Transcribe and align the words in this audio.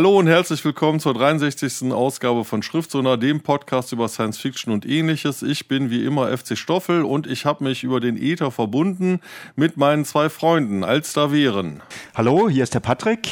Hallo 0.00 0.18
und 0.18 0.28
herzlich 0.28 0.64
willkommen 0.64 0.98
zur 0.98 1.12
63. 1.12 1.92
Ausgabe 1.92 2.46
von 2.46 2.62
Schriftsonar, 2.62 3.18
dem 3.18 3.42
Podcast 3.42 3.92
über 3.92 4.08
Science 4.08 4.38
Fiction 4.38 4.72
und 4.72 4.86
ähnliches. 4.86 5.42
Ich 5.42 5.68
bin 5.68 5.90
wie 5.90 6.06
immer 6.06 6.34
FC 6.34 6.56
Stoffel 6.56 7.04
und 7.04 7.26
ich 7.26 7.44
habe 7.44 7.64
mich 7.64 7.84
über 7.84 8.00
den 8.00 8.16
Ether 8.16 8.50
verbunden 8.50 9.20
mit 9.56 9.76
meinen 9.76 10.06
zwei 10.06 10.30
Freunden, 10.30 10.84
als 10.84 11.12
da 11.12 11.32
wären. 11.32 11.82
Hallo, 12.14 12.48
hier 12.48 12.62
ist 12.62 12.72
der 12.72 12.80
Patrick. 12.80 13.28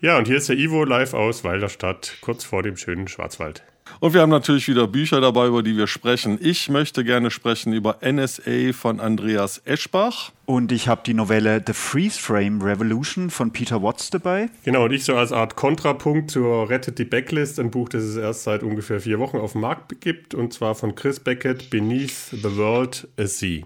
Ja, 0.00 0.16
und 0.16 0.28
hier 0.28 0.36
ist 0.36 0.48
der 0.48 0.56
Ivo 0.56 0.84
live 0.84 1.12
aus 1.12 1.42
Walderstadt, 1.42 2.18
kurz 2.20 2.44
vor 2.44 2.62
dem 2.62 2.76
schönen 2.76 3.08
Schwarzwald. 3.08 3.64
Und 4.00 4.14
wir 4.14 4.20
haben 4.20 4.30
natürlich 4.30 4.68
wieder 4.68 4.86
Bücher 4.86 5.20
dabei, 5.20 5.46
über 5.46 5.62
die 5.62 5.76
wir 5.76 5.86
sprechen. 5.86 6.38
Ich 6.40 6.68
möchte 6.68 7.04
gerne 7.04 7.30
sprechen 7.30 7.72
über 7.72 7.98
NSA 8.02 8.72
von 8.72 9.00
Andreas 9.00 9.62
Eschbach. 9.64 10.32
Und 10.46 10.72
ich 10.72 10.88
habe 10.88 11.02
die 11.06 11.14
Novelle 11.14 11.62
The 11.66 11.72
Freeze 11.72 12.18
Frame 12.20 12.60
Revolution 12.60 13.30
von 13.30 13.50
Peter 13.50 13.82
Watts 13.82 14.10
dabei. 14.10 14.50
Genau, 14.64 14.84
und 14.84 14.92
ich 14.92 15.04
so 15.04 15.16
als 15.16 15.32
Art 15.32 15.56
Kontrapunkt 15.56 16.30
zur 16.30 16.68
Rettet 16.68 16.98
die 16.98 17.04
Backlist, 17.04 17.58
ein 17.58 17.70
Buch, 17.70 17.88
das 17.88 18.02
es 18.02 18.16
erst 18.16 18.44
seit 18.44 18.62
ungefähr 18.62 19.00
vier 19.00 19.18
Wochen 19.18 19.38
auf 19.38 19.52
dem 19.52 19.62
Markt 19.62 20.00
gibt, 20.00 20.34
und 20.34 20.52
zwar 20.52 20.74
von 20.74 20.94
Chris 20.94 21.20
Beckett, 21.20 21.70
Beneath 21.70 22.30
the 22.30 22.56
World 22.56 23.08
a 23.18 23.26
Sea. 23.26 23.62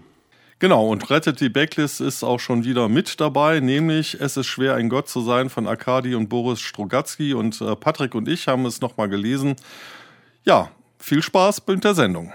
Genau, 0.59 0.89
und 0.89 1.09
Rettet 1.09 1.39
die 1.39 1.47
Backlist 1.47 2.01
ist 2.01 2.21
auch 2.21 2.39
schon 2.39 2.65
wieder 2.65 2.89
mit 2.89 3.21
dabei, 3.21 3.61
nämlich 3.61 4.19
Es 4.19 4.35
ist 4.35 4.47
schwer, 4.47 4.75
ein 4.75 4.89
Gott 4.89 5.07
zu 5.07 5.21
sein 5.21 5.49
von 5.49 5.67
Arkadi 5.67 6.15
und 6.15 6.27
Boris 6.27 6.59
Strogatzky. 6.59 7.33
Und 7.33 7.61
äh, 7.61 7.77
Patrick 7.77 8.13
und 8.13 8.27
ich 8.27 8.49
haben 8.49 8.65
es 8.65 8.81
nochmal 8.81 9.07
gelesen 9.07 9.55
ja, 10.49 10.71
viel 10.97 11.21
Spaß 11.21 11.61
mit 11.67 11.83
der 11.83 11.93
Sendung. 11.93 12.33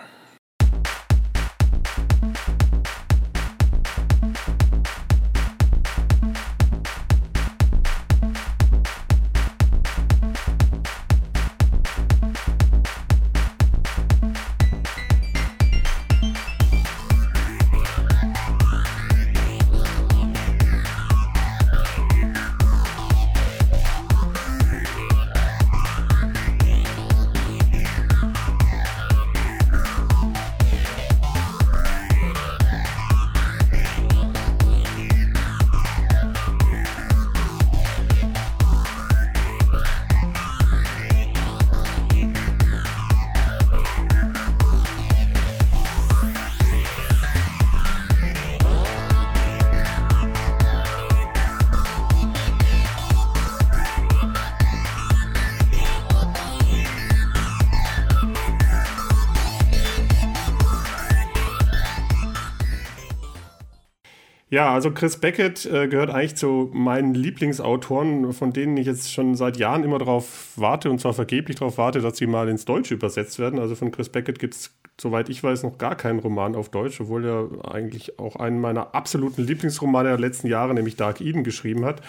Also 64.71 64.91
Chris 64.91 65.17
Beckett 65.17 65.67
äh, 65.67 65.89
gehört 65.89 66.11
eigentlich 66.11 66.37
zu 66.37 66.71
meinen 66.73 67.15
Lieblingsautoren, 67.15 68.33
von 68.33 68.53
denen 68.53 68.77
ich 68.77 68.87
jetzt 68.87 69.13
schon 69.13 69.35
seit 69.35 69.57
Jahren 69.57 69.85
immer 69.85 69.99
darauf 69.99 70.53
warte 70.57 70.91
und 70.91 71.01
zwar 71.01 71.13
vergeblich 71.13 71.59
darauf 71.59 71.79
warte, 71.79 72.01
dass 72.01 72.17
sie 72.17 72.27
mal 72.27 72.49
ins 72.49 72.65
Deutsche 72.65 72.95
übersetzt 72.95 73.39
werden. 73.39 73.59
Also 73.59 73.75
von 73.75 73.91
Chris 73.91 74.09
Beckett 74.09 74.39
gibt 74.39 74.55
es, 74.55 74.71
soweit 75.01 75.29
ich 75.29 75.43
weiß, 75.43 75.63
noch 75.63 75.79
gar 75.79 75.97
keinen 75.97 76.19
Roman 76.19 76.55
auf 76.55 76.69
Deutsch, 76.69 77.01
obwohl 77.01 77.25
er 77.25 77.75
eigentlich 77.75 78.19
auch 78.19 78.37
einen 78.37 78.61
meiner 78.61 78.95
absoluten 78.95 79.45
Lieblingsromane 79.45 80.11
der 80.11 80.19
letzten 80.19 80.47
Jahre, 80.47 80.75
nämlich 80.75 80.97
Dark 80.97 81.21
Eden, 81.21 81.45
geschrieben 81.45 81.85
hat. 81.85 82.01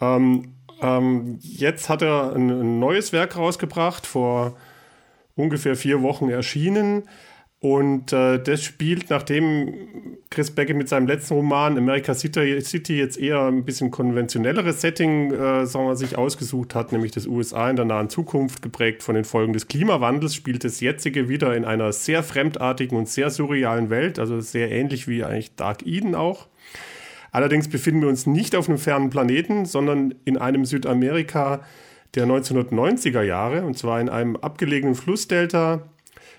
Ähm, 0.00 0.54
ähm, 0.80 1.38
jetzt 1.40 1.88
hat 1.88 2.02
er 2.02 2.34
ein, 2.34 2.50
ein 2.50 2.78
neues 2.78 3.12
Werk 3.12 3.36
rausgebracht, 3.36 4.06
vor 4.06 4.56
ungefähr 5.36 5.76
vier 5.76 6.02
Wochen 6.02 6.28
erschienen. 6.28 7.04
Und 7.64 8.12
äh, 8.12 8.42
das 8.42 8.62
spielt, 8.62 9.08
nachdem 9.08 10.18
Chris 10.28 10.50
Beckett 10.50 10.76
mit 10.76 10.86
seinem 10.90 11.06
letzten 11.06 11.32
Roman 11.32 11.78
America 11.78 12.12
City, 12.12 12.42
jetzt 12.42 13.18
eher 13.18 13.40
ein 13.46 13.64
bisschen 13.64 13.90
konventionelleres 13.90 14.82
Setting 14.82 15.32
äh, 15.32 15.64
sagen 15.64 15.86
wir, 15.86 15.96
sich 15.96 16.18
ausgesucht 16.18 16.74
hat, 16.74 16.92
nämlich 16.92 17.12
das 17.12 17.26
USA 17.26 17.70
in 17.70 17.76
der 17.76 17.86
nahen 17.86 18.10
Zukunft, 18.10 18.60
geprägt 18.60 19.02
von 19.02 19.14
den 19.14 19.24
Folgen 19.24 19.54
des 19.54 19.66
Klimawandels, 19.66 20.34
spielt 20.34 20.62
das 20.62 20.80
jetzige 20.80 21.30
wieder 21.30 21.56
in 21.56 21.64
einer 21.64 21.94
sehr 21.94 22.22
fremdartigen 22.22 22.98
und 22.98 23.08
sehr 23.08 23.30
surrealen 23.30 23.88
Welt, 23.88 24.18
also 24.18 24.40
sehr 24.40 24.70
ähnlich 24.70 25.08
wie 25.08 25.24
eigentlich 25.24 25.56
Dark 25.56 25.86
Eden 25.86 26.14
auch. 26.14 26.48
Allerdings 27.32 27.68
befinden 27.68 28.02
wir 28.02 28.08
uns 28.08 28.26
nicht 28.26 28.56
auf 28.56 28.68
einem 28.68 28.76
fernen 28.76 29.08
Planeten, 29.08 29.64
sondern 29.64 30.14
in 30.26 30.36
einem 30.36 30.66
Südamerika 30.66 31.62
der 32.14 32.26
1990er 32.26 33.22
Jahre, 33.22 33.62
und 33.64 33.78
zwar 33.78 34.02
in 34.02 34.10
einem 34.10 34.36
abgelegenen 34.36 34.96
Flussdelta, 34.96 35.88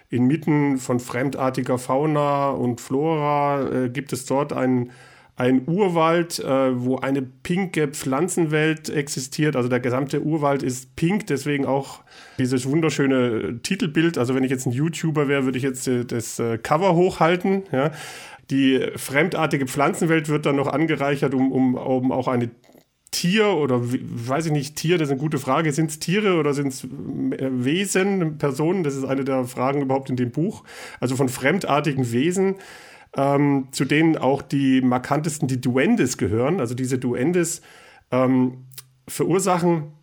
inmitten 0.10 0.78
von 0.78 1.00
fremdartiger 1.00 1.78
Fauna 1.78 2.50
und 2.50 2.82
Flora 2.82 3.70
äh, 3.70 3.90
gibt 3.90 4.14
es 4.14 4.26
dort 4.26 4.54
einen, 4.54 4.92
einen 5.36 5.68
Urwald, 5.68 6.40
äh, 6.40 6.80
wo 6.80 6.98
eine 6.98 7.22
pinke 7.22 7.88
Pflanzenwelt 7.90 8.90
existiert. 8.90 9.56
Also 9.56 9.68
der 9.68 9.80
gesamte 9.80 10.22
Urwald 10.22 10.64
ist 10.64 10.96
pink, 10.96 11.28
deswegen 11.28 11.66
auch 11.66 12.02
dieses 12.38 12.70
wunderschöne 12.70 13.60
Titelbild. 13.62 14.18
Also 14.18 14.36
wenn 14.36 14.44
ich 14.44 14.52
jetzt 14.52 14.66
ein 14.66 14.72
YouTuber 14.72 15.28
wäre, 15.28 15.46
würde 15.46 15.58
ich 15.58 15.64
jetzt 15.64 15.88
äh, 15.88 16.06
das 16.06 16.40
äh, 16.40 16.58
Cover 16.58 16.96
hochhalten. 16.96 17.64
Ja. 17.72 17.92
Die 18.52 18.80
fremdartige 18.96 19.66
Pflanzenwelt 19.66 20.30
wird 20.30 20.46
dann 20.46 20.56
noch 20.56 20.68
angereichert, 20.68 21.34
um, 21.34 21.52
um, 21.52 21.76
um 21.76 22.12
auch 22.12 22.28
eine 22.28 22.52
Tier 23.16 23.48
oder 23.48 23.80
weiß 23.82 24.48
ich 24.48 24.52
nicht, 24.52 24.76
Tier, 24.76 24.98
das 24.98 25.08
ist 25.08 25.14
eine 25.14 25.22
gute 25.22 25.38
Frage. 25.38 25.72
Sind 25.72 25.90
es 25.90 26.00
Tiere 26.00 26.38
oder 26.38 26.54
sind 26.54 26.68
es 26.68 26.84
äh, 26.84 27.50
Wesen, 27.50 28.38
Personen? 28.38 28.84
Das 28.84 28.94
ist 28.94 29.06
eine 29.06 29.24
der 29.24 29.46
Fragen 29.46 29.82
überhaupt 29.82 30.10
in 30.10 30.18
dem 30.18 30.32
Buch. 30.32 30.66
Also 31.00 31.16
von 31.16 31.30
fremdartigen 31.30 32.12
Wesen, 32.12 32.56
ähm, 33.16 33.70
zu 33.72 33.86
denen 33.86 34.18
auch 34.18 34.42
die 34.42 34.82
markantesten 34.82 35.48
die 35.48 35.62
Duendes 35.62 36.18
gehören. 36.18 36.60
Also 36.60 36.76
diese 36.76 37.00
Duendes 37.00 37.62
ähm, 38.12 38.66
verursachen 39.08 39.94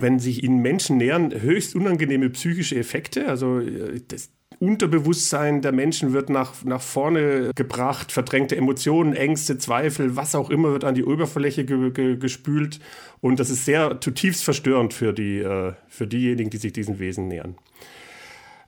wenn 0.00 0.20
sich 0.20 0.44
ihnen 0.44 0.62
Menschen 0.62 0.96
nähern, 0.96 1.32
höchst 1.32 1.74
unangenehme 1.74 2.30
psychische 2.30 2.76
Effekte. 2.76 3.26
Also 3.26 3.58
äh, 3.58 4.00
das, 4.06 4.30
Unterbewusstsein 4.60 5.62
der 5.62 5.72
Menschen 5.72 6.12
wird 6.12 6.30
nach, 6.30 6.64
nach 6.64 6.80
vorne 6.80 7.52
gebracht, 7.54 8.10
verdrängte 8.10 8.56
Emotionen, 8.56 9.14
Ängste, 9.14 9.58
Zweifel, 9.58 10.16
was 10.16 10.34
auch 10.34 10.50
immer 10.50 10.72
wird 10.72 10.84
an 10.84 10.94
die 10.94 11.04
Oberfläche 11.04 11.64
ge, 11.64 11.90
ge, 11.90 12.16
gespült. 12.16 12.80
Und 13.20 13.38
das 13.38 13.50
ist 13.50 13.64
sehr 13.64 14.00
zutiefst 14.00 14.42
verstörend 14.42 14.94
für, 14.94 15.12
die, 15.12 15.38
äh, 15.38 15.74
für 15.86 16.06
diejenigen, 16.06 16.50
die 16.50 16.56
sich 16.56 16.72
diesen 16.72 16.98
Wesen 16.98 17.28
nähern. 17.28 17.56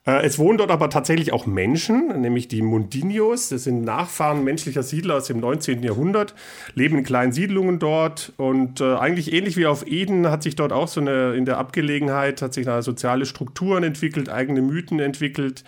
Äh, 0.05 0.25
es 0.25 0.39
wohnen 0.39 0.57
dort 0.57 0.71
aber 0.71 0.89
tatsächlich 0.89 1.31
auch 1.31 1.45
Menschen, 1.45 2.21
nämlich 2.21 2.47
die 2.47 2.61
Mundinios. 2.61 3.49
Das 3.49 3.65
sind 3.65 3.83
Nachfahren 3.83 4.43
menschlicher 4.43 4.83
Siedler 4.83 5.15
aus 5.17 5.27
dem 5.27 5.39
19. 5.39 5.83
Jahrhundert, 5.83 6.33
leben 6.73 6.97
in 6.97 7.03
kleinen 7.03 7.31
Siedlungen 7.31 7.77
dort 7.77 8.33
und 8.37 8.81
äh, 8.81 8.95
eigentlich 8.95 9.31
ähnlich 9.31 9.57
wie 9.57 9.67
auf 9.67 9.85
Eden 9.85 10.29
hat 10.29 10.43
sich 10.43 10.55
dort 10.55 10.73
auch 10.73 10.87
so 10.87 11.01
eine, 11.01 11.33
in 11.33 11.45
der 11.45 11.57
Abgelegenheit, 11.57 12.41
hat 12.41 12.53
sich 12.53 12.65
da 12.65 12.81
soziale 12.81 13.25
Strukturen 13.25 13.83
entwickelt, 13.83 14.29
eigene 14.29 14.61
Mythen 14.61 14.99
entwickelt. 14.99 15.63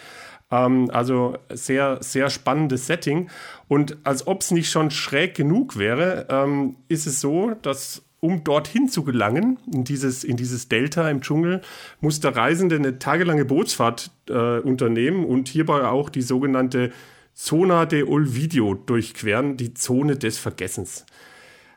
Ähm, 0.50 0.90
also 0.92 1.38
sehr, 1.50 1.98
sehr 2.02 2.30
spannendes 2.30 2.88
Setting. 2.88 3.30
Und 3.68 3.98
als 4.04 4.26
ob 4.26 4.42
es 4.42 4.52
nicht 4.52 4.72
schon 4.72 4.90
schräg 4.90 5.36
genug 5.36 5.78
wäre, 5.78 6.28
ähm, 6.30 6.78
ist 6.88 7.06
es 7.06 7.22
so, 7.22 7.52
dass 7.62 8.04
um 8.24 8.46
dorthin 8.46 8.88
zu 8.88 9.04
gelangen, 9.04 9.60
in 9.72 9.84
dieses, 9.84 10.24
in 10.24 10.38
dieses 10.38 10.70
Delta 10.70 11.10
im 11.10 11.20
Dschungel, 11.20 11.62
muss 12.00 12.22
der 12.22 12.34
Reisende 12.34 12.78
eine 12.78 12.98
tagelange 12.98 13.44
Bootsfahrt 13.44 14.12
äh, 14.30 14.60
unternehmen 14.60 15.26
und 15.26 15.50
hierbei 15.50 15.84
auch 15.84 16.10
die 16.10 16.22
sogenannte 16.22 16.92
Zona 17.34 17.86
de 17.86 18.04
Olvidio 18.04 18.76
durchqueren, 18.76 19.58
die 19.58 19.74
Zone 19.74 20.16
des 20.16 20.38
Vergessens. 20.38 21.06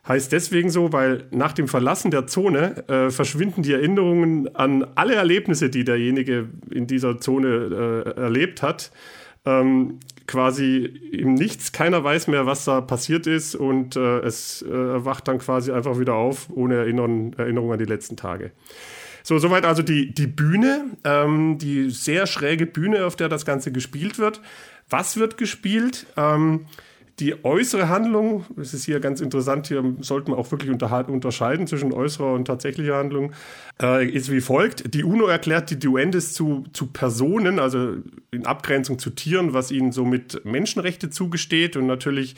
Heißt 0.06 0.30
deswegen 0.30 0.70
so, 0.70 0.92
weil 0.92 1.24
nach 1.32 1.52
dem 1.52 1.66
Verlassen 1.66 2.12
der 2.12 2.28
Zone 2.28 2.88
äh, 2.88 3.10
verschwinden 3.10 3.62
die 3.62 3.72
Erinnerungen 3.72 4.54
an 4.54 4.86
alle 4.94 5.16
Erlebnisse, 5.16 5.68
die 5.68 5.82
derjenige 5.82 6.48
in 6.70 6.86
dieser 6.86 7.18
Zone 7.18 8.04
äh, 8.06 8.20
erlebt 8.20 8.62
hat 8.62 8.92
ähm, 9.46 10.00
quasi 10.26 10.84
im 11.12 11.34
Nichts. 11.34 11.72
Keiner 11.72 12.02
weiß 12.02 12.28
mehr, 12.28 12.46
was 12.46 12.64
da 12.64 12.80
passiert 12.80 13.26
ist 13.26 13.54
und 13.54 13.96
äh, 13.96 14.18
es 14.20 14.62
äh, 14.62 15.04
wacht 15.04 15.28
dann 15.28 15.38
quasi 15.38 15.72
einfach 15.72 15.98
wieder 15.98 16.14
auf, 16.14 16.48
ohne 16.50 16.76
Erinnerung, 16.76 17.34
Erinnerung 17.34 17.72
an 17.72 17.78
die 17.78 17.84
letzten 17.84 18.16
Tage. 18.16 18.52
So, 19.22 19.38
soweit 19.38 19.64
also 19.64 19.82
die, 19.82 20.14
die 20.14 20.28
Bühne, 20.28 20.84
ähm, 21.02 21.58
die 21.58 21.90
sehr 21.90 22.26
schräge 22.26 22.64
Bühne, 22.64 23.06
auf 23.06 23.16
der 23.16 23.28
das 23.28 23.44
Ganze 23.44 23.72
gespielt 23.72 24.18
wird. 24.18 24.40
Was 24.88 25.16
wird 25.16 25.36
gespielt? 25.36 26.06
Ähm, 26.16 26.66
Die 27.18 27.44
äußere 27.44 27.88
Handlung, 27.88 28.44
das 28.56 28.74
ist 28.74 28.84
hier 28.84 29.00
ganz 29.00 29.22
interessant, 29.22 29.68
hier 29.68 29.82
sollten 30.00 30.32
wir 30.32 30.38
auch 30.38 30.50
wirklich 30.50 30.70
unterscheiden 30.70 31.66
zwischen 31.66 31.94
äußerer 31.94 32.34
und 32.34 32.44
tatsächlicher 32.44 32.96
Handlung, 32.96 33.32
äh, 33.80 34.06
ist 34.06 34.30
wie 34.30 34.42
folgt. 34.42 34.92
Die 34.92 35.02
UNO 35.02 35.26
erklärt 35.26 35.70
die 35.70 35.78
Duendes 35.78 36.34
zu, 36.34 36.64
zu 36.74 36.88
Personen, 36.88 37.58
also 37.58 37.94
in 38.30 38.44
Abgrenzung 38.44 38.98
zu 38.98 39.08
Tieren, 39.08 39.54
was 39.54 39.70
ihnen 39.70 39.92
somit 39.92 40.44
Menschenrechte 40.44 41.08
zugesteht 41.08 41.78
und 41.78 41.86
natürlich 41.86 42.36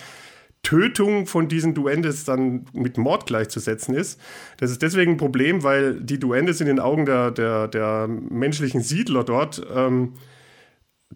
Tötung 0.63 1.27
von 1.27 1.49
diesen 1.49 1.75
Duendes 1.75 2.25
dann 2.25 2.67
mit 2.73 2.99
Mord 2.99 3.27
gleichzusetzen 3.27 3.95
ist. 3.95 4.21
Das 4.59 4.71
ist 4.71 4.83
deswegen 4.83 5.13
ein 5.13 5.17
Problem, 5.17 5.65
weil 5.65 6.01
die 6.01 6.21
Duendes 6.21 6.61
in 6.61 6.67
den 6.69 6.79
Augen 6.79 7.05
der, 7.05 7.33
der, 7.33 7.67
der 7.67 8.07
menschlichen 8.09 8.83
Siedler 8.83 9.25
dort 9.25 9.61
ähm, 9.75 10.13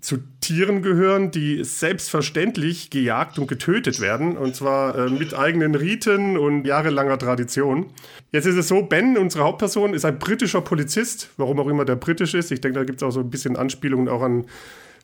zu 0.00 0.19
Tieren 0.41 0.83
gehören, 0.83 1.31
die 1.31 1.62
selbstverständlich 1.65 2.91
gejagt 2.91 3.39
und 3.39 3.47
getötet 3.47 4.00
werden, 4.00 4.37
und 4.37 4.56
zwar 4.56 4.97
äh, 4.97 5.11
mit 5.11 5.35
eigenen 5.35 5.75
Riten 5.75 6.39
und 6.39 6.67
jahrelanger 6.67 7.19
Tradition. 7.19 7.87
Jetzt 8.33 8.47
ist 8.47 8.56
es 8.56 8.69
so, 8.69 8.83
Ben, 8.83 9.19
unsere 9.19 9.44
Hauptperson, 9.44 9.94
ist 9.94 10.05
ein 10.05 10.19
britischer 10.19 10.62
Polizist, 10.62 11.31
warum 11.37 11.61
auch 11.61 11.69
immer 11.69 11.85
der 11.85 11.97
britisch 11.97 12.35
ist. 12.35 12.50
Ich 12.50 12.61
denke, 12.61 12.79
da 12.79 12.85
gibt 12.85 13.03
es 13.03 13.06
auch 13.06 13.12
so 13.12 13.21
ein 13.21 13.31
bisschen 13.31 13.56
Anspielungen 13.56 14.09
auch 14.09 14.23
an 14.23 14.47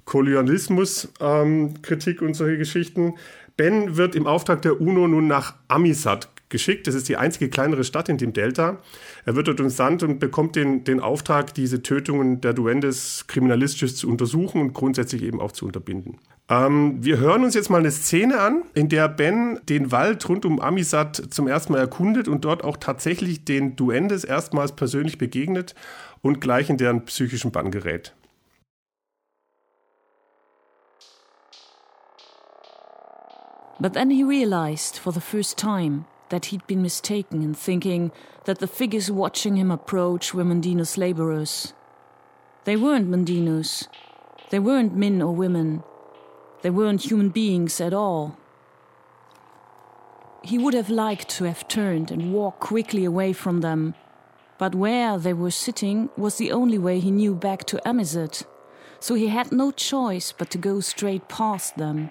Kolonialismus, 0.04 1.12
ähm, 1.20 1.74
und 2.20 2.34
solche 2.34 2.56
Geschichten. 2.56 3.14
Ben 3.58 3.96
wird 3.96 4.14
im 4.14 4.26
Auftrag 4.26 4.62
der 4.62 4.80
UNO 4.80 5.06
nun 5.06 5.26
nach 5.26 5.54
Amisat 5.68 6.28
geschickt. 6.48 6.86
Das 6.86 6.94
ist 6.94 7.08
die 7.08 7.16
einzige 7.16 7.48
kleinere 7.48 7.84
Stadt 7.84 8.08
in 8.08 8.18
dem 8.18 8.32
Delta. 8.32 8.78
Er 9.24 9.36
wird 9.36 9.48
dort 9.48 9.60
entsandt 9.60 10.02
und 10.02 10.18
bekommt 10.18 10.56
den, 10.56 10.84
den 10.84 11.00
Auftrag, 11.00 11.54
diese 11.54 11.82
Tötungen 11.82 12.40
der 12.40 12.52
Duendes 12.52 13.26
kriminalistisch 13.26 13.94
zu 13.94 14.08
untersuchen 14.08 14.60
und 14.60 14.72
grundsätzlich 14.74 15.22
eben 15.22 15.40
auch 15.40 15.52
zu 15.52 15.66
unterbinden. 15.66 16.18
Ähm, 16.48 17.04
wir 17.04 17.18
hören 17.18 17.44
uns 17.44 17.54
jetzt 17.54 17.68
mal 17.68 17.78
eine 17.78 17.90
Szene 17.90 18.40
an, 18.40 18.62
in 18.74 18.88
der 18.88 19.08
Ben 19.08 19.60
den 19.68 19.92
Wald 19.92 20.26
rund 20.28 20.44
um 20.44 20.60
Amisat 20.60 21.16
zum 21.30 21.46
ersten 21.46 21.72
Mal 21.72 21.80
erkundet 21.80 22.28
und 22.28 22.44
dort 22.44 22.64
auch 22.64 22.78
tatsächlich 22.78 23.44
den 23.44 23.76
Duendes 23.76 24.24
erstmals 24.24 24.74
persönlich 24.74 25.18
begegnet 25.18 25.74
und 26.22 26.40
gleich 26.40 26.70
in 26.70 26.78
deren 26.78 27.04
psychischen 27.04 27.52
Bann 27.52 27.70
gerät. 27.70 28.14
But 33.80 33.92
then 33.92 34.10
he 34.10 34.24
realized 34.24 34.98
for 34.98 35.12
the 35.12 35.20
first 35.20 35.56
time 35.56 36.06
that 36.30 36.46
he'd 36.46 36.66
been 36.66 36.82
mistaken 36.82 37.42
in 37.42 37.54
thinking 37.54 38.12
that 38.44 38.58
the 38.58 38.66
figures 38.66 39.10
watching 39.10 39.56
him 39.56 39.70
approach 39.70 40.34
were 40.34 40.44
Mandino's 40.44 40.96
laborers. 40.98 41.72
They 42.64 42.76
weren't 42.76 43.08
Mandinos. 43.08 43.88
They 44.50 44.58
weren't 44.58 44.96
men 44.96 45.22
or 45.22 45.34
women. 45.34 45.82
They 46.62 46.70
weren't 46.70 47.04
human 47.04 47.30
beings 47.30 47.80
at 47.80 47.92
all. 47.92 48.36
He 50.42 50.58
would 50.58 50.74
have 50.74 50.90
liked 50.90 51.28
to 51.30 51.44
have 51.44 51.68
turned 51.68 52.10
and 52.10 52.32
walked 52.32 52.60
quickly 52.60 53.04
away 53.04 53.32
from 53.32 53.60
them, 53.60 53.94
but 54.56 54.74
where 54.74 55.18
they 55.18 55.32
were 55.32 55.50
sitting 55.50 56.10
was 56.16 56.36
the 56.36 56.52
only 56.52 56.78
way 56.78 57.00
he 57.00 57.10
knew 57.10 57.34
back 57.34 57.64
to 57.66 57.80
Amizet, 57.84 58.44
so 59.00 59.14
he 59.14 59.28
had 59.28 59.52
no 59.52 59.70
choice 59.70 60.32
but 60.32 60.50
to 60.50 60.58
go 60.58 60.80
straight 60.80 61.28
past 61.28 61.76
them. 61.76 62.10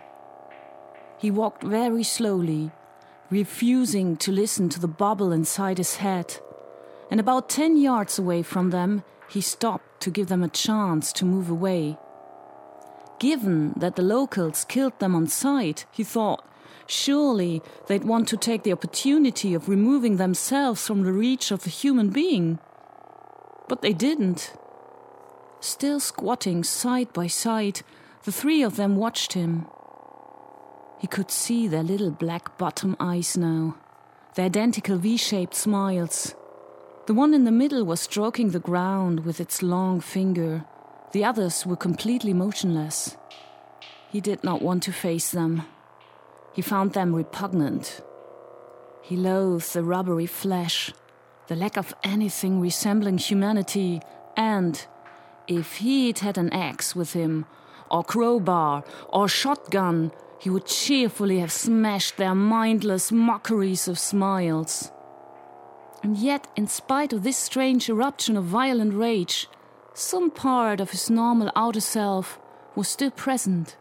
He 1.18 1.32
walked 1.32 1.64
very 1.64 2.04
slowly, 2.04 2.72
refusing 3.30 4.18
to 4.18 4.32
listen 4.32 4.70
to 4.70 4.80
the 4.80 4.88
bubble 4.88 5.32
inside 5.32 5.78
his 5.78 5.98
head. 5.98 6.38
And 7.10 7.20
about 7.20 7.50
ten 7.50 7.78
yards 7.78 8.20
away 8.20 8.44
from 8.44 8.70
them, 8.70 9.04
he 9.30 9.42
stopped 9.42 10.02
to 10.02 10.10
give 10.10 10.28
them 10.28 10.44
a 10.44 10.50
chance 10.50 11.12
to 11.14 11.26
move 11.26 11.50
away. 11.50 11.98
Given 13.20 13.74
that 13.78 13.96
the 13.96 14.02
locals 14.02 14.66
killed 14.66 14.98
them 15.00 15.16
on 15.16 15.28
sight, 15.28 15.86
he 15.92 16.04
thought, 16.04 16.46
surely 16.86 17.62
they'd 17.88 18.04
want 18.04 18.28
to 18.30 18.38
take 18.38 18.64
the 18.64 18.72
opportunity 18.72 19.54
of 19.54 19.68
removing 19.68 20.18
themselves 20.18 20.86
from 20.86 21.04
the 21.04 21.12
reach 21.12 21.52
of 21.52 21.66
a 21.66 21.70
human 21.70 22.10
being. 22.10 22.60
But 23.68 23.82
they 23.82 23.94
didn't. 23.94 24.54
Still 25.60 26.00
squatting 26.00 26.64
side 26.64 27.12
by 27.12 27.28
side, 27.28 27.82
the 28.24 28.32
three 28.32 28.62
of 28.62 28.76
them 28.76 28.96
watched 28.96 29.34
him. 29.34 29.66
He 31.00 31.08
could 31.08 31.30
see 31.30 31.68
their 31.68 31.84
little 31.84 32.12
black 32.12 32.58
bottom 32.58 32.96
eyes 33.00 33.38
now, 33.38 33.76
their 34.36 34.46
identical 34.46 34.98
V 34.98 35.18
shaped 35.18 35.56
smiles. 35.56 36.36
The 37.06 37.14
one 37.14 37.34
in 37.34 37.46
the 37.46 37.52
middle 37.52 37.84
was 37.84 38.02
stroking 38.02 38.50
the 38.50 38.60
ground 38.60 39.26
with 39.26 39.40
its 39.40 39.62
long 39.62 40.02
finger. 40.02 40.66
The 41.14 41.24
others 41.24 41.66
were 41.66 41.76
completely 41.76 42.34
motionless. 42.34 43.16
He 44.10 44.22
did 44.22 44.44
not 44.44 44.62
want 44.62 44.84
to 44.84 44.92
face 44.92 45.32
them. 45.32 45.64
He 46.54 46.62
found 46.62 46.94
them 46.94 47.16
repugnant. 47.16 48.02
He 49.02 49.16
loathed 49.16 49.74
the 49.74 49.84
rubbery 49.84 50.26
flesh, 50.26 50.92
the 51.48 51.56
lack 51.56 51.78
of 51.78 51.94
anything 52.04 52.60
resembling 52.60 53.20
humanity, 53.20 54.02
and 54.36 54.86
if 55.48 55.78
he'd 55.78 56.20
had 56.20 56.38
an 56.38 56.52
axe 56.52 56.96
with 56.96 57.14
him, 57.14 57.46
or 57.90 58.04
crowbar, 58.04 58.84
or 59.10 59.30
shotgun, 59.30 60.12
he 60.40 60.50
would 60.50 60.66
cheerfully 60.66 61.40
have 61.40 61.52
smashed 61.52 62.18
their 62.18 62.36
mindless 62.36 63.12
mockeries 63.12 63.88
of 63.88 63.98
smiles. 63.98 64.92
And 66.04 66.18
yet, 66.18 66.48
in 66.56 66.68
spite 66.68 67.12
of 67.12 67.24
this 67.24 67.38
strange 67.38 67.90
eruption 67.90 68.38
of 68.38 68.44
violent 68.44 68.94
rage, 68.94 69.48
some 69.94 70.30
part 70.30 70.80
of 70.80 70.92
his 70.92 71.10
normal 71.10 71.52
outer 71.56 71.82
self 71.82 72.40
was 72.76 72.88
still 72.88 73.10
present, 73.10 73.76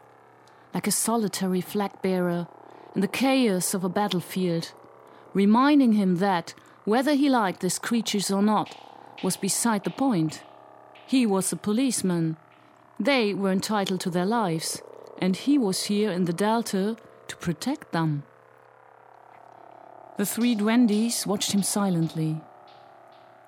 like 0.73 0.87
a 0.87 0.91
solitary 0.91 1.61
flag 1.61 1.93
bearer 2.01 2.47
in 2.95 3.03
the 3.03 3.09
chaos 3.09 3.75
of 3.75 3.85
a 3.85 3.91
battlefield, 3.91 4.73
reminding 5.35 5.93
him 5.93 6.17
that, 6.17 6.55
whether 6.87 7.13
he 7.15 7.29
liked 7.29 7.61
these 7.61 7.79
creatures 7.79 8.31
or 8.31 8.41
not, 8.41 8.75
was 9.23 9.37
beside 9.37 9.85
the 9.85 9.91
point. 9.91 10.43
He 11.07 11.27
was 11.27 11.53
a 11.53 11.57
policeman. 11.57 12.39
They 12.99 13.35
were 13.35 13.53
entitled 13.53 14.01
to 14.01 14.11
their 14.11 14.25
lives, 14.25 14.81
and 15.19 15.37
he 15.37 15.59
was 15.59 15.85
here 15.85 16.11
in 16.11 16.25
the 16.25 16.33
Delta 16.33 16.97
to 17.29 17.37
protect 17.37 17.93
them. 17.93 18.23
The 20.17 20.27
three 20.27 20.55
duendes 20.55 21.27
watched 21.27 21.53
him 21.53 21.63
silently. 21.63 22.41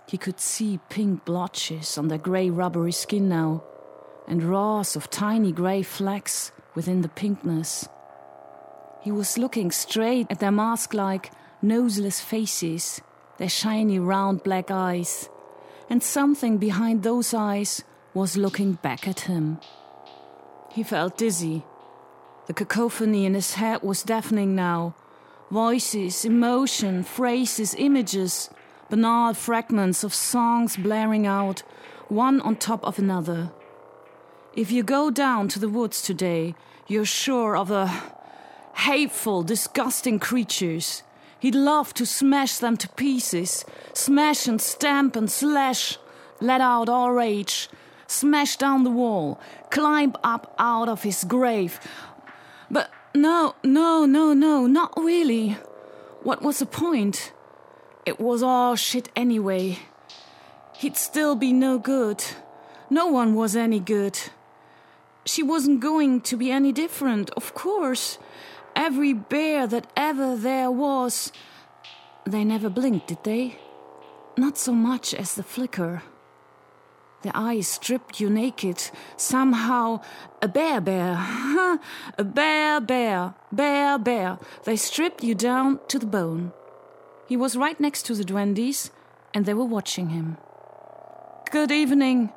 He 0.07 0.19
could 0.19 0.41
see 0.41 0.81
pink 0.89 1.25
blotches 1.25 1.97
on 1.99 2.09
their 2.09 2.19
grey 2.19 2.51
rubbery 2.51 2.93
skin 2.93 3.29
now, 3.29 3.63
and 4.27 4.43
rows 4.43 4.97
of 4.97 5.11
tiny 5.11 5.53
grey 5.53 5.83
flecks 5.83 6.53
within 6.75 7.03
the 7.03 7.09
pinkness. 7.09 7.89
He 9.01 9.11
was 9.11 9.39
looking 9.39 9.71
straight 9.71 10.27
at 10.31 10.41
their 10.41 10.53
mask 10.53 10.93
like, 10.93 11.31
noseless 11.63 12.21
faces, 12.21 13.01
their 13.39 13.49
shiny 13.49 13.99
round 13.99 14.43
black 14.43 14.71
eyes, 14.71 15.29
and 15.89 16.03
something 16.03 16.59
behind 16.59 17.03
those 17.03 17.33
eyes 17.33 17.83
was 18.13 18.37
looking 18.37 18.73
back 18.75 19.09
at 19.09 19.21
him. 19.21 19.59
He 20.71 20.83
felt 20.83 21.17
dizzy. 21.17 21.65
The 22.47 22.55
cacophony 22.55 23.25
in 23.27 23.35
his 23.35 23.55
head 23.55 23.83
was 23.83 24.03
deafening 24.03 24.55
now. 24.55 24.95
Voices, 25.51 26.25
emotion, 26.25 27.03
phrases, 27.03 27.75
images, 27.79 28.51
banal 28.91 29.35
fragments 29.35 30.05
of 30.05 30.15
songs 30.15 30.77
blaring 30.77 31.27
out, 31.27 31.63
one 32.09 32.41
on 32.41 32.57
top 32.57 32.85
of 32.85 32.99
another. 32.99 33.51
If 34.55 34.71
you 34.71 34.83
go 34.83 35.11
down 35.11 35.49
to 35.49 35.59
the 35.59 35.69
woods 35.69 36.03
today, 36.03 36.55
you're 36.87 37.05
sure 37.05 37.57
of 37.57 37.69
the 37.69 37.91
hateful, 38.75 39.43
disgusting 39.43 40.19
creatures. 40.19 41.03
He'd 41.41 41.55
love 41.55 41.95
to 41.95 42.07
smash 42.07 42.59
them 42.59 42.77
to 42.79 42.89
pieces, 42.89 43.65
smash 43.93 44.47
and 44.49 44.61
stamp 44.61 45.17
and 45.17 45.31
slash, 45.31 45.99
let 46.41 46.61
out 46.61 46.89
all 46.89 47.13
rage, 47.13 47.69
smash 48.09 48.57
down 48.57 48.83
the 48.83 48.91
wall, 48.91 49.39
climb 49.71 50.17
up 50.25 50.55
out 50.59 50.89
of 50.89 51.05
his 51.05 51.23
grave. 51.23 51.79
But 52.69 52.91
no, 53.15 53.55
no, 53.63 54.05
no, 54.05 54.35
no, 54.35 54.67
not 54.67 54.93
really. 54.97 55.57
What 56.25 56.43
was 56.43 56.59
the 56.59 56.67
point? 56.67 57.33
It 58.05 58.19
was 58.19 58.43
all 58.43 58.75
shit 58.75 59.09
anyway. 59.15 59.79
He'd 60.75 60.97
still 60.97 61.37
be 61.37 61.53
no 61.53 61.79
good. 61.79 62.25
No 62.91 63.07
one 63.07 63.35
was 63.35 63.55
any 63.55 63.81
good. 63.81 64.19
She 65.25 65.43
wasn't 65.43 65.81
going 65.81 66.23
to 66.23 66.37
be 66.37 66.51
any 66.51 66.73
different, 66.73 67.31
of 67.37 67.55
course. 67.55 68.19
Every 68.75 69.13
bear 69.13 69.67
that 69.67 69.91
ever 69.97 70.37
there 70.37 70.71
was. 70.71 71.33
They 72.25 72.45
never 72.45 72.71
blinked, 72.71 73.09
did 73.09 73.25
they? 73.25 73.59
Not 74.37 74.57
so 74.57 74.73
much 74.73 75.13
as 75.13 75.35
the 75.35 75.43
flicker. 75.43 76.03
Their 77.23 77.33
eyes 77.35 77.67
stripped 77.67 78.21
you 78.21 78.31
naked. 78.31 78.91
Somehow, 79.17 80.01
a 80.41 80.49
bear 80.49 80.81
bear. 80.81 81.15
a 82.19 82.25
bear 82.25 82.81
bear. 82.81 83.35
Bear 83.51 83.99
bear. 83.99 84.39
They 84.65 84.77
stripped 84.77 85.25
you 85.25 85.35
down 85.35 85.81
to 85.89 85.99
the 85.99 86.07
bone. 86.07 86.53
He 87.27 87.37
was 87.37 87.57
right 87.57 87.79
next 87.79 88.05
to 88.05 88.15
the 88.15 88.25
duendes, 88.25 88.91
and 89.35 89.47
they 89.47 89.55
were 89.55 89.65
watching 89.65 90.11
him. 90.11 90.39
Good 91.51 91.73
evening, 91.73 92.31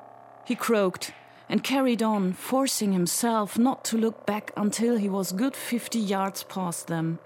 he 0.46 0.56
croaked, 0.56 1.14
and 1.48 1.64
carried 1.64 2.02
on, 2.02 2.34
forcing 2.34 2.94
himself 2.94 3.58
not 3.58 3.86
to 3.86 3.98
look 3.98 4.26
back 4.26 4.52
until 4.58 4.98
he 4.98 5.10
was 5.10 5.32
good 5.32 5.56
50 5.56 6.00
yards 6.00 6.44
past 6.44 6.88
them. 6.88 7.20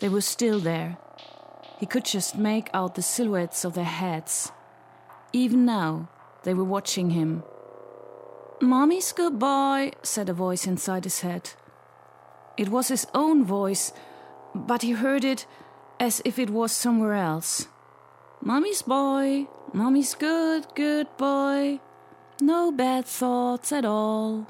They 0.00 0.08
were 0.08 0.20
still 0.20 0.60
there. 0.60 0.96
He 1.78 1.86
could 1.86 2.04
just 2.04 2.36
make 2.36 2.70
out 2.72 2.94
the 2.94 3.02
silhouettes 3.02 3.64
of 3.64 3.74
their 3.74 3.84
heads. 3.84 4.50
Even 5.32 5.64
now, 5.64 6.08
they 6.48 6.54
were 6.54 6.64
watching 6.64 7.10
him. 7.10 7.42
Mommy's 8.62 9.12
goodbye, 9.12 9.92
said 10.02 10.30
a 10.30 10.32
voice 10.32 10.66
inside 10.66 11.04
his 11.04 11.20
head. 11.20 11.50
It 12.56 12.70
was 12.70 12.88
his 12.88 13.06
own 13.12 13.44
voice, 13.44 13.92
but 14.54 14.80
he 14.80 14.92
heard 14.92 15.24
it 15.24 15.46
as 16.00 16.22
if 16.24 16.38
it 16.38 16.48
was 16.48 16.72
somewhere 16.72 17.12
else. 17.12 17.68
Mommy's 18.40 18.80
boy, 18.80 19.46
mommy's 19.74 20.14
good, 20.14 20.64
good 20.74 21.06
boy. 21.18 21.80
No 22.40 22.72
bad 22.72 23.04
thoughts 23.04 23.70
at 23.70 23.84
all. 23.84 24.46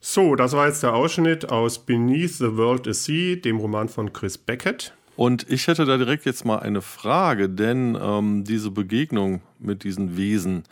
So, 0.00 0.36
das 0.36 0.52
war 0.52 0.68
jetzt 0.68 0.84
der 0.84 0.94
Ausschnitt 0.94 1.50
aus 1.50 1.78
Beneath 1.78 2.38
the 2.38 2.56
World 2.56 2.86
is 2.86 3.04
Sea, 3.04 3.34
dem 3.34 3.58
Roman 3.58 3.88
von 3.88 4.12
Chris 4.12 4.38
Beckett. 4.38 4.92
Und 5.18 5.50
ich 5.50 5.66
hätte 5.66 5.84
da 5.84 5.96
direkt 5.96 6.26
jetzt 6.26 6.44
mal 6.44 6.60
eine 6.60 6.80
Frage, 6.80 7.48
denn 7.48 7.98
ähm, 8.00 8.44
diese 8.44 8.70
Begegnung 8.70 9.40
mit 9.58 9.82
diesen 9.82 10.16
Wesen 10.16 10.62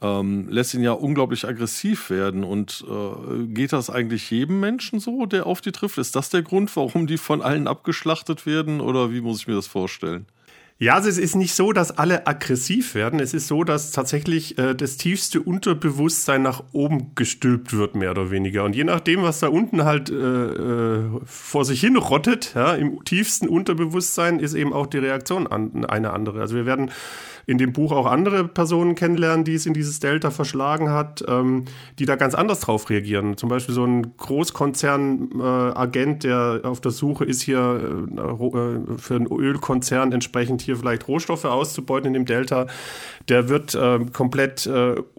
ähm, 0.00 0.48
lässt 0.48 0.74
ihn 0.74 0.84
ja 0.84 0.92
unglaublich 0.92 1.44
aggressiv 1.44 2.08
werden. 2.08 2.44
Und 2.44 2.84
äh, 2.88 3.46
geht 3.46 3.72
das 3.72 3.90
eigentlich 3.90 4.30
jedem 4.30 4.60
Menschen 4.60 5.00
so, 5.00 5.26
der 5.26 5.44
auf 5.44 5.60
die 5.60 5.72
trifft? 5.72 5.98
Ist 5.98 6.14
das 6.14 6.30
der 6.30 6.42
Grund, 6.42 6.74
warum 6.76 7.08
die 7.08 7.18
von 7.18 7.42
allen 7.42 7.66
abgeschlachtet 7.66 8.46
werden? 8.46 8.80
Oder 8.80 9.10
wie 9.10 9.20
muss 9.20 9.40
ich 9.40 9.48
mir 9.48 9.56
das 9.56 9.66
vorstellen? 9.66 10.24
Ja, 10.82 10.94
also 10.94 11.10
es 11.10 11.18
ist 11.18 11.36
nicht 11.36 11.54
so, 11.54 11.74
dass 11.74 11.98
alle 11.98 12.26
aggressiv 12.26 12.94
werden. 12.94 13.20
Es 13.20 13.34
ist 13.34 13.48
so, 13.48 13.64
dass 13.64 13.92
tatsächlich 13.92 14.56
äh, 14.56 14.74
das 14.74 14.96
tiefste 14.96 15.42
Unterbewusstsein 15.42 16.40
nach 16.40 16.62
oben 16.72 17.14
gestülpt 17.14 17.74
wird, 17.74 17.94
mehr 17.94 18.12
oder 18.12 18.30
weniger. 18.30 18.64
Und 18.64 18.74
je 18.74 18.84
nachdem, 18.84 19.22
was 19.22 19.40
da 19.40 19.48
unten 19.48 19.84
halt 19.84 20.08
äh, 20.08 20.14
äh, 20.14 21.02
vor 21.26 21.66
sich 21.66 21.80
hin 21.80 21.96
rottet, 21.96 22.54
ja, 22.54 22.72
im 22.72 23.04
tiefsten 23.04 23.46
Unterbewusstsein 23.46 24.40
ist 24.40 24.54
eben 24.54 24.72
auch 24.72 24.86
die 24.86 24.96
Reaktion 24.96 25.46
an, 25.46 25.84
eine 25.84 26.14
andere. 26.14 26.40
Also 26.40 26.56
wir 26.56 26.64
werden 26.64 26.90
in 27.50 27.58
dem 27.58 27.72
Buch 27.72 27.90
auch 27.90 28.06
andere 28.06 28.46
Personen 28.46 28.94
kennenlernen, 28.94 29.44
die 29.44 29.54
es 29.54 29.66
in 29.66 29.74
dieses 29.74 29.98
Delta 29.98 30.30
verschlagen 30.30 30.90
hat, 30.90 31.24
ähm, 31.26 31.64
die 31.98 32.06
da 32.06 32.14
ganz 32.14 32.36
anders 32.36 32.60
drauf 32.60 32.88
reagieren. 32.88 33.36
Zum 33.36 33.48
Beispiel 33.48 33.74
so 33.74 33.84
ein 33.84 34.16
Großkonzernagent, 34.16 36.24
äh, 36.24 36.28
der 36.28 36.60
auf 36.62 36.80
der 36.80 36.92
Suche 36.92 37.24
ist, 37.24 37.42
hier 37.42 38.06
äh, 38.16 38.20
äh, 38.20 38.98
für 38.98 39.16
einen 39.16 39.26
Ölkonzern 39.26 40.12
entsprechend 40.12 40.62
hier 40.62 40.76
vielleicht 40.76 41.08
Rohstoffe 41.08 41.44
auszubeuten 41.44 42.06
in 42.06 42.14
dem 42.14 42.24
Delta, 42.24 42.68
der 43.28 43.48
wird 43.48 43.74
äh, 43.74 43.98
komplett 44.12 44.70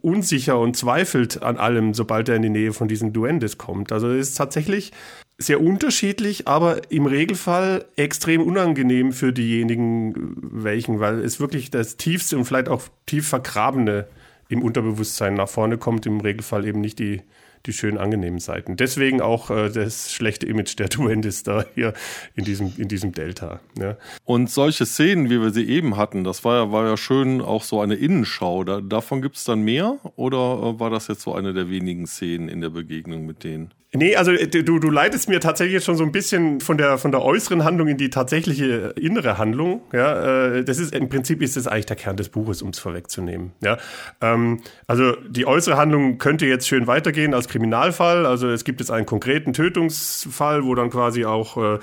unsicher 0.01 0.57
und 0.57 0.77
zweifelt 0.77 1.43
an 1.43 1.57
allem, 1.57 1.93
sobald 1.93 2.29
er 2.29 2.37
in 2.37 2.43
die 2.43 2.49
Nähe 2.49 2.71
von 2.71 2.87
diesen 2.87 3.11
Duendes 3.11 3.57
kommt. 3.57 3.91
Also 3.91 4.07
es 4.07 4.29
ist 4.29 4.35
tatsächlich 4.35 4.93
sehr 5.41 5.61
unterschiedlich, 5.61 6.47
aber 6.47 6.91
im 6.91 7.05
Regelfall 7.05 7.85
extrem 7.95 8.41
unangenehm 8.41 9.11
für 9.11 9.33
diejenigen, 9.33 10.35
welchen, 10.41 10.99
weil 10.99 11.19
es 11.19 11.39
wirklich 11.39 11.71
das 11.71 11.97
tiefste 11.97 12.37
und 12.37 12.45
vielleicht 12.45 12.69
auch 12.69 12.83
tief 13.05 13.27
vergrabene 13.27 14.07
im 14.49 14.61
Unterbewusstsein 14.61 15.33
nach 15.33 15.49
vorne 15.49 15.77
kommt, 15.77 16.05
im 16.05 16.19
Regelfall 16.19 16.65
eben 16.65 16.81
nicht 16.81 16.99
die 16.99 17.21
die 17.65 17.73
schönen 17.73 17.97
angenehmen 17.97 18.39
Seiten. 18.39 18.75
Deswegen 18.75 19.21
auch 19.21 19.49
äh, 19.49 19.69
das 19.69 20.11
schlechte 20.11 20.45
Image 20.45 20.77
der 20.79 20.87
Duendes 20.89 21.43
da 21.43 21.65
hier 21.75 21.93
in 22.35 22.45
diesem, 22.45 22.73
in 22.77 22.87
diesem 22.87 23.11
Delta. 23.11 23.59
Ja. 23.79 23.97
Und 24.25 24.49
solche 24.49 24.85
Szenen, 24.85 25.29
wie 25.29 25.41
wir 25.41 25.51
sie 25.51 25.67
eben 25.67 25.97
hatten, 25.97 26.23
das 26.23 26.43
war 26.43 26.55
ja, 26.55 26.71
war 26.71 26.87
ja 26.87 26.97
schön 26.97 27.41
auch 27.41 27.63
so 27.63 27.81
eine 27.81 27.95
Innenschau. 27.95 28.63
Da, 28.63 28.81
davon 28.81 29.21
gibt 29.21 29.37
es 29.37 29.43
dann 29.43 29.61
mehr 29.61 29.97
oder 30.15 30.37
äh, 30.75 30.79
war 30.79 30.89
das 30.89 31.07
jetzt 31.07 31.21
so 31.21 31.35
eine 31.35 31.53
der 31.53 31.69
wenigen 31.69 32.07
Szenen 32.07 32.49
in 32.49 32.61
der 32.61 32.69
Begegnung 32.69 33.25
mit 33.25 33.43
denen? 33.43 33.73
Nee, 33.93 34.15
also 34.15 34.31
äh, 34.31 34.47
du, 34.47 34.79
du 34.79 34.89
leitest 34.89 35.27
mir 35.27 35.39
tatsächlich 35.39 35.73
jetzt 35.73 35.85
schon 35.85 35.97
so 35.97 36.03
ein 36.03 36.11
bisschen 36.13 36.61
von 36.61 36.77
der, 36.77 36.97
von 36.97 37.11
der 37.11 37.21
äußeren 37.21 37.65
Handlung 37.65 37.89
in 37.89 37.97
die 37.97 38.09
tatsächliche 38.09 38.93
innere 38.97 39.37
Handlung. 39.37 39.81
Ja, 39.91 40.55
äh, 40.55 40.63
das 40.63 40.79
ist 40.79 40.95
im 40.95 41.09
Prinzip 41.09 41.41
ist 41.41 41.57
das 41.57 41.67
eigentlich 41.67 41.87
der 41.87 41.97
Kern 41.97 42.15
des 42.15 42.29
Buches, 42.29 42.61
um 42.61 42.69
es 42.69 42.79
vorwegzunehmen. 42.79 43.51
Ja, 43.61 43.77
ähm, 44.21 44.61
also 44.87 45.15
die 45.27 45.45
äußere 45.45 45.75
Handlung 45.75 46.19
könnte 46.19 46.45
jetzt 46.45 46.67
schön 46.67 46.87
weitergehen 46.87 47.33
als 47.33 47.49
Kriminalfall. 47.49 48.25
Also 48.25 48.47
es 48.49 48.63
gibt 48.63 48.79
jetzt 48.79 48.91
einen 48.91 49.05
konkreten 49.05 49.51
Tötungsfall, 49.51 50.63
wo 50.63 50.73
dann 50.73 50.89
quasi 50.89 51.25
auch 51.25 51.57
äh, 51.57 51.79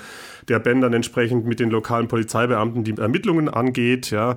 der 0.49 0.59
Ben 0.59 0.81
dann 0.81 0.93
entsprechend 0.93 1.45
mit 1.45 1.59
den 1.59 1.69
lokalen 1.69 2.07
Polizeibeamten 2.07 2.83
die 2.83 2.97
Ermittlungen 2.97 3.49
angeht. 3.49 4.11
Ja. 4.11 4.35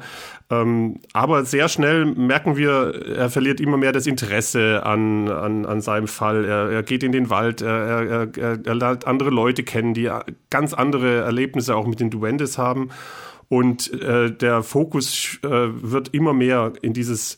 Ähm, 0.51 1.01
aber 1.13 1.45
sehr 1.45 1.69
schnell 1.69 2.05
merken 2.05 2.57
wir, 2.57 2.95
er 3.17 3.31
verliert 3.31 3.61
immer 3.61 3.77
mehr 3.77 3.93
das 3.93 4.07
Interesse 4.07 4.85
an, 4.85 5.29
an, 5.29 5.67
an 5.67 5.81
seinem 5.81 6.09
Fall. 6.09 6.45
Er, 6.45 6.71
er 6.71 6.83
geht 6.83 7.03
in 7.03 7.13
den 7.13 7.31
Wald, 7.31 7.63
er, 7.63 7.69
er, 7.69 8.29
er, 8.37 8.59
er 8.65 8.75
lernt 8.75 9.07
andere 9.07 9.31
Leute 9.31 9.63
kennen, 9.63 9.95
die 9.95 10.11
ganz 10.51 10.75
andere 10.75 11.21
Erlebnisse 11.23 11.75
auch 11.75 11.87
mit 11.87 12.01
den 12.01 12.11
Duendes 12.11 12.59
haben. 12.59 12.91
Und 13.49 13.93
äh, 14.01 14.31
der 14.31 14.63
Fokus 14.63 15.39
äh, 15.43 15.49
wird 15.49 16.15
immer 16.15 16.33
mehr 16.33 16.73
in 16.81 16.95
dieses 16.95 17.37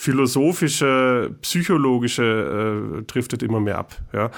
philosophische, 0.00 1.34
psychologische 1.42 3.00
äh, 3.00 3.02
driftet 3.02 3.42
immer 3.42 3.58
mehr 3.58 3.78
ab. 3.78 3.96
Ja. 4.12 4.30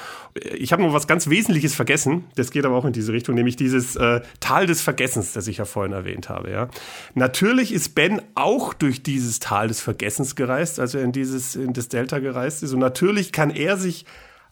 Ich 0.54 0.72
habe 0.72 0.80
noch 0.80 0.94
was 0.94 1.06
ganz 1.06 1.28
Wesentliches 1.28 1.74
vergessen, 1.74 2.24
das 2.34 2.50
geht 2.50 2.64
aber 2.64 2.76
auch 2.76 2.86
in 2.86 2.94
diese 2.94 3.12
Richtung, 3.12 3.34
nämlich 3.34 3.56
dieses 3.56 3.94
äh, 3.94 4.22
Tal 4.40 4.64
des 4.64 4.80
Vergessens, 4.80 5.34
das 5.34 5.48
ich 5.48 5.58
ja 5.58 5.66
vorhin 5.66 5.92
erwähnt 5.92 6.30
habe. 6.30 6.50
Ja. 6.50 6.68
Natürlich 7.12 7.74
ist 7.74 7.94
Ben 7.94 8.22
auch 8.36 8.72
durch 8.72 9.02
dieses 9.02 9.38
Tal 9.38 9.68
des 9.68 9.82
Vergessens 9.82 10.34
gereist, 10.34 10.80
als 10.80 10.94
er 10.94 11.02
in, 11.02 11.12
dieses, 11.12 11.56
in 11.56 11.74
das 11.74 11.88
Delta 11.88 12.20
gereist 12.20 12.62
ist. 12.62 12.72
Und 12.72 12.80
natürlich 12.80 13.30
kann 13.30 13.50
er 13.50 13.76
sich 13.76 14.06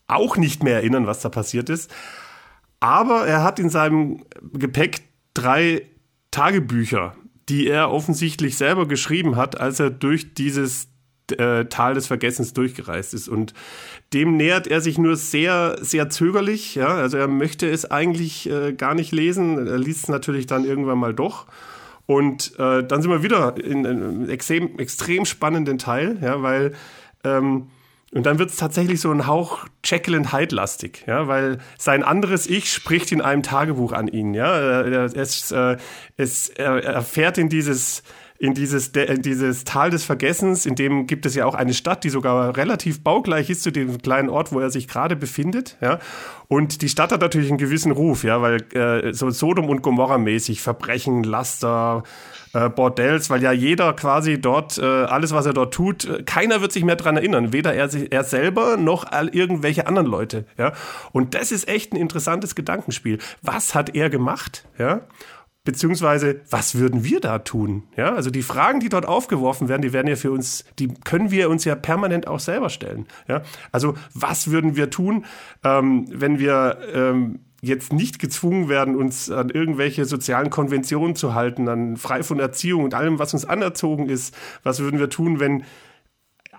auch 0.08 0.36
nicht 0.36 0.62
mehr 0.62 0.74
erinnern, 0.74 1.06
was 1.06 1.20
da 1.20 1.30
passiert 1.30 1.70
ist. 1.70 1.90
Aber 2.80 3.26
er 3.26 3.42
hat 3.42 3.58
in 3.58 3.70
seinem 3.70 4.26
Gepäck 4.52 5.00
drei 5.32 5.86
Tagebücher, 6.30 7.16
die 7.48 7.66
er 7.66 7.90
offensichtlich 7.90 8.58
selber 8.58 8.86
geschrieben 8.86 9.36
hat, 9.36 9.58
als 9.58 9.80
er 9.80 9.88
durch 9.88 10.34
dieses 10.34 10.88
äh, 11.32 11.66
Tal 11.66 11.94
des 11.94 12.06
Vergessens 12.06 12.52
durchgereist 12.52 13.14
ist. 13.14 13.28
Und 13.28 13.54
dem 14.12 14.36
nähert 14.36 14.66
er 14.66 14.80
sich 14.80 14.98
nur 14.98 15.16
sehr, 15.16 15.76
sehr 15.80 16.10
zögerlich. 16.10 16.74
Ja? 16.74 16.88
Also 16.88 17.16
er 17.16 17.28
möchte 17.28 17.68
es 17.68 17.90
eigentlich 17.90 18.48
äh, 18.50 18.72
gar 18.72 18.94
nicht 18.94 19.12
lesen. 19.12 19.66
Er 19.66 19.78
liest 19.78 20.04
es 20.04 20.08
natürlich 20.08 20.46
dann 20.46 20.64
irgendwann 20.64 20.98
mal 20.98 21.14
doch. 21.14 21.46
Und 22.06 22.58
äh, 22.58 22.82
dann 22.84 23.02
sind 23.02 23.10
wir 23.10 23.22
wieder 23.22 23.54
in 23.62 23.86
einem 23.86 24.30
extrem, 24.30 24.78
extrem 24.78 25.26
spannenden 25.26 25.76
Teil, 25.76 26.16
ja, 26.22 26.42
weil 26.42 26.72
ähm, 27.22 27.68
und 28.12 28.24
dann 28.24 28.38
wird 28.38 28.48
es 28.48 28.56
tatsächlich 28.56 29.02
so 29.02 29.10
ein 29.10 29.26
Hauch 29.26 29.66
Jekyll 29.84 30.14
and 30.14 30.32
Hyde 30.32 30.54
lastig, 30.54 31.04
ja, 31.06 31.28
weil 31.28 31.58
sein 31.76 32.02
anderes 32.02 32.46
Ich 32.46 32.72
spricht 32.72 33.12
in 33.12 33.20
einem 33.20 33.42
Tagebuch 33.42 33.92
an 33.92 34.08
ihn, 34.08 34.32
ja. 34.32 34.80
Es, 35.04 35.52
äh, 35.52 35.76
es, 36.16 36.48
er, 36.48 36.82
er 36.82 37.38
in 37.38 37.50
dieses 37.50 38.02
in 38.38 38.54
dieses, 38.54 38.88
in 38.88 39.22
dieses 39.22 39.64
Tal 39.64 39.90
des 39.90 40.04
Vergessens, 40.04 40.64
in 40.64 40.76
dem 40.76 41.08
gibt 41.08 41.26
es 41.26 41.34
ja 41.34 41.44
auch 41.44 41.56
eine 41.56 41.74
Stadt, 41.74 42.04
die 42.04 42.08
sogar 42.08 42.56
relativ 42.56 43.02
baugleich 43.02 43.50
ist 43.50 43.64
zu 43.64 43.72
dem 43.72 44.00
kleinen 44.00 44.28
Ort, 44.28 44.52
wo 44.52 44.60
er 44.60 44.70
sich 44.70 44.86
gerade 44.86 45.16
befindet. 45.16 45.76
Ja? 45.80 45.98
Und 46.46 46.82
die 46.82 46.88
Stadt 46.88 47.10
hat 47.10 47.20
natürlich 47.20 47.48
einen 47.48 47.58
gewissen 47.58 47.90
Ruf, 47.90 48.22
ja, 48.22 48.40
weil 48.40 48.62
äh, 48.74 49.12
so 49.12 49.28
Sodom 49.30 49.68
und 49.68 49.82
Gomorra 49.82 50.18
mäßig 50.18 50.60
Verbrechen, 50.60 51.24
Laster, 51.24 52.04
äh, 52.52 52.68
Bordells, 52.68 53.28
weil 53.28 53.42
ja 53.42 53.50
jeder 53.50 53.92
quasi 53.92 54.40
dort, 54.40 54.78
äh, 54.78 54.84
alles 54.84 55.32
was 55.32 55.46
er 55.46 55.52
dort 55.52 55.74
tut, 55.74 56.04
äh, 56.04 56.22
keiner 56.22 56.60
wird 56.60 56.70
sich 56.70 56.84
mehr 56.84 56.96
dran 56.96 57.16
erinnern, 57.16 57.52
weder 57.52 57.74
er, 57.74 57.90
er 58.10 58.24
selber 58.24 58.76
noch 58.76 59.04
all 59.04 59.28
irgendwelche 59.28 59.86
anderen 59.88 60.06
Leute. 60.06 60.44
Ja? 60.56 60.72
Und 61.10 61.34
das 61.34 61.50
ist 61.50 61.68
echt 61.68 61.92
ein 61.92 61.96
interessantes 61.96 62.54
Gedankenspiel. 62.54 63.18
Was 63.42 63.74
hat 63.74 63.96
er 63.96 64.10
gemacht? 64.10 64.64
Ja? 64.78 65.00
Beziehungsweise 65.64 66.40
was 66.50 66.76
würden 66.76 67.04
wir 67.04 67.20
da 67.20 67.40
tun? 67.40 67.84
Ja, 67.96 68.14
also 68.14 68.30
die 68.30 68.42
Fragen, 68.42 68.80
die 68.80 68.88
dort 68.88 69.06
aufgeworfen 69.06 69.68
werden, 69.68 69.82
die 69.82 69.92
werden 69.92 70.08
ja 70.08 70.16
für 70.16 70.32
uns, 70.32 70.64
die 70.78 70.88
können 70.88 71.30
wir 71.30 71.50
uns 71.50 71.64
ja 71.64 71.74
permanent 71.74 72.26
auch 72.26 72.40
selber 72.40 72.70
stellen. 72.70 73.06
Ja, 73.28 73.42
also 73.72 73.94
was 74.14 74.50
würden 74.50 74.76
wir 74.76 74.90
tun, 74.90 75.26
ähm, 75.64 76.06
wenn 76.10 76.38
wir 76.38 76.78
ähm, 76.94 77.40
jetzt 77.60 77.92
nicht 77.92 78.18
gezwungen 78.18 78.68
werden, 78.68 78.96
uns 78.96 79.30
an 79.30 79.50
irgendwelche 79.50 80.04
sozialen 80.04 80.50
Konventionen 80.50 81.16
zu 81.16 81.34
halten, 81.34 81.68
an 81.68 81.96
frei 81.96 82.22
von 82.22 82.38
Erziehung 82.38 82.84
und 82.84 82.94
allem, 82.94 83.18
was 83.18 83.34
uns 83.34 83.44
anerzogen 83.44 84.08
ist? 84.08 84.34
Was 84.62 84.80
würden 84.80 85.00
wir 85.00 85.10
tun, 85.10 85.40
wenn 85.40 85.64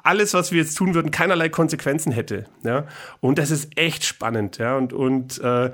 alles, 0.04 0.34
was 0.34 0.52
wir 0.52 0.60
jetzt 0.60 0.76
tun 0.76 0.94
würden, 0.94 1.12
keinerlei 1.12 1.50
Konsequenzen 1.50 2.12
hätte? 2.12 2.46
Ja, 2.64 2.86
und 3.22 3.40
das 3.40 3.52
ist 3.52 3.78
echt 3.78 4.04
spannend. 4.04 4.58
Ja, 4.58 4.76
und 4.78 4.94
und 4.94 5.40
äh, 5.40 5.72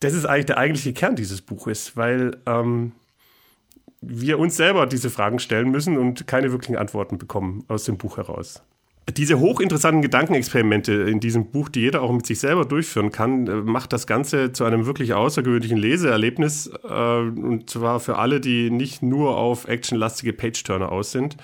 das 0.00 0.14
ist 0.14 0.26
eigentlich 0.26 0.46
der 0.46 0.58
eigentliche 0.58 0.92
Kern 0.92 1.16
dieses 1.16 1.40
Buches, 1.42 1.96
weil 1.96 2.36
ähm, 2.46 2.92
wir 4.00 4.38
uns 4.38 4.56
selber 4.56 4.86
diese 4.86 5.10
Fragen 5.10 5.38
stellen 5.38 5.70
müssen 5.70 5.96
und 5.96 6.26
keine 6.26 6.52
wirklichen 6.52 6.76
Antworten 6.76 7.18
bekommen 7.18 7.64
aus 7.68 7.84
dem 7.84 7.96
Buch 7.96 8.18
heraus. 8.18 8.62
Diese 9.16 9.38
hochinteressanten 9.38 10.02
Gedankenexperimente 10.02 10.92
in 10.92 11.20
diesem 11.20 11.50
Buch, 11.52 11.68
die 11.68 11.80
jeder 11.80 12.02
auch 12.02 12.12
mit 12.12 12.26
sich 12.26 12.40
selber 12.40 12.64
durchführen 12.64 13.12
kann, 13.12 13.46
äh, 13.46 13.54
macht 13.54 13.92
das 13.92 14.06
Ganze 14.06 14.52
zu 14.52 14.64
einem 14.64 14.84
wirklich 14.84 15.14
außergewöhnlichen 15.14 15.78
Leseerlebnis. 15.78 16.70
Äh, 16.82 16.88
und 16.90 17.70
zwar 17.70 18.00
für 18.00 18.18
alle, 18.18 18.40
die 18.40 18.70
nicht 18.70 19.02
nur 19.02 19.36
auf 19.36 19.68
actionlastige 19.68 20.32
Page-Turner 20.32 20.90
aus 20.90 21.12
sind. 21.12 21.36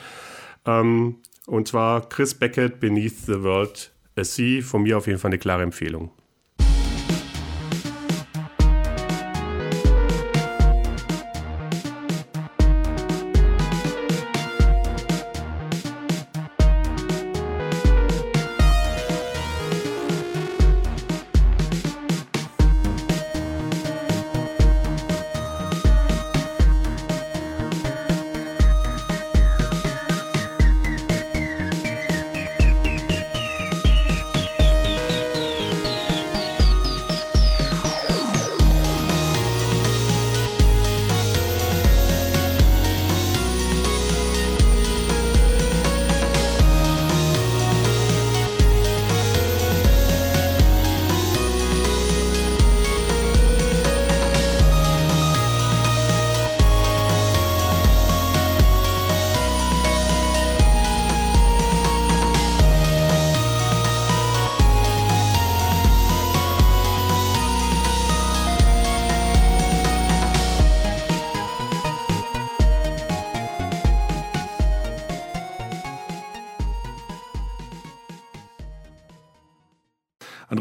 Ähm, 0.67 1.17
und 1.47 1.69
zwar 1.69 2.09
Chris 2.09 2.35
Beckett, 2.35 2.81
Beneath 2.81 3.27
the 3.27 3.43
World 3.43 3.93
a 4.17 4.25
Sea. 4.25 4.61
Von 4.63 4.83
mir 4.83 4.99
auf 4.99 5.07
jeden 5.07 5.21
Fall 5.21 5.31
eine 5.31 5.39
klare 5.39 5.63
Empfehlung. 5.63 6.11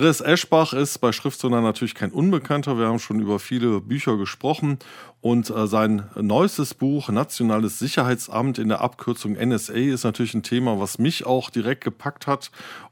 Andreas 0.01 0.21
Eschbach 0.21 0.73
ist 0.73 0.97
bei 0.97 1.11
Schriftsonder 1.11 1.61
natürlich 1.61 1.93
kein 1.93 2.09
Unbekannter. 2.09 2.75
Wir 2.79 2.87
haben 2.87 2.97
schon 2.97 3.19
über 3.19 3.37
viele 3.37 3.81
Bücher 3.81 4.17
gesprochen 4.17 4.79
und 5.21 5.51
äh, 5.51 5.67
sein 5.67 6.09
neuestes 6.15 6.73
Buch, 6.73 7.09
Nationales 7.09 7.77
Sicherheitsamt 7.77 8.57
in 8.57 8.69
der 8.69 8.81
Abkürzung 8.81 9.33
NSA, 9.33 9.73
ist 9.73 10.03
natürlich 10.03 10.33
ein 10.33 10.41
Thema, 10.41 10.79
was 10.79 10.97
mich 10.97 11.27
auch 11.27 11.51
direkt 11.51 11.83
gepackt 11.83 12.25
hat. 12.25 12.49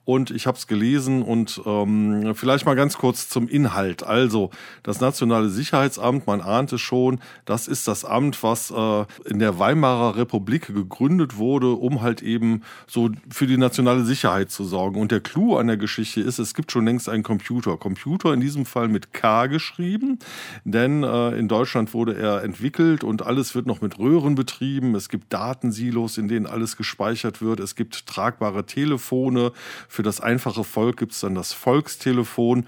Und 0.10 0.32
ich 0.32 0.48
habe 0.48 0.58
es 0.58 0.66
gelesen 0.66 1.22
und 1.22 1.62
ähm, 1.68 2.34
vielleicht 2.34 2.66
mal 2.66 2.75
ganz 2.75 2.98
kurz 2.98 3.30
zum 3.30 3.48
Inhalt. 3.48 4.01
Also, 4.01 4.50
das 4.82 5.00
Nationale 5.01 5.50
Sicherheitsamt, 5.50 6.25
man 6.25 6.42
ahnt 6.42 6.74
es 6.74 6.82
schon, 6.82 7.20
das 7.46 7.68
ist 7.68 7.88
das 7.88 8.06
Amt, 8.06 8.42
was 8.42 8.72
äh, 8.72 9.06
in 9.25 9.38
der 9.38 9.60
Weimarer 9.60 10.16
Republik 10.16 10.74
gegründet 10.74 11.38
wurde, 11.38 11.74
um 11.74 12.01
halt 12.01 12.24
eben 12.24 12.63
so 12.88 13.12
für 13.30 13.46
die 13.46 13.58
nationale 13.58 14.04
Sicherheit 14.04 14.50
zu 14.50 14.63
sorgen. 14.63 15.00
Und 15.00 15.12
der 15.12 15.20
Clou 15.20 15.58
an 15.58 15.68
der 15.68 15.78
Geschichte 15.78 16.22
ist, 16.22 16.39
es 16.39 16.56
gibt 16.56 16.72
schon 16.72 16.86
längst 16.86 17.08
einen 17.08 17.22
Computer. 17.22 17.78
Computer 17.78 18.34
in 18.34 18.42
diesem 18.42 18.66
Fall 18.66 18.88
mit 18.88 19.13
K 19.13 19.46
geschrieben, 19.46 20.18
denn 20.63 21.04
äh, 21.04 21.38
in 21.38 21.48
Deutschland 21.48 21.94
wurde 21.94 22.18
er 22.18 22.44
entwickelt 22.44 23.04
und 23.04 23.22
alles 23.22 23.54
wird 23.54 23.68
noch 23.68 23.82
mit 23.82 24.00
Röhren 24.00 24.34
betrieben. 24.34 24.96
Es 24.96 25.08
gibt 25.08 25.32
Datensilos, 25.32 26.18
in 26.18 26.28
denen 26.28 26.48
alles 26.48 26.78
gespeichert 26.78 27.44
wird. 27.44 27.60
Es 27.60 27.75
gibt 27.75 28.08
tragbare 28.08 28.66
Telefone. 28.66 29.51
Für 29.88 29.99
das 30.03 30.22
einfache 30.22 30.64
Volk 30.64 30.98
gibt 30.98 31.14
es 31.14 31.20
dann 31.22 31.35
das 31.35 31.53
Volkstelefon. 31.53 32.66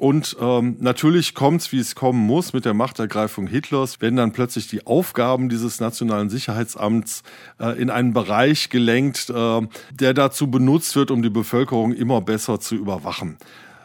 Und 0.00 0.34
ähm, 0.40 0.76
natürlich 0.80 1.34
kommt 1.34 1.60
es, 1.60 1.72
wie 1.72 1.78
es 1.78 1.94
kommen 1.94 2.20
muss, 2.26 2.54
mit 2.54 2.64
der 2.64 2.72
Machtergreifung 2.72 3.46
Hitlers, 3.46 4.00
werden 4.00 4.16
dann 4.16 4.32
plötzlich 4.32 4.66
die 4.66 4.86
Aufgaben 4.86 5.50
dieses 5.50 5.78
nationalen 5.78 6.30
Sicherheitsamts 6.30 7.22
äh, 7.58 7.78
in 7.78 7.90
einen 7.90 8.14
Bereich 8.14 8.70
gelenkt, 8.70 9.28
äh, 9.28 9.60
der 9.92 10.14
dazu 10.14 10.50
benutzt 10.50 10.96
wird, 10.96 11.10
um 11.10 11.20
die 11.20 11.28
Bevölkerung 11.28 11.92
immer 11.92 12.22
besser 12.22 12.60
zu 12.60 12.76
überwachen. 12.76 13.36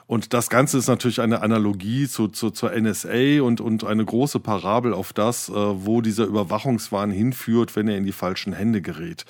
Und 0.08 0.34
das 0.34 0.50
Ganze 0.50 0.78
ist 0.78 0.88
natürlich 0.88 1.20
eine 1.20 1.42
Analogie 1.42 2.08
zu, 2.08 2.30
zu, 2.30 2.52
zur 2.52 2.72
NSA 2.72 3.42
und, 3.42 3.60
und 3.60 3.84
eine 3.84 4.06
große 4.06 4.40
Parabel 4.40 4.94
auf 4.94 5.12
das, 5.12 5.50
äh, 5.50 5.54
wo 5.54 6.00
dieser 6.00 6.26
Überwachungswahn 6.26 7.12
hinführt, 7.12 7.76
wenn 7.76 7.90
er 7.90 7.98
in 7.98 8.06
die 8.06 8.14
falschen 8.14 8.54
Hände 8.54 8.82
gerät. 8.82 9.26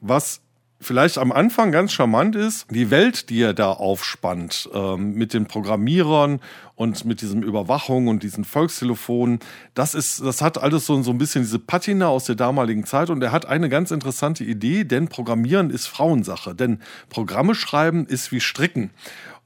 Was 0.00 0.40
vielleicht 0.80 1.18
am 1.18 1.32
Anfang 1.32 1.72
ganz 1.72 1.92
charmant 1.92 2.36
ist, 2.36 2.66
die 2.70 2.90
Welt, 2.90 3.30
die 3.30 3.40
er 3.40 3.54
da 3.54 3.72
aufspannt, 3.72 4.68
ähm, 4.74 5.14
mit 5.14 5.32
den 5.32 5.46
Programmierern 5.46 6.40
und 6.74 7.04
mit 7.04 7.22
diesem 7.22 7.42
Überwachung 7.42 8.08
und 8.08 8.22
diesen 8.22 8.44
Volkstelefonen, 8.44 9.40
das 9.74 9.94
ist, 9.94 10.22
das 10.24 10.42
hat 10.42 10.58
alles 10.58 10.86
so, 10.86 11.02
so 11.02 11.10
ein 11.10 11.18
bisschen 11.18 11.42
diese 11.42 11.58
Patina 11.58 12.08
aus 12.08 12.24
der 12.24 12.34
damaligen 12.34 12.84
Zeit 12.84 13.10
und 13.10 13.22
er 13.22 13.32
hat 13.32 13.46
eine 13.46 13.68
ganz 13.68 13.90
interessante 13.90 14.44
Idee, 14.44 14.84
denn 14.84 15.08
Programmieren 15.08 15.70
ist 15.70 15.86
Frauensache, 15.86 16.54
denn 16.54 16.80
Programme 17.08 17.54
schreiben 17.54 18.06
ist 18.06 18.32
wie 18.32 18.40
Stricken. 18.40 18.90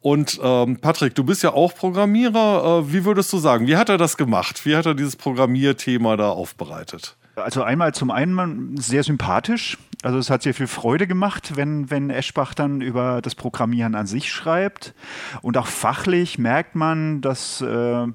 Und 0.02 0.40
ähm, 0.42 0.78
Patrick, 0.78 1.14
du 1.14 1.24
bist 1.24 1.42
ja 1.42 1.52
auch 1.52 1.74
Programmierer. 1.74 2.84
Äh, 2.86 2.92
wie 2.92 3.04
würdest 3.04 3.32
du 3.32 3.38
sagen, 3.38 3.66
wie 3.66 3.76
hat 3.76 3.90
er 3.90 3.98
das 3.98 4.16
gemacht? 4.16 4.64
Wie 4.64 4.74
hat 4.74 4.86
er 4.86 4.94
dieses 4.94 5.16
Programmierthema 5.16 6.16
da 6.16 6.30
aufbereitet? 6.30 7.16
Also 7.40 7.62
einmal 7.62 7.94
zum 7.94 8.10
einen 8.10 8.76
sehr 8.76 9.02
sympathisch. 9.02 9.78
Also 10.02 10.18
es 10.18 10.30
hat 10.30 10.42
sehr 10.42 10.54
viel 10.54 10.66
Freude 10.66 11.06
gemacht, 11.06 11.56
wenn, 11.56 11.90
wenn 11.90 12.08
Eschbach 12.08 12.54
dann 12.54 12.80
über 12.80 13.20
das 13.20 13.34
Programmieren 13.34 13.94
an 13.94 14.06
sich 14.06 14.32
schreibt. 14.32 14.94
Und 15.42 15.58
auch 15.58 15.66
fachlich 15.66 16.38
merkt 16.38 16.74
man, 16.74 17.20
dass 17.20 17.60
äh, 17.60 18.06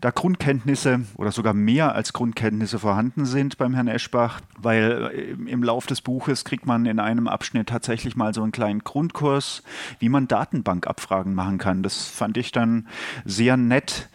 da 0.00 0.10
Grundkenntnisse 0.10 1.00
oder 1.16 1.32
sogar 1.32 1.54
mehr 1.54 1.94
als 1.94 2.12
Grundkenntnisse 2.12 2.78
vorhanden 2.78 3.24
sind 3.24 3.56
beim 3.56 3.72
Herrn 3.72 3.88
Eschbach, 3.88 4.40
weil 4.58 5.10
äh, 5.14 5.50
im 5.50 5.62
Lauf 5.62 5.86
des 5.86 6.02
Buches 6.02 6.44
kriegt 6.44 6.66
man 6.66 6.84
in 6.84 6.98
einem 6.98 7.28
Abschnitt 7.28 7.70
tatsächlich 7.70 8.14
mal 8.14 8.34
so 8.34 8.42
einen 8.42 8.52
kleinen 8.52 8.80
Grundkurs, 8.80 9.62
wie 10.00 10.10
man 10.10 10.28
Datenbankabfragen 10.28 11.34
machen 11.34 11.56
kann. 11.56 11.82
Das 11.82 12.08
fand 12.08 12.36
ich 12.36 12.52
dann 12.52 12.88
sehr 13.24 13.56
nett. 13.56 14.10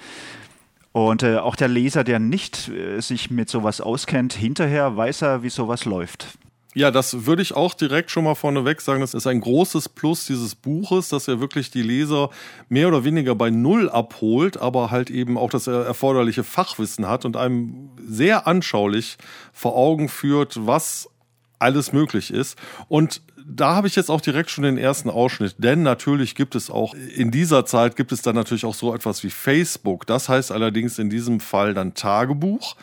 Und 0.97 1.21
äh, 1.21 1.37
auch 1.37 1.55
der 1.55 1.67
Leser, 1.67 2.03
der 2.03 2.17
nicht 2.17 2.69
äh, 2.69 3.01
sich 3.01 3.29
mit 3.29 3.51
sowas 3.51 3.81
auskennt, 3.81 4.33
hinterher 4.33 4.97
weiß 4.97 5.21
er, 5.21 5.43
wie 5.43 5.49
sowas 5.49 5.85
läuft. 5.85 6.39
Ja, 6.73 6.89
das 6.89 7.27
würde 7.27 7.43
ich 7.43 7.53
auch 7.53 7.75
direkt 7.75 8.09
schon 8.09 8.23
mal 8.23 8.33
vorneweg 8.33 8.81
sagen. 8.81 9.01
Das 9.01 9.13
ist 9.13 9.27
ein 9.27 9.39
großes 9.39 9.89
Plus 9.89 10.25
dieses 10.25 10.55
Buches, 10.55 11.09
dass 11.09 11.27
er 11.27 11.39
wirklich 11.39 11.69
die 11.69 11.83
Leser 11.83 12.31
mehr 12.67 12.87
oder 12.87 13.03
weniger 13.03 13.35
bei 13.35 13.51
Null 13.51 13.91
abholt, 13.91 14.57
aber 14.57 14.89
halt 14.89 15.11
eben 15.11 15.37
auch 15.37 15.51
das 15.51 15.67
erforderliche 15.67 16.43
Fachwissen 16.43 17.07
hat 17.07 17.25
und 17.25 17.37
einem 17.37 17.91
sehr 18.03 18.47
anschaulich 18.47 19.17
vor 19.53 19.75
Augen 19.75 20.09
führt, 20.09 20.65
was 20.65 21.11
alles 21.59 21.93
möglich 21.93 22.33
ist. 22.33 22.57
Und 22.87 23.21
da 23.49 23.75
habe 23.75 23.87
ich 23.87 23.95
jetzt 23.95 24.11
auch 24.11 24.19
direkt 24.19 24.49
schon 24.49 24.65
den 24.65 24.77
ersten 24.77 25.09
Ausschnitt, 25.09 25.55
denn 25.57 25.81
natürlich 25.81 26.35
gibt 26.35 26.53
es 26.55 26.69
auch 26.69 26.93
in 26.93 27.31
dieser 27.31 27.65
Zeit 27.65 27.95
gibt 27.95 28.11
es 28.11 28.21
dann 28.21 28.35
natürlich 28.35 28.65
auch 28.65 28.73
so 28.73 28.93
etwas 28.93 29.23
wie 29.23 29.29
Facebook. 29.29 30.05
Das 30.05 30.27
heißt 30.27 30.51
allerdings 30.51 30.99
in 30.99 31.09
diesem 31.09 31.39
Fall 31.39 31.73
dann 31.73 31.93
Tagebuch. 31.93 32.75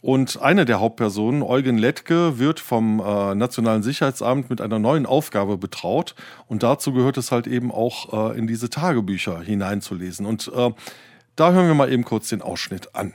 Und 0.00 0.40
eine 0.40 0.64
der 0.64 0.80
Hauptpersonen, 0.80 1.42
Eugen 1.42 1.78
Lettke, 1.78 2.38
wird 2.38 2.60
vom 2.60 3.00
äh, 3.00 3.34
Nationalen 3.34 3.82
Sicherheitsamt 3.82 4.50
mit 4.50 4.60
einer 4.60 4.78
neuen 4.78 5.04
Aufgabe 5.04 5.58
betraut. 5.58 6.14
Und 6.46 6.62
dazu 6.62 6.92
gehört 6.92 7.16
es 7.16 7.32
halt 7.32 7.46
eben 7.46 7.72
auch 7.72 8.30
äh, 8.32 8.38
in 8.38 8.46
diese 8.46 8.70
Tagebücher 8.70 9.40
hineinzulesen. 9.40 10.24
Und 10.24 10.50
äh, 10.54 10.70
da 11.34 11.52
hören 11.52 11.66
wir 11.66 11.74
mal 11.74 11.92
eben 11.92 12.04
kurz 12.04 12.28
den 12.28 12.40
Ausschnitt 12.40 12.94
an. 12.94 13.14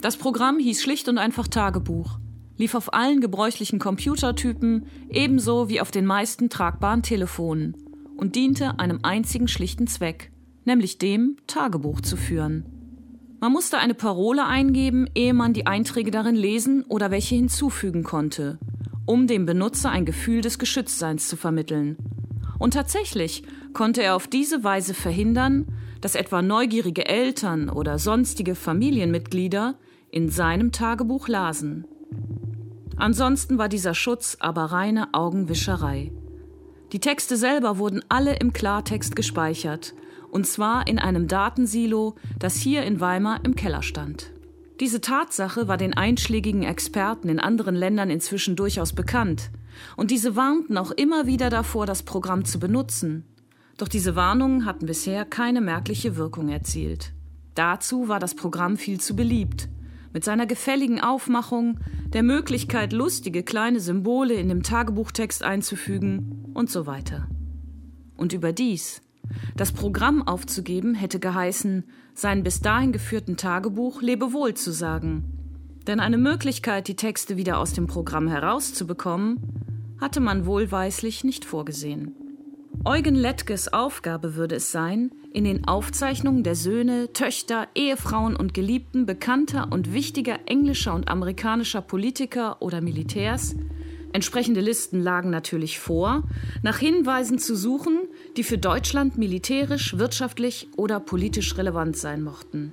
Das 0.00 0.16
Programm 0.16 0.58
hieß 0.58 0.82
schlicht 0.82 1.08
und 1.08 1.18
einfach 1.18 1.48
Tagebuch, 1.48 2.18
lief 2.56 2.74
auf 2.74 2.92
allen 2.94 3.20
gebräuchlichen 3.20 3.78
Computertypen 3.78 4.86
ebenso 5.10 5.68
wie 5.68 5.80
auf 5.80 5.90
den 5.90 6.06
meisten 6.06 6.48
tragbaren 6.48 7.02
Telefonen 7.02 7.76
und 8.16 8.34
diente 8.34 8.78
einem 8.78 9.00
einzigen 9.02 9.48
schlichten 9.48 9.86
Zweck, 9.86 10.30
nämlich 10.64 10.98
dem, 10.98 11.36
Tagebuch 11.46 12.00
zu 12.00 12.16
führen. 12.16 12.64
Man 13.40 13.52
musste 13.52 13.78
eine 13.78 13.94
Parole 13.94 14.46
eingeben, 14.46 15.06
ehe 15.14 15.34
man 15.34 15.52
die 15.52 15.66
Einträge 15.66 16.10
darin 16.10 16.36
lesen 16.36 16.84
oder 16.88 17.10
welche 17.10 17.34
hinzufügen 17.34 18.02
konnte, 18.02 18.58
um 19.04 19.26
dem 19.26 19.44
Benutzer 19.44 19.90
ein 19.90 20.06
Gefühl 20.06 20.40
des 20.40 20.58
Geschütztseins 20.58 21.28
zu 21.28 21.36
vermitteln. 21.36 21.96
Und 22.58 22.72
tatsächlich 22.72 23.42
konnte 23.74 24.02
er 24.02 24.16
auf 24.16 24.26
diese 24.26 24.64
Weise 24.64 24.94
verhindern, 24.94 25.66
dass 26.00 26.14
etwa 26.14 26.40
neugierige 26.40 27.06
Eltern 27.06 27.68
oder 27.68 27.98
sonstige 27.98 28.54
Familienmitglieder 28.54 29.74
in 30.10 30.30
seinem 30.30 30.72
Tagebuch 30.72 31.28
lasen. 31.28 31.84
Ansonsten 32.96 33.58
war 33.58 33.68
dieser 33.68 33.94
Schutz 33.94 34.36
aber 34.40 34.64
reine 34.64 35.12
Augenwischerei. 35.12 36.12
Die 36.92 37.00
Texte 37.00 37.36
selber 37.36 37.78
wurden 37.78 38.02
alle 38.08 38.36
im 38.36 38.52
Klartext 38.52 39.16
gespeichert, 39.16 39.94
und 40.30 40.46
zwar 40.46 40.86
in 40.86 40.98
einem 40.98 41.28
Datensilo, 41.28 42.14
das 42.38 42.56
hier 42.56 42.84
in 42.84 43.00
Weimar 43.00 43.44
im 43.44 43.54
Keller 43.54 43.82
stand. 43.82 44.32
Diese 44.80 45.00
Tatsache 45.00 45.68
war 45.68 45.78
den 45.78 45.94
einschlägigen 45.94 46.62
Experten 46.62 47.28
in 47.28 47.40
anderen 47.40 47.74
Ländern 47.74 48.10
inzwischen 48.10 48.56
durchaus 48.56 48.92
bekannt, 48.92 49.50
und 49.96 50.10
diese 50.10 50.36
warnten 50.36 50.78
auch 50.78 50.90
immer 50.90 51.26
wieder 51.26 51.50
davor, 51.50 51.86
das 51.86 52.02
Programm 52.02 52.44
zu 52.44 52.58
benutzen. 52.58 53.24
Doch 53.76 53.88
diese 53.88 54.16
Warnungen 54.16 54.64
hatten 54.64 54.86
bisher 54.86 55.24
keine 55.24 55.60
merkliche 55.60 56.16
Wirkung 56.16 56.48
erzielt. 56.48 57.12
Dazu 57.54 58.08
war 58.08 58.20
das 58.20 58.34
Programm 58.34 58.76
viel 58.76 59.00
zu 59.00 59.16
beliebt. 59.16 59.68
Mit 60.16 60.24
seiner 60.24 60.46
gefälligen 60.46 60.98
Aufmachung, 60.98 61.78
der 62.14 62.22
Möglichkeit, 62.22 62.94
lustige 62.94 63.42
kleine 63.42 63.80
Symbole 63.80 64.32
in 64.32 64.48
dem 64.48 64.62
Tagebuchtext 64.62 65.42
einzufügen 65.42 66.52
und 66.54 66.70
so 66.70 66.86
weiter. 66.86 67.28
Und 68.16 68.32
überdies, 68.32 69.02
das 69.58 69.72
Programm 69.72 70.26
aufzugeben 70.26 70.94
hätte 70.94 71.18
geheißen, 71.20 71.84
sein 72.14 72.42
bis 72.42 72.62
dahin 72.62 72.92
geführten 72.92 73.36
Tagebuch 73.36 74.00
Lebewohl 74.00 74.54
zu 74.54 74.72
sagen. 74.72 75.24
Denn 75.86 76.00
eine 76.00 76.16
Möglichkeit, 76.16 76.88
die 76.88 76.96
Texte 76.96 77.36
wieder 77.36 77.58
aus 77.58 77.74
dem 77.74 77.86
Programm 77.86 78.26
herauszubekommen, 78.26 79.36
hatte 80.00 80.20
man 80.20 80.46
wohlweislich 80.46 81.24
nicht 81.24 81.44
vorgesehen. 81.44 82.14
Eugen 82.84 83.14
Lettges 83.14 83.72
Aufgabe 83.72 84.36
würde 84.36 84.56
es 84.56 84.70
sein, 84.70 85.10
in 85.32 85.44
den 85.44 85.66
Aufzeichnungen 85.66 86.42
der 86.42 86.54
Söhne, 86.54 87.12
Töchter, 87.12 87.68
Ehefrauen 87.74 88.36
und 88.36 88.54
Geliebten 88.54 89.06
bekannter 89.06 89.68
und 89.70 89.92
wichtiger 89.92 90.38
englischer 90.46 90.94
und 90.94 91.08
amerikanischer 91.08 91.80
Politiker 91.80 92.62
oder 92.62 92.80
Militärs 92.80 93.54
Entsprechende 94.16 94.62
Listen 94.62 95.02
lagen 95.02 95.28
natürlich 95.28 95.78
vor, 95.78 96.22
nach 96.62 96.78
Hinweisen 96.78 97.38
zu 97.38 97.54
suchen, 97.54 97.98
die 98.38 98.44
für 98.44 98.56
Deutschland 98.56 99.18
militärisch, 99.18 99.98
wirtschaftlich 99.98 100.68
oder 100.78 101.00
politisch 101.00 101.58
relevant 101.58 101.98
sein 101.98 102.22
mochten. 102.22 102.72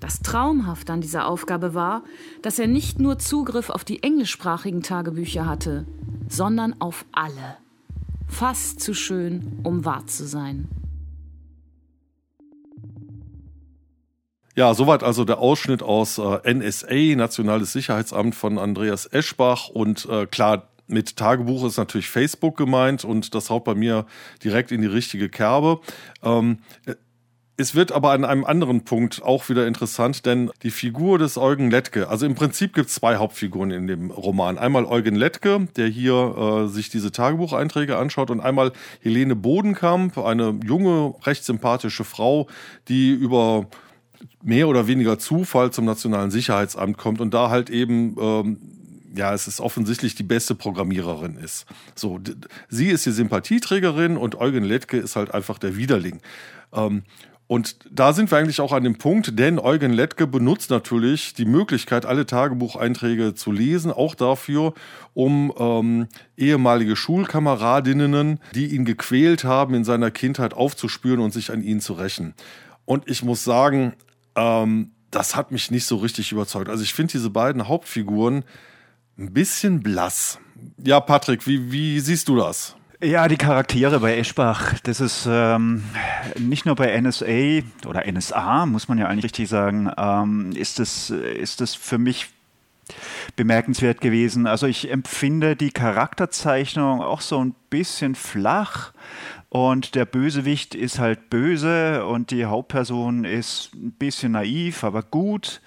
Das 0.00 0.20
Traumhafte 0.20 0.92
an 0.92 1.00
dieser 1.00 1.28
Aufgabe 1.28 1.72
war, 1.72 2.04
dass 2.42 2.58
er 2.58 2.66
nicht 2.66 3.00
nur 3.00 3.18
Zugriff 3.18 3.70
auf 3.70 3.84
die 3.84 4.02
englischsprachigen 4.02 4.82
Tagebücher 4.82 5.46
hatte, 5.46 5.86
sondern 6.28 6.78
auf 6.78 7.06
alle. 7.12 7.63
Fast 8.28 8.80
zu 8.80 8.94
schön, 8.94 9.60
um 9.62 9.84
wahr 9.84 10.06
zu 10.06 10.26
sein. 10.26 10.68
Ja, 14.56 14.72
soweit 14.72 15.02
also 15.02 15.24
der 15.24 15.38
Ausschnitt 15.38 15.82
aus 15.82 16.18
äh, 16.18 16.54
NSA, 16.54 17.16
Nationales 17.16 17.72
Sicherheitsamt 17.72 18.34
von 18.36 18.58
Andreas 18.58 19.06
Eschbach. 19.06 19.68
Und 19.68 20.08
äh, 20.08 20.26
klar, 20.26 20.68
mit 20.86 21.16
Tagebuch 21.16 21.64
ist 21.64 21.76
natürlich 21.76 22.08
Facebook 22.08 22.56
gemeint 22.56 23.04
und 23.04 23.34
das 23.34 23.50
haut 23.50 23.64
bei 23.64 23.74
mir 23.74 24.06
direkt 24.44 24.70
in 24.70 24.80
die 24.80 24.86
richtige 24.86 25.28
Kerbe. 25.28 25.80
Ähm, 26.22 26.58
es 27.56 27.74
wird 27.74 27.92
aber 27.92 28.10
an 28.10 28.24
einem 28.24 28.44
anderen 28.44 28.84
Punkt 28.84 29.22
auch 29.22 29.48
wieder 29.48 29.66
interessant, 29.66 30.26
denn 30.26 30.50
die 30.62 30.70
Figur 30.70 31.18
des 31.18 31.38
Eugen 31.38 31.70
Lettke, 31.70 32.08
also 32.08 32.26
im 32.26 32.34
Prinzip 32.34 32.74
gibt 32.74 32.88
es 32.88 32.96
zwei 32.96 33.16
Hauptfiguren 33.16 33.70
in 33.70 33.86
dem 33.86 34.10
Roman. 34.10 34.58
Einmal 34.58 34.84
Eugen 34.84 35.14
Lettke, 35.14 35.68
der 35.76 35.86
hier 35.86 36.64
äh, 36.64 36.68
sich 36.68 36.88
diese 36.88 37.12
Tagebucheinträge 37.12 37.96
anschaut, 37.96 38.30
und 38.30 38.40
einmal 38.40 38.72
Helene 39.00 39.36
Bodenkamp, 39.36 40.18
eine 40.18 40.58
junge, 40.64 41.14
recht 41.24 41.44
sympathische 41.44 42.02
Frau, 42.02 42.48
die 42.88 43.10
über 43.10 43.66
mehr 44.42 44.66
oder 44.66 44.88
weniger 44.88 45.18
Zufall 45.18 45.70
zum 45.70 45.84
Nationalen 45.84 46.30
Sicherheitsamt 46.32 46.98
kommt 46.98 47.20
und 47.20 47.34
da 47.34 47.50
halt 47.50 47.70
eben 47.70 48.16
ähm, 48.18 48.58
ja, 49.16 49.32
es 49.32 49.46
ist 49.46 49.60
offensichtlich 49.60 50.16
die 50.16 50.24
beste 50.24 50.56
Programmiererin 50.56 51.36
ist. 51.36 51.66
So, 51.94 52.18
sie 52.68 52.88
ist 52.88 53.06
die 53.06 53.12
Sympathieträgerin 53.12 54.16
und 54.16 54.34
Eugen 54.34 54.64
Lettke 54.64 54.96
ist 54.96 55.14
halt 55.14 55.32
einfach 55.32 55.58
der 55.58 55.76
Widerling. 55.76 56.20
Ähm, 56.72 57.04
und 57.54 57.76
da 57.88 58.12
sind 58.12 58.32
wir 58.32 58.38
eigentlich 58.38 58.60
auch 58.60 58.72
an 58.72 58.82
dem 58.82 58.98
Punkt, 58.98 59.38
denn 59.38 59.60
Eugen 59.60 59.92
Lettke 59.92 60.26
benutzt 60.26 60.70
natürlich 60.70 61.34
die 61.34 61.44
Möglichkeit, 61.44 62.04
alle 62.04 62.26
Tagebucheinträge 62.26 63.34
zu 63.34 63.52
lesen, 63.52 63.92
auch 63.92 64.16
dafür, 64.16 64.74
um 65.12 65.52
ähm, 65.56 66.08
ehemalige 66.36 66.96
Schulkameradinnen, 66.96 68.40
die 68.56 68.74
ihn 68.74 68.84
gequält 68.84 69.44
haben, 69.44 69.74
in 69.74 69.84
seiner 69.84 70.10
Kindheit 70.10 70.52
aufzuspüren 70.52 71.20
und 71.20 71.32
sich 71.32 71.52
an 71.52 71.62
ihn 71.62 71.80
zu 71.80 71.92
rächen. 71.92 72.34
Und 72.86 73.08
ich 73.08 73.22
muss 73.22 73.44
sagen, 73.44 73.92
ähm, 74.34 74.90
das 75.12 75.36
hat 75.36 75.52
mich 75.52 75.70
nicht 75.70 75.86
so 75.86 75.98
richtig 75.98 76.32
überzeugt. 76.32 76.68
Also 76.68 76.82
ich 76.82 76.92
finde 76.92 77.12
diese 77.12 77.30
beiden 77.30 77.68
Hauptfiguren 77.68 78.42
ein 79.16 79.32
bisschen 79.32 79.80
blass. 79.80 80.40
Ja, 80.78 80.98
Patrick, 80.98 81.46
wie, 81.46 81.70
wie 81.70 82.00
siehst 82.00 82.26
du 82.26 82.34
das? 82.34 82.74
Ja, 83.04 83.28
die 83.28 83.36
Charaktere 83.36 84.00
bei 84.00 84.16
Eschbach, 84.16 84.78
das 84.82 84.98
ist 84.98 85.28
ähm, 85.30 85.84
nicht 86.38 86.64
nur 86.64 86.74
bei 86.74 86.98
NSA 86.98 87.60
oder 87.86 88.10
NSA, 88.10 88.64
muss 88.64 88.88
man 88.88 88.96
ja 88.96 89.08
eigentlich 89.08 89.26
richtig 89.26 89.50
sagen, 89.50 89.90
ähm, 89.98 90.52
ist 90.56 90.78
das 90.78 91.10
ist 91.10 91.60
das 91.60 91.74
für 91.74 91.98
mich 91.98 92.28
bemerkenswert 93.36 94.00
gewesen. 94.00 94.46
Also 94.46 94.66
ich 94.66 94.90
empfinde 94.90 95.54
die 95.54 95.70
Charakterzeichnung 95.70 97.02
auch 97.02 97.20
so 97.20 97.44
ein 97.44 97.54
bisschen 97.68 98.14
flach. 98.14 98.94
Und 99.50 99.94
der 99.94 100.06
Bösewicht 100.06 100.74
ist 100.74 100.98
halt 100.98 101.28
böse 101.28 102.06
und 102.06 102.30
die 102.30 102.46
Hauptperson 102.46 103.24
ist 103.24 103.70
ein 103.74 103.92
bisschen 103.92 104.32
naiv, 104.32 104.82
aber 104.82 105.02
gut. 105.02 105.60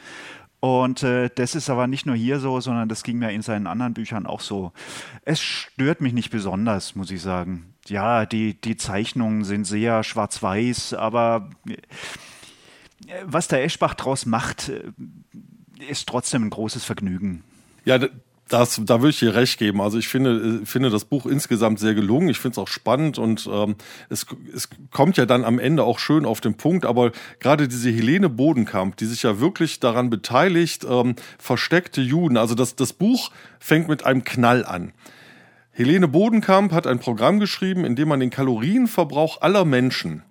Und 0.68 1.04
äh, 1.04 1.30
das 1.34 1.56
ist 1.56 1.70
aber 1.70 1.88
nicht 1.88 2.06
nur 2.06 2.16
hier 2.16 2.40
so, 2.40 2.60
sondern 2.60 2.90
das 2.90 3.04
ging 3.04 3.20
mir 3.20 3.32
in 3.32 3.42
seinen 3.42 3.68
anderen 3.68 3.94
Büchern 3.94 4.26
auch 4.26 4.42
so. 4.42 4.74
Es 5.24 5.42
stört 5.42 6.02
mich 6.02 6.14
nicht 6.14 6.30
besonders, 6.30 6.96
muss 6.96 7.12
ich 7.12 7.22
sagen. 7.22 7.74
Ja, 7.88 8.26
die, 8.26 8.60
die 8.60 8.76
Zeichnungen 8.76 9.44
sind 9.44 9.66
sehr 9.66 10.04
schwarz-weiß, 10.04 10.94
aber 10.94 11.50
äh, 11.68 11.78
was 13.24 13.48
der 13.48 13.64
Eschbach 13.64 13.94
draus 13.94 14.26
macht, 14.26 14.70
äh, 14.70 14.92
ist 15.88 16.10
trotzdem 16.10 16.44
ein 16.44 16.50
großes 16.50 16.84
Vergnügen. 16.84 17.44
Ja, 17.86 18.00
das, 18.48 18.82
da 18.84 19.02
würde 19.02 19.10
ich 19.10 19.20
dir 19.20 19.36
recht 19.36 19.60
geben. 19.60 19.82
Also 19.82 19.98
ich 19.98 20.08
finde, 20.08 20.66
finde 20.66 20.90
das 20.90 21.06
Buch 21.06 21.26
insgesamt 21.26 21.80
sehr 21.80 21.94
gelungen. 21.94 22.30
Ich 22.30 22.40
finde 22.40 22.54
es 22.54 22.58
auch 22.58 22.68
spannend 22.68 23.18
und 23.18 23.50
ähm, 23.52 23.76
es, 24.10 24.26
es 24.54 24.70
kommt 24.92 25.18
ja 25.18 25.26
dann 25.26 25.44
am 25.44 25.60
Ende 25.60 25.84
auch 25.84 26.00
schön 26.00 26.26
auf 26.26 26.42
den 26.42 26.56
Punkt. 26.56 26.86
Aber 26.86 27.12
gerade 27.40 27.68
diese 27.68 27.90
Helene 27.90 28.30
Bodenkamp, 28.30 28.98
die 28.98 29.06
sich 29.06 29.24
ja 29.24 29.40
wirklich 29.40 29.80
daran 29.80 30.10
beteiligt, 30.10 30.86
ähm, 30.90 31.16
versteckte 31.38 32.02
Juden. 32.02 32.38
Also 32.38 32.56
das, 32.56 32.76
das 32.76 32.94
Buch 32.94 33.32
fängt 33.60 33.88
mit 33.88 34.06
einem 34.06 34.24
Knall 34.24 34.66
an. 34.66 34.94
Helene 35.72 36.08
Bodenkamp 36.08 36.72
hat 36.72 36.88
ein 36.88 37.00
Programm 37.00 37.40
geschrieben, 37.40 37.86
in 37.86 37.96
dem 37.96 38.08
man 38.08 38.20
den 38.20 38.30
Kalorienverbrauch 38.30 39.42
aller 39.42 39.66
Menschen 39.66 40.24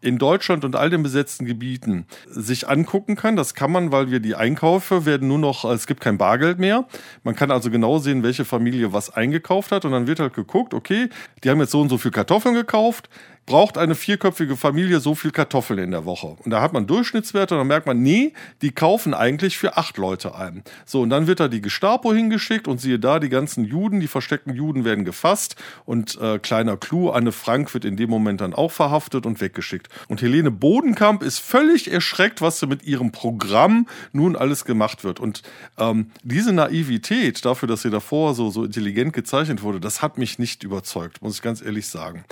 in 0.00 0.18
Deutschland 0.18 0.64
und 0.64 0.76
all 0.76 0.90
den 0.90 1.02
besetzten 1.02 1.46
Gebieten 1.46 2.06
sich 2.26 2.68
angucken 2.68 3.16
kann. 3.16 3.36
Das 3.36 3.54
kann 3.54 3.72
man, 3.72 3.92
weil 3.92 4.10
wir 4.10 4.20
die 4.20 4.34
Einkäufe 4.34 5.06
werden 5.06 5.28
nur 5.28 5.38
noch, 5.38 5.64
es 5.64 5.86
gibt 5.86 6.00
kein 6.00 6.18
Bargeld 6.18 6.58
mehr. 6.58 6.86
Man 7.24 7.34
kann 7.34 7.50
also 7.50 7.70
genau 7.70 7.98
sehen, 7.98 8.22
welche 8.22 8.44
Familie 8.44 8.92
was 8.92 9.10
eingekauft 9.10 9.72
hat 9.72 9.84
und 9.84 9.92
dann 9.92 10.06
wird 10.06 10.20
halt 10.20 10.34
geguckt, 10.34 10.74
okay, 10.74 11.08
die 11.42 11.50
haben 11.50 11.60
jetzt 11.60 11.72
so 11.72 11.80
und 11.80 11.88
so 11.88 11.98
viel 11.98 12.10
Kartoffeln 12.10 12.54
gekauft, 12.54 13.08
braucht 13.46 13.78
eine 13.78 13.94
vierköpfige 13.94 14.56
Familie 14.56 14.98
so 14.98 15.14
viel 15.14 15.30
Kartoffeln 15.30 15.78
in 15.78 15.92
der 15.92 16.04
Woche. 16.04 16.36
Und 16.44 16.50
da 16.50 16.60
hat 16.60 16.72
man 16.72 16.86
Durchschnittswerte 16.86 17.54
und 17.54 17.60
dann 17.60 17.68
merkt 17.68 17.86
man, 17.86 18.02
nee, 18.02 18.32
die 18.60 18.72
kaufen 18.72 19.14
eigentlich 19.14 19.56
für 19.56 19.76
acht 19.76 19.96
Leute 19.96 20.34
ein. 20.34 20.64
So, 20.84 21.00
und 21.00 21.10
dann 21.10 21.28
wird 21.28 21.38
da 21.38 21.46
die 21.46 21.62
Gestapo 21.62 22.12
hingeschickt 22.12 22.66
und 22.66 22.80
siehe 22.80 22.98
da, 22.98 23.20
die 23.20 23.28
ganzen 23.28 23.64
Juden, 23.64 24.00
die 24.00 24.08
versteckten 24.08 24.54
Juden 24.54 24.84
werden 24.84 25.04
gefasst 25.04 25.54
und 25.84 26.20
äh, 26.20 26.40
kleiner 26.40 26.76
Clou, 26.76 27.10
Anne 27.10 27.30
Frank 27.30 27.72
wird 27.72 27.84
in 27.84 27.96
dem 27.96 28.10
Moment 28.10 28.40
dann 28.40 28.52
auch 28.52 28.72
verhaftet 28.72 29.26
und 29.26 29.40
weggeschickt. 29.40 29.88
Und 30.08 30.22
Helene 30.22 30.50
Bodenkamp 30.50 31.22
ist 31.22 31.38
völlig 31.38 31.90
erschreckt, 31.90 32.40
was 32.40 32.66
mit 32.66 32.84
ihrem 32.84 33.12
Programm 33.12 33.86
nun 34.12 34.34
alles 34.34 34.64
gemacht 34.64 35.04
wird. 35.04 35.20
Und 35.20 35.42
ähm, 35.78 36.10
diese 36.24 36.52
Naivität 36.52 37.44
dafür, 37.44 37.68
dass 37.68 37.82
sie 37.82 37.90
davor 37.90 38.34
so, 38.34 38.50
so 38.50 38.64
intelligent 38.64 39.12
gezeichnet 39.12 39.62
wurde, 39.62 39.78
das 39.78 40.02
hat 40.02 40.18
mich 40.18 40.40
nicht 40.40 40.64
überzeugt, 40.64 41.22
muss 41.22 41.36
ich 41.36 41.42
ganz 41.42 41.62
ehrlich 41.62 41.86
sagen. 41.86 42.24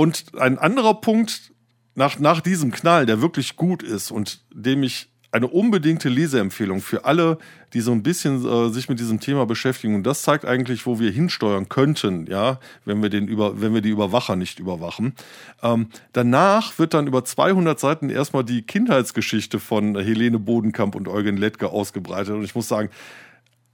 Und 0.00 0.24
ein 0.38 0.56
anderer 0.56 0.94
Punkt 0.94 1.52
nach, 1.94 2.18
nach 2.18 2.40
diesem 2.40 2.70
Knall, 2.70 3.04
der 3.04 3.20
wirklich 3.20 3.56
gut 3.56 3.82
ist 3.82 4.10
und 4.10 4.42
dem 4.50 4.82
ich 4.82 5.10
eine 5.30 5.46
unbedingte 5.46 6.08
Leseempfehlung 6.08 6.80
für 6.80 7.04
alle, 7.04 7.36
die 7.74 7.82
so 7.82 7.92
ein 7.92 8.02
bisschen 8.02 8.42
äh, 8.46 8.70
sich 8.70 8.88
mit 8.88 8.98
diesem 8.98 9.20
Thema 9.20 9.44
beschäftigen. 9.44 9.94
Und 9.94 10.04
das 10.04 10.22
zeigt 10.22 10.46
eigentlich, 10.46 10.86
wo 10.86 10.98
wir 11.00 11.10
hinsteuern 11.10 11.68
könnten, 11.68 12.26
ja, 12.30 12.60
wenn 12.86 13.02
wir 13.02 13.10
den 13.10 13.28
über, 13.28 13.60
wenn 13.60 13.74
wir 13.74 13.82
die 13.82 13.90
Überwacher 13.90 14.36
nicht 14.36 14.58
überwachen. 14.58 15.12
Ähm, 15.62 15.90
danach 16.14 16.78
wird 16.78 16.94
dann 16.94 17.06
über 17.06 17.22
200 17.22 17.78
Seiten 17.78 18.08
erstmal 18.08 18.42
die 18.42 18.62
Kindheitsgeschichte 18.62 19.60
von 19.60 19.98
Helene 19.98 20.38
Bodenkamp 20.38 20.94
und 20.94 21.08
Eugen 21.08 21.36
Lettke 21.36 21.68
ausgebreitet. 21.68 22.32
Und 22.32 22.44
ich 22.44 22.54
muss 22.54 22.68
sagen, 22.68 22.88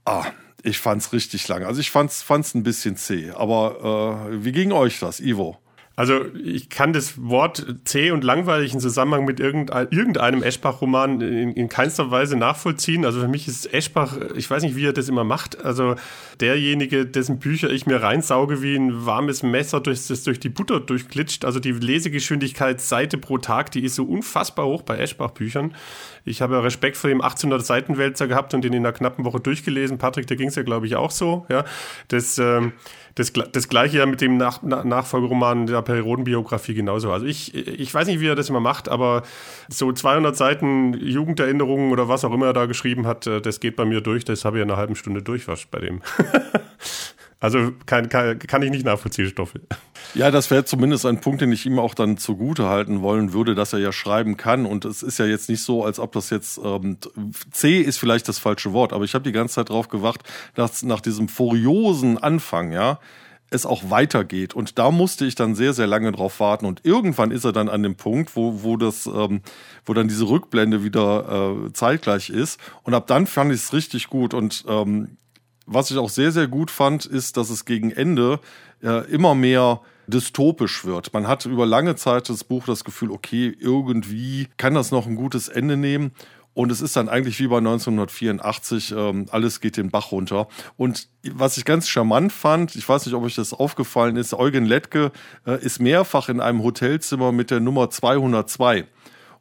ah, 0.03 0.25
ich 0.61 0.77
fand's 0.77 1.13
richtig 1.13 1.47
lang. 1.47 1.63
Also 1.63 1.79
ich 1.79 1.89
fand's, 1.89 2.21
fand's 2.21 2.53
ein 2.53 2.63
bisschen 2.63 2.97
zäh. 2.97 3.31
Aber 3.31 4.27
äh, 4.29 4.43
wie 4.43 4.51
ging 4.51 4.73
euch 4.73 4.99
das, 4.99 5.21
Ivo? 5.21 5.57
Also 5.97 6.25
ich 6.35 6.69
kann 6.69 6.93
das 6.93 7.19
Wort 7.23 7.65
zäh 7.83 8.11
und 8.11 8.23
langweilig 8.23 8.71
in 8.71 8.79
Zusammenhang 8.79 9.25
mit 9.25 9.39
irgendeinem 9.39 10.43
Eschbach-Roman 10.43 11.21
in, 11.21 11.53
in 11.53 11.69
keinster 11.69 12.11
Weise 12.11 12.37
nachvollziehen. 12.37 13.03
Also 13.03 13.19
für 13.19 13.27
mich 13.27 13.47
ist 13.47 13.73
Eschbach, 13.73 14.15
ich 14.35 14.47
weiß 14.47 14.61
nicht, 14.61 14.75
wie 14.75 14.85
er 14.85 14.93
das 14.93 15.09
immer 15.09 15.23
macht. 15.23 15.65
Also 15.65 15.95
derjenige, 16.39 17.07
dessen 17.07 17.39
Bücher 17.39 17.71
ich 17.71 17.87
mir 17.87 18.03
reinsauge 18.03 18.61
wie 18.61 18.75
ein 18.75 19.07
warmes 19.07 19.41
Messer, 19.41 19.79
durch, 19.79 20.05
das 20.05 20.21
durch 20.21 20.39
die 20.39 20.49
Butter 20.49 20.79
durchglitscht. 20.79 21.45
Also 21.45 21.59
die 21.59 21.71
Lesegeschwindigkeit 21.71 22.79
Seite 22.79 23.17
pro 23.17 23.39
Tag, 23.39 23.71
die 23.71 23.83
ist 23.83 23.95
so 23.95 24.03
unfassbar 24.03 24.67
hoch 24.67 24.83
bei 24.83 24.99
Eschbach-Büchern. 24.99 25.73
Ich 26.27 26.41
habe 26.41 26.63
Respekt 26.63 26.97
vor 26.97 27.09
dem 27.09 27.21
1800 27.21 27.65
Seiten 27.65 27.97
Wälzer 27.97 28.27
gehabt 28.27 28.53
und 28.53 28.63
den 28.63 28.73
in 28.73 28.85
einer 28.85 28.93
knappen 28.93 29.25
Woche 29.25 29.39
durchgelesen. 29.39 29.97
Patrick, 29.97 30.27
da 30.27 30.35
ging 30.35 30.49
es 30.49 30.55
ja, 30.55 30.63
glaube 30.63 30.85
ich, 30.85 30.95
auch 30.95 31.11
so. 31.11 31.45
Ja, 31.49 31.65
das 32.09 32.37
ähm, 32.37 32.73
das, 33.17 33.33
das 33.33 33.67
gleiche 33.67 33.97
ja 33.97 34.05
mit 34.05 34.21
dem 34.21 34.37
Nach 34.37 34.61
Nachfolgeroman 34.61 35.65
der 35.65 35.81
Periodenbiografie 35.81 36.75
genauso. 36.75 37.11
Also 37.11 37.25
ich, 37.25 37.55
ich 37.55 37.91
weiß 37.91 38.07
nicht, 38.07 38.19
wie 38.19 38.27
er 38.27 38.35
das 38.35 38.49
immer 38.49 38.59
macht, 38.59 38.89
aber 38.89 39.23
so 39.69 39.91
200 39.91 40.37
Seiten 40.37 40.93
Jugenderinnerungen 40.93 41.91
oder 41.91 42.07
was 42.07 42.23
auch 42.23 42.33
immer 42.33 42.47
er 42.47 42.53
da 42.53 42.67
geschrieben 42.67 43.07
hat, 43.07 43.25
äh, 43.25 43.41
das 43.41 43.59
geht 43.59 43.75
bei 43.75 43.85
mir 43.85 44.01
durch. 44.01 44.23
Das 44.23 44.45
habe 44.45 44.57
ich 44.57 44.63
in 44.63 44.69
einer 44.69 44.77
halben 44.77 44.95
Stunde 44.95 45.23
durch, 45.23 45.47
was 45.47 45.65
bei 45.65 45.79
dem. 45.79 46.01
also 47.39 47.71
kann, 47.85 48.09
kann, 48.09 48.39
kann 48.39 48.61
ich 48.63 48.71
nicht 48.71 48.85
nachvollziehen, 48.85 49.27
Stoffel. 49.27 49.61
Ja, 50.15 50.31
das 50.31 50.49
wäre 50.49 50.65
zumindest 50.65 51.05
ein 51.05 51.21
Punkt, 51.21 51.41
den 51.41 51.51
ich 51.51 51.65
ihm 51.65 51.77
auch 51.77 51.93
dann 51.93 52.17
zugute 52.17 52.65
halten 52.67 53.01
wollen 53.01 53.33
würde, 53.33 53.53
dass 53.53 53.73
er 53.73 53.79
ja 53.79 53.91
schreiben 53.91 54.37
kann. 54.37 54.65
Und 54.65 54.85
es 54.85 55.03
ist 55.03 55.19
ja 55.19 55.25
jetzt 55.25 55.47
nicht 55.47 55.61
so, 55.61 55.83
als 55.85 55.99
ob 55.99 56.13
das 56.13 56.31
jetzt 56.31 56.59
ähm, 56.63 56.97
C 57.51 57.79
ist 57.79 57.99
vielleicht 57.99 58.27
das 58.27 58.39
falsche 58.39 58.73
Wort, 58.73 58.91
aber 58.91 59.03
ich 59.03 59.13
habe 59.13 59.23
die 59.23 59.31
ganze 59.31 59.55
Zeit 59.55 59.69
drauf 59.69 59.87
gewacht, 59.87 60.21
dass 60.55 60.81
nach 60.83 61.01
diesem 61.01 61.29
furiosen 61.29 62.17
Anfang, 62.17 62.71
ja, 62.71 62.99
es 63.49 63.65
auch 63.65 63.89
weitergeht. 63.89 64.53
Und 64.53 64.77
da 64.77 64.91
musste 64.91 65.25
ich 65.25 65.35
dann 65.35 65.55
sehr, 65.55 65.73
sehr 65.73 65.87
lange 65.87 66.11
drauf 66.11 66.39
warten. 66.39 66.65
Und 66.65 66.81
irgendwann 66.83 67.31
ist 67.31 67.45
er 67.45 67.53
dann 67.53 67.69
an 67.69 67.83
dem 67.83 67.95
Punkt, 67.95 68.35
wo, 68.35 68.63
wo 68.63 68.77
das, 68.77 69.05
ähm, 69.05 69.41
wo 69.85 69.93
dann 69.93 70.07
diese 70.07 70.27
Rückblende 70.27 70.83
wieder 70.83 71.63
äh, 71.67 71.73
zeitgleich 71.73 72.29
ist. 72.29 72.59
Und 72.83 72.93
ab 72.93 73.07
dann 73.07 73.25
fand 73.25 73.53
ich 73.53 73.61
es 73.61 73.73
richtig 73.73 74.07
gut. 74.07 74.33
Und 74.33 74.65
ähm, 74.67 75.17
was 75.67 75.91
ich 75.91 75.97
auch 75.97 76.09
sehr, 76.09 76.31
sehr 76.31 76.47
gut 76.47 76.71
fand, 76.71 77.05
ist, 77.05 77.37
dass 77.37 77.49
es 77.49 77.65
gegen 77.65 77.91
Ende 77.91 78.39
äh, 78.81 79.05
immer 79.11 79.35
mehr 79.35 79.81
dystopisch 80.07 80.85
wird. 80.85 81.13
Man 81.13 81.27
hat 81.27 81.45
über 81.45 81.65
lange 81.65 81.95
Zeit 81.95 82.29
das 82.29 82.43
Buch 82.43 82.65
das 82.65 82.83
Gefühl, 82.83 83.11
okay, 83.11 83.55
irgendwie 83.59 84.47
kann 84.57 84.73
das 84.73 84.91
noch 84.91 85.05
ein 85.05 85.15
gutes 85.15 85.49
Ende 85.49 85.77
nehmen. 85.77 86.11
Und 86.53 86.71
es 86.71 86.81
ist 86.81 86.95
dann 86.95 87.07
eigentlich 87.07 87.39
wie 87.39 87.47
bei 87.47 87.57
1984, 87.57 88.91
ähm, 88.97 89.27
alles 89.29 89.61
geht 89.61 89.77
den 89.77 89.91
Bach 89.91 90.11
runter. 90.11 90.47
Und 90.75 91.07
was 91.23 91.57
ich 91.57 91.65
ganz 91.65 91.87
charmant 91.87 92.33
fand, 92.33 92.75
ich 92.75 92.89
weiß 92.89 93.05
nicht, 93.05 93.13
ob 93.13 93.23
euch 93.23 93.35
das 93.35 93.53
aufgefallen 93.53 94.15
ist, 94.15 94.33
Eugen 94.33 94.65
Lettke 94.65 95.11
äh, 95.45 95.63
ist 95.63 95.79
mehrfach 95.79 96.29
in 96.29 96.39
einem 96.41 96.63
Hotelzimmer 96.63 97.31
mit 97.31 97.51
der 97.51 97.59
Nummer 97.59 97.91
202. 97.91 98.87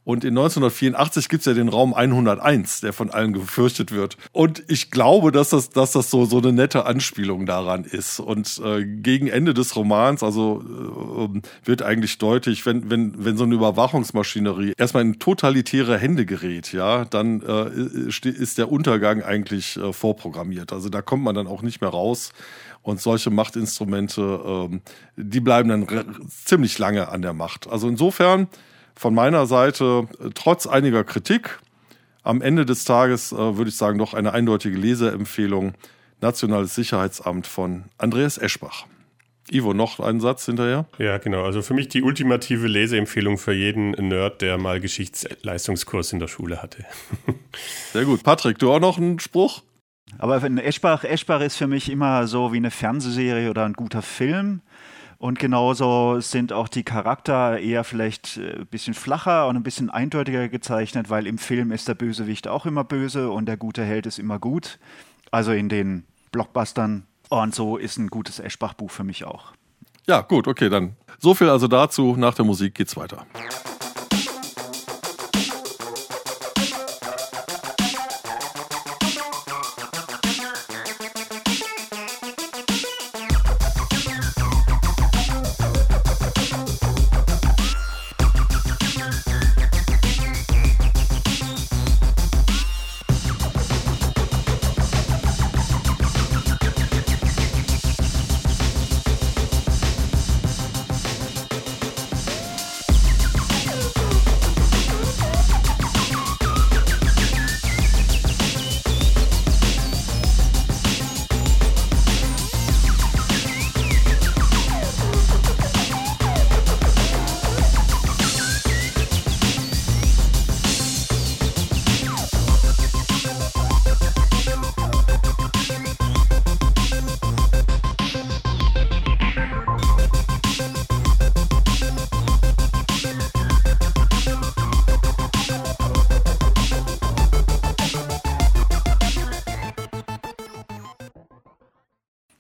Und 0.07 0.23
in 0.23 0.39
1984 0.39 1.29
gibt's 1.29 1.47
ja 1.47 1.53
den 1.53 1.69
Raum 1.69 1.93
101, 1.93 2.81
der 2.81 2.93
von 2.93 3.11
allen 3.11 3.33
gefürchtet 3.33 3.91
wird. 3.91 4.17
Und 4.31 4.63
ich 4.69 4.93
glaube, 4.93 5.33
dass 5.33 5.49
das, 5.49 5.71
dass 5.71 5.91
das 5.91 6.11
so, 6.11 6.27
so 6.27 6.39
eine 6.39 6.53
nette 6.53 6.87
Anspielung 6.87 7.45
daran 7.45 7.83
ist. 7.83 8.21
Und 8.21 8.63
äh, 8.65 8.85
gegen 8.85 9.27
Ende 9.27 9.53
des 9.53 9.75
Romans, 9.75 10.23
also 10.23 10.63
äh, 11.35 11.41
wird 11.65 11.83
eigentlich 11.83 12.19
deutlich, 12.19 12.65
wenn, 12.67 12.89
wenn, 12.89 13.25
wenn 13.25 13.37
so 13.37 13.43
eine 13.43 13.57
Überwachungsmaschinerie 13.57 14.75
erstmal 14.77 15.03
in 15.03 15.19
totalitäre 15.19 15.99
Hände 15.99 16.25
gerät, 16.25 16.73
ja, 16.73 17.05
dann 17.05 17.43
äh, 17.43 18.29
ist 18.29 18.59
der 18.59 18.71
Untergang 18.71 19.25
eigentlich 19.25 19.77
äh, 19.77 19.93
vorprogrammiert. 19.93 20.73
Also 20.73 20.89
da 20.89 21.03
kommt 21.03 21.25
man 21.25 21.35
dann 21.35 21.49
auch 21.49 21.63
nicht 21.63 21.81
mehr 21.81 21.91
raus. 21.91 22.31
Und 22.83 23.01
solche 23.01 23.31
Machtinstrumente, 23.31 24.41
ähm, 24.47 24.83
die 25.17 25.41
bleiben 25.41 25.69
dann 25.69 25.89
ziemlich 26.45 26.79
lange 26.79 27.09
an 27.09 27.23
der 27.23 27.33
Macht. 27.33 27.69
Also 27.69 27.89
insofern, 27.89 28.47
von 28.97 29.15
meiner 29.15 29.47
Seite 29.47 30.09
äh, 30.21 30.31
trotz 30.35 30.67
einiger 30.67 31.05
Kritik 31.05 31.61
am 32.23 32.43
Ende 32.43 32.67
des 32.67 32.85
Tages 32.85 33.33
äh, 33.33 33.37
würde 33.37 33.69
ich 33.69 33.77
sagen 33.77 33.99
doch 33.99 34.15
eine 34.15 34.33
eindeutige 34.33 34.77
Leseempfehlung 34.77 35.75
Nationales 36.21 36.75
Sicherheitsamt 36.75 37.47
von 37.47 37.85
Andreas 37.99 38.39
Eschbach. 38.39 38.87
Ivo, 39.49 39.75
noch 39.75 40.01
einen 40.01 40.21
Satz 40.21 40.47
hinterher? 40.47 40.87
Ja, 40.99 41.19
genau. 41.19 41.45
Also 41.45 41.63
für 41.63 41.75
mich 41.75 41.89
die 41.89 42.03
ultimative 42.03 42.67
Leseempfehlung 42.67 43.39
für 43.39 43.53
jeden 43.53 43.91
Nerd, 43.93 44.43
der 44.43 44.59
mal 44.59 44.81
Geschichtsleistungskurs 44.81 46.13
in 46.13 46.19
der 46.19 46.27
Schule 46.27 46.63
hatte. 46.63 46.85
Sehr 47.93 48.05
gut. 48.05 48.25
Patrick, 48.25 48.59
du 48.59 48.73
auch 48.73 48.81
noch 48.81 48.99
einen 48.99 49.21
Spruch? 49.21 49.63
Aber 50.19 50.43
Eschbach, 50.43 51.05
Eschbach 51.05 51.43
ist 51.43 51.57
für 51.57 51.67
mich 51.67 51.91
immer 51.91 52.27
so 52.27 52.53
wie 52.53 52.57
eine 52.57 52.71
Fernsehserie 52.71 53.51
oder 53.51 53.65
ein 53.65 53.75
guter 53.75 54.03
Film. 54.03 54.63
Und 55.27 55.41
genauso 55.41 56.21
sind 56.21 56.53
auch 56.53 56.69
die 56.69 56.85
Charakter 56.85 57.59
eher 57.59 57.83
vielleicht 57.83 58.37
ein 58.37 58.63
äh, 58.63 58.65
bisschen 58.65 58.95
flacher 58.95 59.49
und 59.49 59.57
ein 59.57 59.65
bisschen 59.65 59.91
eindeutiger 59.91 60.49
gezeichnet, 60.49 61.11
weil 61.11 61.27
im 61.27 61.37
Film 61.37 61.73
ist 61.73 61.89
der 61.89 61.97
Bösewicht 61.97 62.47
auch 62.47 62.65
immer 62.65 62.85
böse 62.85 63.33
und 63.33 63.47
der 63.47 63.57
gute 63.57 63.83
Held 63.83 64.07
ist 64.07 64.21
immer 64.21 64.39
gut. 64.39 64.79
Also 65.33 65.51
in 65.51 65.69
den 65.69 66.05
Blockbustern. 66.31 67.09
Und 67.29 67.57
so 67.57 67.77
ist 67.77 67.97
ein 67.97 68.07
gutes 68.07 68.39
Eschbach-Buch 68.39 68.93
für 68.93 69.03
mich 69.03 69.25
auch. 69.25 69.53
Ja, 70.07 70.21
gut, 70.21 70.47
okay, 70.47 70.69
dann 70.69 70.95
so 71.19 71.35
viel 71.35 71.51
also 71.51 71.67
dazu. 71.67 72.15
Nach 72.17 72.35
der 72.35 72.45
Musik 72.45 72.77
geht's 72.77 72.97
weiter. 72.97 73.27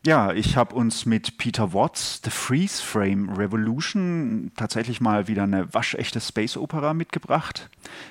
Ja, 0.07 0.33
ich 0.33 0.57
habe 0.57 0.77
uns 0.77 1.05
mit 1.05 1.37
Peter 1.37 1.73
Watts 1.73 2.21
The 2.23 2.31
Freeze 2.31 2.81
Frame 2.81 3.29
Revolution 3.31 4.53
tatsächlich 4.55 5.01
mal 5.01 5.27
wieder 5.27 5.43
eine 5.43 5.75
waschechte 5.75 6.21
Space 6.21 6.57
Opera 6.57 6.95
mitgebracht. 6.95 7.69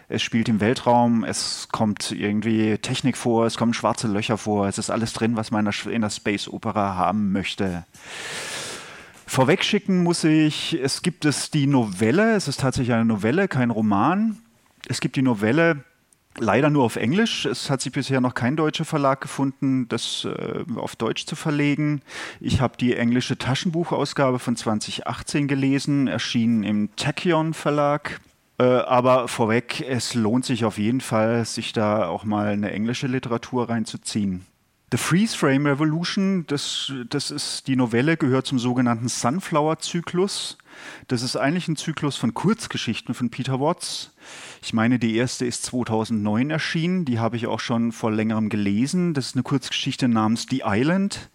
Es 0.09 0.21
spielt 0.21 0.49
im 0.49 0.59
Weltraum, 0.59 1.23
es 1.23 1.69
kommt 1.71 2.11
irgendwie 2.11 2.77
Technik 2.79 3.15
vor, 3.15 3.45
es 3.45 3.55
kommen 3.55 3.73
schwarze 3.73 4.09
Löcher 4.09 4.37
vor, 4.37 4.67
es 4.67 4.77
ist 4.77 4.89
alles 4.89 5.13
drin, 5.13 5.37
was 5.37 5.51
man 5.51 5.65
in 5.89 6.01
der 6.01 6.09
Space 6.09 6.49
Opera 6.49 6.97
haben 6.97 7.31
möchte. 7.31 7.85
Vorwegschicken 9.25 10.03
muss 10.03 10.25
ich, 10.25 10.73
es 10.73 11.01
gibt 11.01 11.23
es 11.23 11.49
die 11.49 11.65
Novelle, 11.65 12.35
es 12.35 12.49
ist 12.49 12.59
tatsächlich 12.59 12.93
eine 12.93 13.05
Novelle, 13.05 13.47
kein 13.47 13.71
Roman. 13.71 14.39
Es 14.89 14.99
gibt 14.99 15.15
die 15.15 15.21
Novelle 15.21 15.85
Leider 16.37 16.69
nur 16.69 16.83
auf 16.83 16.97
Englisch. 16.97 17.45
Es 17.45 17.69
hat 17.69 17.81
sich 17.81 17.93
bisher 17.93 18.19
noch 18.19 18.33
kein 18.33 18.57
deutscher 18.57 18.83
Verlag 18.83 19.21
gefunden, 19.21 19.87
das 19.87 20.25
äh, 20.25 20.63
auf 20.75 20.97
Deutsch 20.97 21.25
zu 21.25 21.35
verlegen. 21.35 22.01
Ich 22.41 22.59
habe 22.59 22.75
die 22.77 22.95
englische 22.95 23.37
Taschenbuchausgabe 23.37 24.39
von 24.39 24.57
2018 24.57 25.47
gelesen, 25.47 26.07
erschienen 26.07 26.63
im 26.63 26.95
Tachyon 26.97 27.53
Verlag. 27.53 28.19
Äh, 28.57 28.63
aber 28.63 29.29
vorweg, 29.29 29.81
es 29.81 30.13
lohnt 30.13 30.45
sich 30.45 30.65
auf 30.65 30.77
jeden 30.77 31.01
Fall, 31.01 31.45
sich 31.45 31.71
da 31.71 32.07
auch 32.07 32.25
mal 32.25 32.47
eine 32.47 32.71
englische 32.71 33.07
Literatur 33.07 33.69
reinzuziehen. 33.69 34.45
The 34.95 35.01
Freeze 35.01 35.35
Frame 35.35 35.65
Revolution, 35.65 36.45
das, 36.47 36.93
das 37.09 37.29
ist 37.29 37.67
die 37.67 37.75
Novelle, 37.75 38.15
gehört 38.15 38.45
zum 38.45 38.59
sogenannten 38.59 39.09
Sunflower-Zyklus. 39.09 40.57
Das 41.09 41.21
ist 41.21 41.35
eigentlich 41.35 41.67
ein 41.67 41.75
Zyklus 41.75 42.15
von 42.15 42.33
Kurzgeschichten 42.33 43.13
von 43.13 43.29
Peter 43.29 43.59
Watts. 43.59 44.13
Ich 44.61 44.71
meine, 44.71 44.97
die 44.97 45.17
erste 45.17 45.45
ist 45.45 45.63
2009 45.63 46.49
erschienen, 46.49 47.03
die 47.03 47.19
habe 47.19 47.35
ich 47.35 47.45
auch 47.47 47.59
schon 47.59 47.91
vor 47.91 48.09
längerem 48.09 48.47
gelesen. 48.47 49.13
Das 49.13 49.25
ist 49.25 49.35
eine 49.35 49.43
Kurzgeschichte 49.43 50.07
namens 50.07 50.47
The 50.49 50.61
Island. 50.65 51.29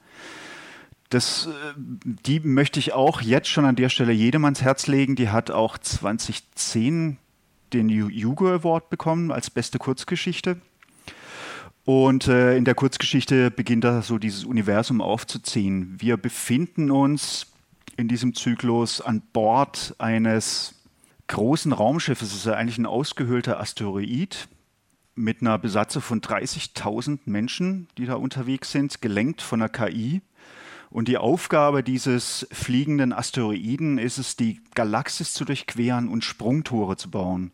Das, 1.10 1.48
äh, 1.48 1.50
die 1.76 2.40
möchte 2.40 2.78
ich 2.78 2.94
auch 2.94 3.20
jetzt 3.20 3.50
schon 3.50 3.66
an 3.66 3.76
der 3.76 3.90
Stelle 3.90 4.12
jedem 4.12 4.46
ans 4.46 4.62
Herz 4.62 4.86
legen. 4.86 5.16
Die 5.16 5.28
hat 5.28 5.50
auch 5.50 5.76
2010 5.76 7.18
den 7.74 7.90
Hugo 7.90 8.48
Award 8.48 8.88
bekommen 8.88 9.30
als 9.30 9.50
beste 9.50 9.78
Kurzgeschichte. 9.78 10.62
Und 11.84 12.28
äh, 12.28 12.56
in 12.56 12.64
der 12.64 12.74
Kurzgeschichte 12.74 13.50
beginnt 13.50 13.84
da 13.84 14.02
so 14.02 14.18
dieses 14.18 14.44
Universum 14.44 15.00
aufzuziehen. 15.00 15.96
Wir 15.98 16.16
befinden 16.16 16.90
uns 16.90 17.46
in 17.96 18.08
diesem 18.08 18.34
Zyklus 18.34 19.00
an 19.00 19.22
Bord 19.32 19.94
eines 19.98 20.74
großen 21.26 21.72
Raumschiffes. 21.72 22.28
Es 22.28 22.38
ist 22.38 22.46
ja 22.46 22.54
eigentlich 22.54 22.78
ein 22.78 22.86
ausgehöhlter 22.86 23.60
Asteroid 23.60 24.48
mit 25.14 25.40
einer 25.40 25.58
Besatzung 25.58 26.02
von 26.02 26.20
30.000 26.20 27.20
Menschen, 27.26 27.88
die 27.98 28.06
da 28.06 28.14
unterwegs 28.14 28.72
sind, 28.72 29.00
gelenkt 29.00 29.42
von 29.42 29.60
der 29.60 29.68
KI. 29.68 30.22
Und 30.90 31.06
die 31.06 31.18
Aufgabe 31.18 31.84
dieses 31.84 32.48
fliegenden 32.50 33.12
Asteroiden 33.12 33.98
ist 33.98 34.18
es, 34.18 34.36
die 34.36 34.60
Galaxis 34.74 35.32
zu 35.32 35.44
durchqueren 35.44 36.08
und 36.08 36.24
Sprungtore 36.24 36.96
zu 36.96 37.10
bauen. 37.10 37.52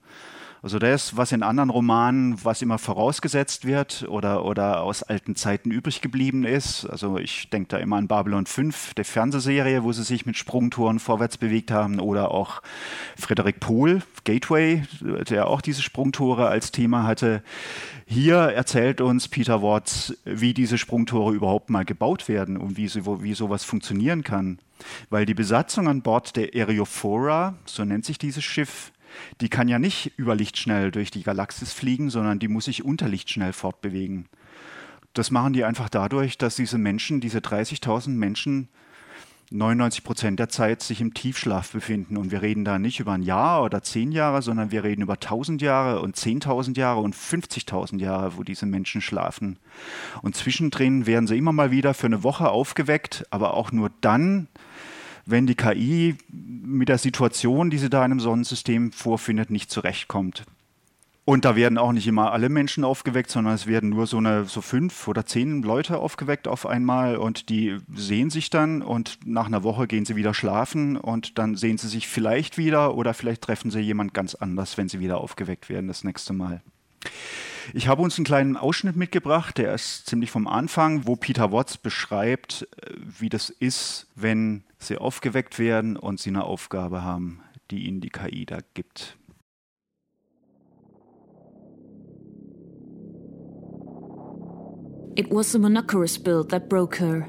Also 0.66 0.80
das, 0.80 1.16
was 1.16 1.30
in 1.30 1.44
anderen 1.44 1.70
Romanen, 1.70 2.44
was 2.44 2.60
immer 2.60 2.78
vorausgesetzt 2.78 3.66
wird 3.66 4.04
oder, 4.08 4.44
oder 4.44 4.82
aus 4.82 5.04
alten 5.04 5.36
Zeiten 5.36 5.70
übrig 5.70 6.00
geblieben 6.00 6.42
ist. 6.42 6.86
Also 6.86 7.18
ich 7.18 7.50
denke 7.50 7.68
da 7.68 7.76
immer 7.76 7.94
an 7.94 8.08
Babylon 8.08 8.46
5, 8.46 8.94
der 8.94 9.04
Fernsehserie, 9.04 9.84
wo 9.84 9.92
sie 9.92 10.02
sich 10.02 10.26
mit 10.26 10.36
Sprungtouren 10.36 10.98
vorwärts 10.98 11.36
bewegt 11.38 11.70
haben. 11.70 12.00
Oder 12.00 12.32
auch 12.32 12.62
Frederik 13.16 13.60
Pohl, 13.60 14.02
Gateway, 14.24 14.82
der 15.30 15.46
auch 15.46 15.60
diese 15.60 15.82
Sprungtore 15.82 16.48
als 16.48 16.72
Thema 16.72 17.04
hatte. 17.04 17.44
Hier 18.04 18.36
erzählt 18.36 19.00
uns 19.00 19.28
Peter 19.28 19.62
Watts, 19.62 20.16
wie 20.24 20.52
diese 20.52 20.78
Sprungtore 20.78 21.32
überhaupt 21.32 21.70
mal 21.70 21.84
gebaut 21.84 22.28
werden 22.28 22.56
und 22.56 22.76
wie, 22.76 22.88
sie, 22.88 23.06
wie 23.06 23.34
sowas 23.34 23.62
funktionieren 23.62 24.24
kann. 24.24 24.58
Weil 25.10 25.26
die 25.26 25.34
Besatzung 25.34 25.86
an 25.86 26.02
Bord 26.02 26.34
der 26.34 26.54
Aerophora, 26.54 27.54
so 27.66 27.84
nennt 27.84 28.04
sich 28.04 28.18
dieses 28.18 28.42
Schiff, 28.42 28.90
die 29.40 29.48
kann 29.48 29.68
ja 29.68 29.78
nicht 29.78 30.12
überlichtschnell 30.18 30.90
durch 30.90 31.10
die 31.10 31.22
Galaxis 31.22 31.72
fliegen, 31.72 32.10
sondern 32.10 32.38
die 32.38 32.48
muss 32.48 32.66
sich 32.66 32.84
unterlichtschnell 32.84 33.52
fortbewegen. 33.52 34.26
Das 35.14 35.30
machen 35.30 35.52
die 35.52 35.64
einfach 35.64 35.88
dadurch, 35.88 36.38
dass 36.38 36.56
diese 36.56 36.78
Menschen, 36.78 37.20
diese 37.20 37.38
30.000 37.38 38.10
Menschen, 38.10 38.68
99 39.50 40.02
Prozent 40.02 40.40
der 40.40 40.48
Zeit 40.48 40.82
sich 40.82 41.00
im 41.00 41.14
Tiefschlaf 41.14 41.70
befinden. 41.70 42.16
Und 42.16 42.30
wir 42.32 42.42
reden 42.42 42.64
da 42.64 42.78
nicht 42.78 42.98
über 42.98 43.12
ein 43.12 43.22
Jahr 43.22 43.62
oder 43.62 43.82
zehn 43.82 44.10
Jahre, 44.10 44.42
sondern 44.42 44.72
wir 44.72 44.82
reden 44.82 45.02
über 45.02 45.14
1000 45.14 45.62
Jahre 45.62 46.00
und 46.00 46.16
10.000 46.16 46.76
Jahre 46.76 47.00
und 47.00 47.14
50.000 47.14 48.00
Jahre, 48.00 48.36
wo 48.36 48.42
diese 48.42 48.66
Menschen 48.66 49.00
schlafen. 49.00 49.58
Und 50.22 50.34
zwischendrin 50.34 51.06
werden 51.06 51.28
sie 51.28 51.38
immer 51.38 51.52
mal 51.52 51.70
wieder 51.70 51.94
für 51.94 52.06
eine 52.06 52.24
Woche 52.24 52.50
aufgeweckt, 52.50 53.24
aber 53.30 53.54
auch 53.54 53.70
nur 53.70 53.90
dann, 54.00 54.48
wenn 55.26 55.46
die 55.46 55.56
KI 55.56 56.16
mit 56.30 56.88
der 56.88 56.98
Situation, 56.98 57.70
die 57.70 57.78
sie 57.78 57.90
da 57.90 57.98
in 57.98 58.12
einem 58.12 58.20
Sonnensystem 58.20 58.92
vorfindet, 58.92 59.50
nicht 59.50 59.70
zurechtkommt. 59.70 60.44
Und 61.26 61.44
da 61.44 61.56
werden 61.56 61.76
auch 61.76 61.90
nicht 61.90 62.06
immer 62.06 62.30
alle 62.30 62.48
Menschen 62.48 62.84
aufgeweckt, 62.84 63.32
sondern 63.32 63.52
es 63.54 63.66
werden 63.66 63.88
nur 63.88 64.06
so, 64.06 64.18
eine, 64.18 64.44
so 64.44 64.60
fünf 64.60 65.08
oder 65.08 65.26
zehn 65.26 65.60
Leute 65.62 65.98
aufgeweckt 65.98 66.46
auf 66.46 66.66
einmal 66.66 67.16
und 67.16 67.48
die 67.48 67.78
sehen 67.92 68.30
sich 68.30 68.48
dann 68.48 68.80
und 68.80 69.18
nach 69.24 69.46
einer 69.46 69.64
Woche 69.64 69.88
gehen 69.88 70.04
sie 70.04 70.14
wieder 70.14 70.34
schlafen 70.34 70.96
und 70.96 71.36
dann 71.36 71.56
sehen 71.56 71.78
sie 71.78 71.88
sich 71.88 72.06
vielleicht 72.06 72.58
wieder 72.58 72.94
oder 72.94 73.12
vielleicht 73.12 73.42
treffen 73.42 73.72
sie 73.72 73.80
jemand 73.80 74.14
ganz 74.14 74.36
anders, 74.36 74.78
wenn 74.78 74.88
sie 74.88 75.00
wieder 75.00 75.18
aufgeweckt 75.18 75.68
werden 75.68 75.88
das 75.88 76.04
nächste 76.04 76.32
Mal. 76.32 76.62
Ich 77.74 77.88
habe 77.88 78.02
uns 78.02 78.16
einen 78.16 78.24
kleinen 78.24 78.56
Ausschnitt 78.56 78.94
mitgebracht, 78.94 79.58
der 79.58 79.74
ist 79.74 80.06
ziemlich 80.06 80.30
vom 80.30 80.46
Anfang, 80.46 81.08
wo 81.08 81.16
Peter 81.16 81.50
Watts 81.50 81.76
beschreibt, 81.76 82.68
äh, 82.80 82.92
wie 83.18 83.30
das 83.30 83.50
ist, 83.50 84.06
wenn 84.14 84.62
sie 84.78 84.98
aufgeweckt 84.98 85.58
werden 85.58 85.96
und 85.96 86.20
sie 86.20 86.30
eine 86.30 86.44
Aufgabe 86.44 87.02
haben, 87.02 87.42
die 87.70 87.86
ihnen 87.86 88.00
die 88.00 88.10
KI 88.10 88.46
da 88.46 88.58
gibt. 88.74 89.16
It 95.18 95.30
was 95.30 95.50
the 95.50 95.58
monocorous 95.58 96.18
build 96.18 96.50
that 96.50 96.68
broke 96.68 96.96
her. 96.96 97.26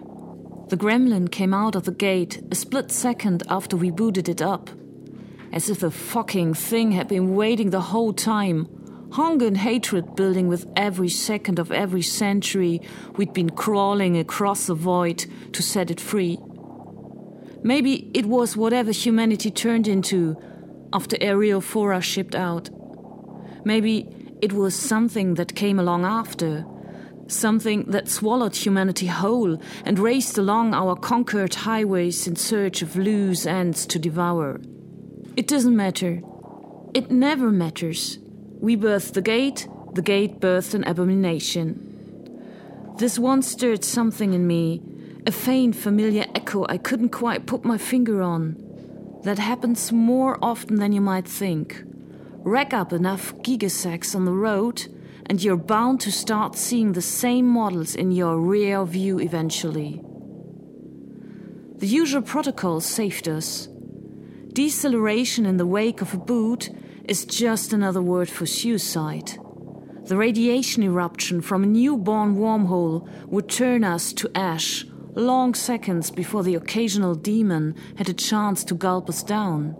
The 0.69 0.75
gremlin 0.75 1.29
came 1.31 1.53
out 1.53 1.75
of 1.77 1.85
the 1.85 1.93
gate 1.93 2.43
a 2.51 2.55
split 2.55 2.91
second 2.91 3.49
after 3.49 3.77
we 3.79 3.91
booted 3.91 4.27
it 4.27 4.41
up. 4.41 4.69
As 5.53 5.69
if 5.69 5.79
the 5.79 5.89
fucking 5.89 6.53
thing 6.53 6.91
had 6.91 7.07
been 7.07 7.35
waiting 7.35 7.69
the 7.69 7.93
whole 7.93 8.11
time, 8.11 8.67
Hunger 9.11 9.47
and 9.47 9.57
hatred 9.57 10.15
building 10.15 10.47
with 10.47 10.67
every 10.75 11.09
second 11.09 11.59
of 11.59 11.71
every 11.71 12.01
century 12.01 12.81
we'd 13.15 13.33
been 13.33 13.49
crawling 13.49 14.17
across 14.17 14.67
the 14.67 14.75
void 14.75 15.25
to 15.53 15.63
set 15.63 15.89
it 15.89 16.01
free. 16.01 16.37
Maybe 17.67 18.09
it 18.13 18.25
was 18.25 18.55
whatever 18.55 18.93
humanity 18.93 19.51
turned 19.51 19.89
into 19.89 20.37
after 20.93 21.17
Areophora 21.17 22.01
shipped 22.01 22.33
out. 22.33 22.69
Maybe 23.65 24.07
it 24.41 24.53
was 24.53 24.73
something 24.73 25.33
that 25.33 25.53
came 25.53 25.77
along 25.77 26.05
after, 26.05 26.65
something 27.27 27.83
that 27.91 28.07
swallowed 28.07 28.55
humanity 28.55 29.07
whole 29.07 29.61
and 29.83 29.99
raced 29.99 30.37
along 30.37 30.73
our 30.73 30.95
conquered 30.95 31.55
highways 31.55 32.25
in 32.25 32.37
search 32.37 32.81
of 32.81 32.95
loose 32.95 33.45
ends 33.45 33.85
to 33.87 33.99
devour. 33.99 34.61
It 35.35 35.49
doesn't 35.49 35.75
matter. 35.75 36.21
It 36.93 37.11
never 37.11 37.51
matters. 37.51 38.17
We 38.61 38.77
birthed 38.77 39.11
the 39.11 39.21
gate, 39.21 39.67
the 39.93 40.01
gate 40.01 40.39
birthed 40.39 40.73
an 40.73 40.85
abomination. 40.85 41.83
This 42.97 43.19
one 43.19 43.41
stirred 43.41 43.83
something 43.83 44.31
in 44.33 44.47
me, 44.47 44.81
a 45.27 45.31
faint 45.31 45.75
familiar 45.75 46.25
echo 46.35 46.65
I 46.69 46.77
couldn't 46.77 47.09
quite 47.09 47.45
put 47.45 47.65
my 47.65 47.77
finger 47.77 48.21
on. 48.21 48.55
That 49.23 49.37
happens 49.37 49.91
more 49.91 50.39
often 50.41 50.77
than 50.77 50.93
you 50.93 51.01
might 51.01 51.27
think. 51.27 51.83
Rack 52.45 52.73
up 52.73 52.93
enough 52.93 53.35
gigasecs 53.39 54.15
on 54.15 54.23
the 54.23 54.31
road, 54.31 54.87
and 55.25 55.43
you're 55.43 55.57
bound 55.57 55.99
to 55.99 56.13
start 56.13 56.55
seeing 56.55 56.93
the 56.93 57.01
same 57.01 57.45
models 57.45 57.93
in 57.93 58.13
your 58.13 58.39
rear 58.39 58.85
view 58.85 59.19
eventually. 59.19 60.01
The 61.79 61.87
usual 61.87 62.21
protocol 62.21 62.79
saved 62.79 63.27
us. 63.27 63.67
Deceleration 64.53 65.45
in 65.45 65.57
the 65.57 65.67
wake 65.67 66.01
of 66.01 66.13
a 66.13 66.17
boot 66.17 66.69
is 67.03 67.25
just 67.25 67.73
another 67.73 68.01
word 68.01 68.29
for 68.29 68.45
suicide. 68.45 69.37
The 70.05 70.15
radiation 70.15 70.83
eruption 70.83 71.41
from 71.41 71.63
a 71.63 71.67
newborn 71.67 72.37
wormhole 72.37 73.09
would 73.25 73.49
turn 73.49 73.83
us 73.83 74.13
to 74.13 74.31
ash 74.33 74.85
long 75.17 75.55
seconds 75.55 76.11
before 76.11 76.43
the 76.43 76.55
occasional 76.55 77.15
demon 77.15 77.75
had 77.97 78.07
a 78.07 78.13
chance 78.13 78.63
to 78.63 78.75
gulp 78.75 79.09
us 79.09 79.23
down. 79.23 79.75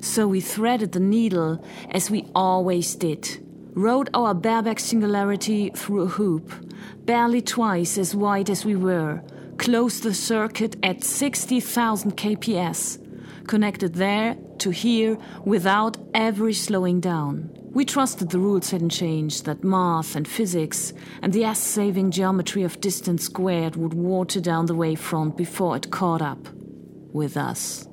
So 0.00 0.28
we 0.28 0.40
threaded 0.40 0.92
the 0.92 1.00
needle 1.00 1.64
as 1.90 2.10
we 2.10 2.26
always 2.34 2.94
did, 2.94 3.44
rode 3.74 4.08
our 4.14 4.34
bareback 4.34 4.78
singularity 4.78 5.70
through 5.70 6.02
a 6.02 6.06
hoop, 6.06 6.52
barely 7.04 7.42
twice 7.42 7.98
as 7.98 8.14
wide 8.14 8.50
as 8.50 8.64
we 8.64 8.76
were, 8.76 9.22
closed 9.58 10.04
the 10.04 10.14
circuit 10.14 10.76
at 10.82 11.02
60,000 11.04 12.16
kps, 12.16 12.98
connected 13.46 13.94
there 13.94 14.36
to 14.58 14.70
here 14.70 15.18
without 15.44 15.96
ever 16.14 16.52
slowing 16.52 17.00
down. 17.00 17.61
We 17.74 17.86
trusted 17.86 18.28
the 18.30 18.38
rules 18.38 18.70
hadn't 18.70 18.90
changed, 18.90 19.46
that 19.46 19.64
math 19.64 20.14
and 20.14 20.28
physics 20.28 20.92
and 21.22 21.32
the 21.32 21.44
ass 21.44 21.58
saving 21.58 22.10
geometry 22.10 22.64
of 22.64 22.80
distance 22.80 23.24
squared 23.24 23.76
would 23.76 23.94
water 23.94 24.42
down 24.42 24.66
the 24.66 24.74
wavefront 24.74 25.36
before 25.36 25.76
it 25.76 25.90
caught 25.90 26.20
up 26.20 26.48
with 27.14 27.36
us. 27.36 27.88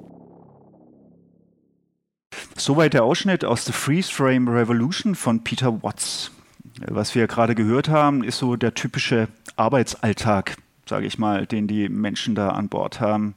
Soweit 2.57 2.93
der 2.93 3.05
Ausschnitt 3.05 3.45
aus 3.45 3.63
The 3.63 3.71
Freeze 3.71 4.09
Frame 4.09 4.49
Revolution 4.49 5.15
von 5.15 5.45
Peter 5.45 5.81
Watts. 5.81 6.29
Was 6.85 7.15
wir 7.15 7.27
gerade 7.27 7.55
gehört 7.55 7.87
haben, 7.87 8.21
ist 8.23 8.39
so 8.39 8.57
der 8.57 8.73
typische 8.73 9.29
Arbeitsalltag, 9.55 10.57
sage 10.85 11.05
ich 11.05 11.17
mal, 11.17 11.45
den 11.45 11.67
die 11.67 11.87
Menschen 11.87 12.35
da 12.35 12.49
an 12.49 12.67
Bord 12.67 12.99
haben. 12.99 13.35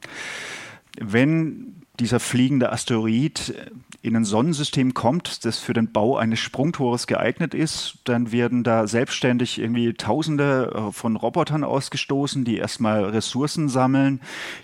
Wenn 1.00 1.82
dieser 2.00 2.18
fliegende 2.18 2.72
Asteroid 2.72 3.54
in 4.02 4.16
ein 4.16 4.24
Sonnensystem 4.24 4.94
kommt, 4.94 5.44
das 5.44 5.60
für 5.60 5.74
den 5.74 5.92
Bau 5.92 6.16
eines 6.16 6.40
Sprungtores 6.40 7.06
geeignet 7.06 7.54
ist, 7.54 7.98
dann 8.04 8.32
werden 8.32 8.64
da 8.64 8.88
selbstständig 8.88 9.60
irgendwie 9.60 9.94
Tausende 9.94 10.72
äh, 10.74 10.92
von 10.92 11.14
Robotern 11.14 11.62
ausgestoßen, 11.62 12.44
die 12.44 12.56
erstmal 12.56 13.04
Ressourcen 13.04 13.68
sammeln. 13.68 14.20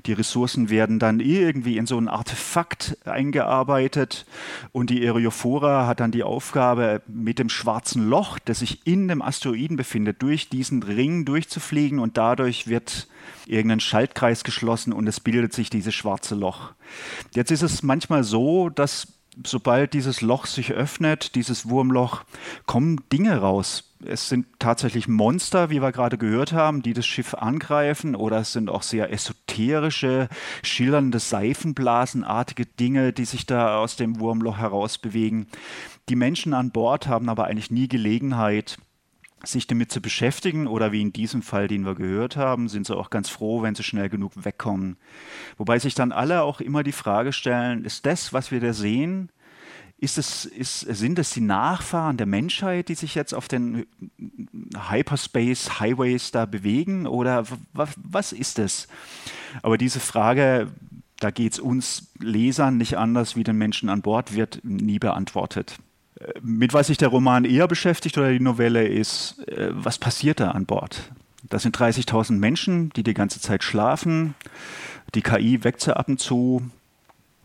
Die 0.07 0.13
Ressourcen 0.13 0.71
werden 0.71 0.99
dann 0.99 1.21
irgendwie 1.21 1.77
in 1.77 1.87
so 1.87 1.97
ein 1.99 2.09
Artefakt 2.09 2.99
eingearbeitet 3.05 4.27
und 4.73 4.91
die 4.91 5.07
Aerophora 5.07 5.87
hat 5.87 6.01
dann 6.01 6.11
die 6.11 6.25
Aufgabe, 6.25 7.03
mit 7.07 7.39
dem 7.39 7.49
schwarzen 7.49 8.09
Loch, 8.09 8.41
das 8.41 8.59
sich 8.59 8.87
in 8.87 9.07
dem 9.07 9.23
Asteroiden 9.23 9.77
befindet, 9.77 10.21
durch 10.21 10.49
diesen 10.49 10.83
Ring 10.83 11.25
durchzufliegen 11.25 12.01
und 12.01 12.17
dadurch 12.17 12.67
wird 12.67 13.07
irgendein 13.47 13.81
Schaltkreis 13.81 14.45
geschlossen 14.45 14.93
und 14.93 15.07
es 15.07 15.21
bildet 15.21 15.53
sich 15.53 15.71
dieses 15.71 15.95
schwarze 15.95 16.35
Loch. 16.35 16.73
Jetzt 17.35 17.51
ist 17.51 17.63
es 17.63 17.83
manchmal 17.83 18.25
so, 18.25 18.69
dass 18.69 19.19
sobald 19.45 19.95
dieses 19.95 20.21
Loch 20.21 20.47
sich 20.47 20.73
öffnet, 20.73 21.35
dieses 21.35 21.69
Wurmloch, 21.69 22.25
kommen 22.67 23.01
Dinge 23.13 23.39
raus. 23.39 23.85
Es 24.05 24.29
sind 24.29 24.47
tatsächlich 24.59 25.09
Monster, 25.09 25.71
wie 25.71 25.83
wir 25.83 25.93
gerade 25.93 26.19
gehört 26.19 26.53
haben, 26.53 26.83
die 26.83 26.93
das 26.93 27.07
Schiff 27.07 27.35
angreifen, 27.35 28.15
oder 28.15 28.39
es 28.39 28.53
sind 28.53 28.71
auch 28.71 28.83
sehr 28.83 29.13
esoterische 29.13 30.29
schillernde, 30.63 31.19
seifenblasenartige 31.19 32.67
Dinge, 32.67 33.13
die 33.13 33.25
sich 33.25 33.47
da 33.47 33.79
aus 33.79 33.97
dem 33.97 34.21
Wurmloch 34.21 34.59
herausbewegen. 34.59 35.47
Die 36.09 36.17
Menschen 36.17 36.55
an 36.55 36.71
Bord 36.71 37.09
haben 37.09 37.29
aber 37.29 37.47
eigentlich 37.47 37.71
nie 37.71 37.89
Gelegenheit, 37.89 38.79
sich 39.45 39.67
damit 39.67 39.93
zu 39.93 40.01
beschäftigen 40.01 40.67
oder 40.67 40.93
wie 40.93 41.03
in 41.03 41.13
diesem 41.13 41.43
Fall, 41.43 41.69
den 41.69 41.85
wir 41.85 41.95
gehört 41.95 42.37
haben, 42.37 42.69
sind 42.69 42.87
sie 42.87 42.97
auch 42.97 43.11
ganz 43.11 43.29
froh, 43.29 43.63
wenn 43.63 43.75
sie 43.75 43.83
schnell 43.83 44.09
genug 44.09 44.33
wegkommen. 44.37 44.97
Wobei 45.57 45.79
sich 45.79 45.95
dann 45.95 46.13
alle 46.13 46.43
auch 46.43 46.61
immer 46.61 46.83
die 46.83 46.93
Frage 46.93 47.33
stellen, 47.33 47.85
ist 47.85 48.07
das, 48.07 48.33
was 48.33 48.51
wir 48.51 48.61
da 48.61 48.73
sehen, 48.73 49.31
ist 50.01 50.17
es, 50.17 50.45
ist, 50.45 50.81
sind 50.81 51.19
es 51.19 51.31
die 51.31 51.41
Nachfahren 51.41 52.17
der 52.17 52.27
Menschheit, 52.27 52.89
die 52.89 52.95
sich 52.95 53.17
jetzt 53.17 53.35
auf 53.35 53.49
den 53.49 53.85
Hyperspace 54.91 55.81
Highways 55.81 56.31
da 56.31 56.47
bewegen 56.47 57.07
oder 57.07 57.45
was 57.73 58.33
ist 58.33 58.61
es? 58.61 58.87
Aber 59.63 59.77
diese 59.77 59.99
Frage, 59.99 60.69
da 61.19 61.33
geht 61.33 61.55
es 61.55 61.59
uns 61.59 62.13
Lesern 62.21 62.77
nicht 62.77 62.97
anders 62.97 63.35
wie 63.35 63.43
den 63.43 63.59
Menschen 63.59 63.89
an 63.89 64.03
Bord, 64.03 64.35
wird 64.35 64.61
nie 64.63 65.01
beantwortet. 65.01 65.79
Mit 66.43 66.73
was 66.73 66.89
sich 66.89 66.99
der 66.99 67.09
Roman 67.09 67.45
eher 67.45 67.69
beschäftigt 67.69 68.19
oder 68.19 68.33
die 68.33 68.41
Novelle 68.41 68.87
ist, 68.87 69.39
äh, 69.49 69.71
was 69.71 69.99
passiert 69.99 70.41
da 70.41 70.51
an 70.51 70.67
Bord? 70.67 71.13
Das 71.49 71.63
sind 71.63 71.77
30.000 71.77 72.33
Menschen, 72.33 72.91
die 72.91 73.03
die 73.03 73.15
ganze 73.15 73.41
Zeit 73.41 73.63
schlafen. 73.63 74.35
Die 75.15 75.23
KI 75.23 75.65
weckt 75.65 75.81
sie 75.81 75.97
ab 75.97 76.09
und 76.09 76.19
zu. 76.19 76.69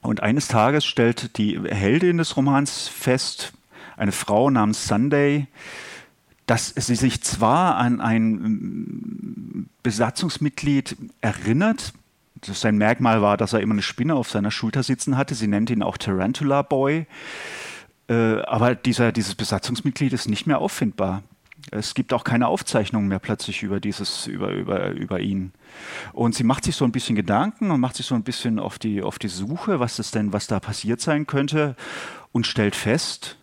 Und 0.02 0.22
eines 0.22 0.48
Tages 0.48 0.86
stellt 0.86 1.38
die 1.38 1.60
Heldin 1.60 2.18
des 2.18 2.36
Romans 2.36 2.88
fest, 2.88 3.54
eine 3.96 4.12
Frau 4.12 4.50
namens 4.50 4.88
Sunday, 4.88 5.48
dass 6.46 6.74
sie 6.76 6.96
sich 6.96 7.22
zwar 7.22 7.78
an 7.78 8.02
ein 8.02 9.70
Besatzungsmitglied 9.84 10.98
erinnert, 11.22 11.94
sein 12.42 12.78
Merkmal 12.78 13.22
war, 13.22 13.38
dass 13.38 13.54
er 13.54 13.62
immer 13.62 13.74
eine 13.74 13.82
Spinne 13.82 14.16
auf 14.16 14.30
seiner 14.30 14.52
Schulter 14.52 14.84
sitzen 14.84 15.16
hatte. 15.16 15.36
Sie 15.36 15.48
nennt 15.48 15.70
ihn 15.70 15.82
auch 15.82 15.98
Tarantula 15.98 16.62
Boy. 16.62 17.06
Äh, 18.10 18.42
aber 18.42 18.76
dieser, 18.76 19.12
dieses 19.12 19.36
Besatzungsmitglied 19.36 20.14
ist 20.14 20.28
nicht 20.28 20.46
mehr 20.46 20.60
auffindbar. 20.60 21.24
Es 21.72 21.94
gibt 21.94 22.12
auch 22.14 22.24
keine 22.24 22.48
Aufzeichnungen 22.48 23.08
mehr 23.08 23.20
plötzlich 23.20 23.64
über 23.64 23.80
dieses, 23.80 24.28
über, 24.28 24.52
über, 24.52 24.90
über 24.92 25.20
ihn. 25.22 25.54
Und 26.12 26.36
sie 26.36 26.44
macht 26.44 26.66
sich 26.66 26.76
so 26.76 26.84
ein 26.86 26.92
bisschen 26.92 27.16
Gedanken 27.16 27.72
und 27.72 27.80
macht 27.80 27.96
sich 27.96 28.06
so 28.06 28.16
ein 28.16 28.24
bisschen 28.24 28.60
auf 28.60 28.78
die, 28.80 29.02
auf 29.02 29.18
die 29.18 29.30
Suche, 29.30 29.80
was 29.80 29.96
das 29.96 30.12
denn, 30.12 30.34
was 30.34 30.48
da 30.48 30.60
passiert 30.60 31.00
sein 31.00 31.26
könnte 31.26 31.76
und 32.32 32.46
stellt 32.46 32.76
fest, 32.76 33.38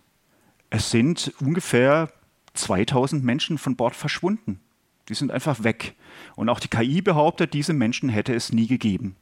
es 0.69 0.91
sind 0.91 1.33
ungefähr 1.41 2.11
2000 2.55 3.25
Menschen 3.25 3.59
von 3.59 3.77
Bord 3.77 3.97
verschwunden. 3.97 4.61
Die 5.09 5.15
sind 5.15 5.33
einfach 5.33 5.65
weg. 5.65 5.95
Und 6.37 6.49
auch 6.49 6.61
die 6.61 6.69
KI 6.69 7.03
behauptet, 7.03 7.55
diese 7.55 7.73
Menschen 7.73 8.09
hätte 8.09 8.35
es 8.35 8.53
nie 8.53 8.69
gegeben. 8.69 9.17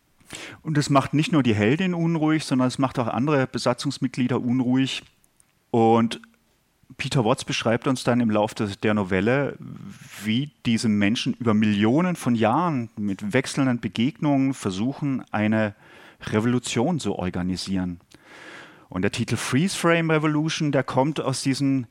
Und 0.62 0.76
das 0.76 0.90
macht 0.90 1.14
nicht 1.14 1.32
nur 1.32 1.42
die 1.42 1.54
Heldin 1.54 1.94
unruhig, 1.94 2.44
sondern 2.44 2.68
es 2.68 2.78
macht 2.78 2.98
auch 2.98 3.06
andere 3.06 3.46
Besatzungsmitglieder 3.46 4.40
unruhig. 4.40 5.02
Und 5.70 6.20
Peter 6.96 7.24
Watts 7.24 7.44
beschreibt 7.44 7.86
uns 7.86 8.02
dann 8.02 8.20
im 8.20 8.30
Laufe 8.30 8.66
der 8.66 8.94
Novelle, 8.94 9.56
wie 10.24 10.50
diese 10.66 10.88
Menschen 10.88 11.34
über 11.34 11.54
Millionen 11.54 12.16
von 12.16 12.34
Jahren 12.34 12.90
mit 12.96 13.32
wechselnden 13.32 13.78
Begegnungen 13.78 14.52
versuchen, 14.52 15.22
eine 15.30 15.74
Revolution 16.20 16.98
zu 16.98 17.14
organisieren. 17.14 18.00
Und 18.88 19.02
der 19.02 19.12
Titel 19.12 19.36
Freeze 19.36 19.76
Frame 19.76 20.10
Revolution, 20.10 20.72
der 20.72 20.82
kommt 20.82 21.20
aus 21.20 21.42
diesen, 21.42 21.86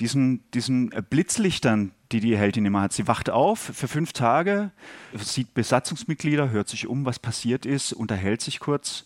diesen, 0.00 0.42
diesen 0.54 0.90
Blitzlichtern, 1.10 1.92
die 2.10 2.20
die 2.20 2.36
Heldin 2.36 2.64
immer 2.64 2.80
hat. 2.80 2.92
Sie 2.92 3.06
wacht 3.06 3.30
auf 3.30 3.58
für 3.60 3.86
fünf 3.86 4.12
Tage, 4.12 4.72
sieht 5.14 5.54
Besatzungsmitglieder, 5.54 6.50
hört 6.50 6.68
sich 6.68 6.88
um, 6.88 7.04
was 7.04 7.18
passiert 7.18 7.66
ist, 7.66 7.92
unterhält 7.92 8.40
sich 8.40 8.60
kurz 8.60 9.04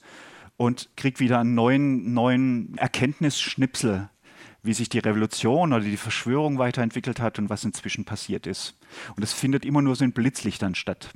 und 0.56 0.88
kriegt 0.96 1.18
wieder 1.18 1.40
einen 1.40 1.54
neuen, 1.54 2.14
neuen 2.14 2.78
Erkenntnisschnipsel 2.78 4.08
wie 4.62 4.74
sich 4.74 4.88
die 4.88 4.98
Revolution 4.98 5.72
oder 5.72 5.84
die 5.84 5.96
Verschwörung 5.96 6.58
weiterentwickelt 6.58 7.20
hat 7.20 7.38
und 7.38 7.50
was 7.50 7.64
inzwischen 7.64 8.04
passiert 8.04 8.46
ist. 8.46 8.76
Und 9.16 9.22
es 9.22 9.32
findet 9.32 9.64
immer 9.64 9.82
nur 9.82 9.96
so 9.96 10.04
in 10.04 10.12
Blitzlichtern 10.12 10.74
statt. 10.74 11.10